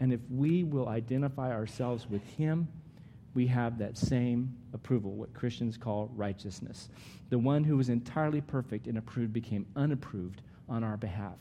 And 0.01 0.13
if 0.13 0.19
we 0.29 0.63
will 0.63 0.89
identify 0.89 1.51
ourselves 1.51 2.09
with 2.09 2.23
him 2.33 2.67
we 3.33 3.47
have 3.47 3.77
that 3.77 3.97
same 3.97 4.53
approval 4.73 5.11
what 5.11 5.33
christians 5.33 5.77
call 5.77 6.11
righteousness. 6.13 6.89
The 7.29 7.39
one 7.39 7.63
who 7.63 7.77
was 7.77 7.89
entirely 7.89 8.41
perfect 8.41 8.87
and 8.87 8.97
approved 8.97 9.31
became 9.31 9.65
unapproved 9.75 10.41
on 10.67 10.83
our 10.83 10.97
behalf. 10.97 11.37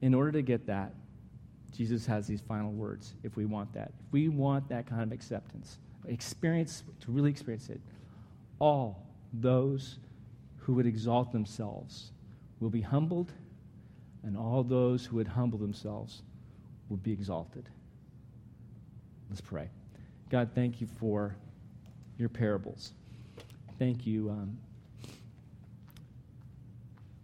In 0.00 0.14
order 0.14 0.32
to 0.32 0.42
get 0.42 0.66
that 0.66 0.94
jesus 1.72 2.06
has 2.06 2.26
these 2.26 2.40
final 2.40 2.72
words 2.72 3.14
if 3.22 3.36
we 3.36 3.44
want 3.44 3.72
that 3.72 3.92
if 4.06 4.12
we 4.12 4.28
want 4.28 4.68
that 4.68 4.86
kind 4.86 5.02
of 5.02 5.12
acceptance 5.12 5.78
experience, 6.08 6.82
to 7.00 7.12
really 7.12 7.30
experience 7.30 7.68
it, 7.68 7.80
all 8.58 9.06
those 9.32 9.98
who 10.56 10.74
would 10.74 10.86
exalt 10.86 11.32
themselves 11.32 12.12
will 12.60 12.70
be 12.70 12.80
humbled, 12.80 13.32
and 14.24 14.36
all 14.36 14.62
those 14.62 15.06
who 15.06 15.16
would 15.16 15.28
humble 15.28 15.58
themselves 15.58 16.22
will 16.88 16.96
be 16.96 17.12
exalted. 17.12 17.68
Let's 19.30 19.40
pray. 19.40 19.68
God, 20.30 20.50
thank 20.54 20.80
you 20.80 20.86
for 20.98 21.36
your 22.18 22.28
parables. 22.28 22.92
Thank 23.78 24.06
you 24.06 24.30
um, 24.30 24.58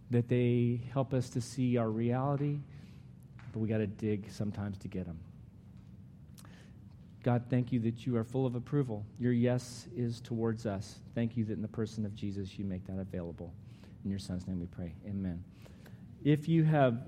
that 0.09 0.29
they 0.29 0.81
help 0.93 1.13
us 1.13 1.29
to 1.31 1.41
see 1.41 1.77
our 1.77 1.89
reality, 1.89 2.59
but 3.55 3.61
we 3.61 3.69
got 3.69 3.77
to 3.77 3.87
dig 3.87 4.29
sometimes 4.29 4.77
to 4.77 4.89
get 4.89 5.05
them. 5.05 5.17
God, 7.23 7.45
thank 7.49 7.71
you 7.71 7.79
that 7.79 8.05
you 8.05 8.17
are 8.17 8.25
full 8.25 8.45
of 8.45 8.55
approval. 8.55 9.05
Your 9.17 9.31
yes 9.31 9.87
is 9.95 10.19
towards 10.19 10.65
us. 10.65 10.95
Thank 11.15 11.37
you 11.37 11.45
that 11.45 11.53
in 11.53 11.61
the 11.61 11.69
person 11.69 12.05
of 12.05 12.13
Jesus 12.13 12.59
you 12.59 12.65
make 12.65 12.85
that 12.87 12.99
available. 12.99 13.53
In 14.03 14.09
your 14.09 14.19
son's 14.19 14.45
name 14.45 14.59
we 14.59 14.65
pray. 14.65 14.93
Amen. 15.07 15.41
If 16.21 16.49
you 16.49 16.65
have 16.65 17.07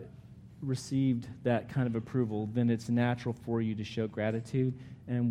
received 0.62 1.28
that 1.44 1.68
kind 1.68 1.86
of 1.86 1.96
approval, 1.96 2.50
then 2.54 2.70
it's 2.70 2.88
natural 2.88 3.36
for 3.44 3.62
you 3.62 3.76
to 3.76 3.84
show 3.84 4.08
gratitude 4.08 4.74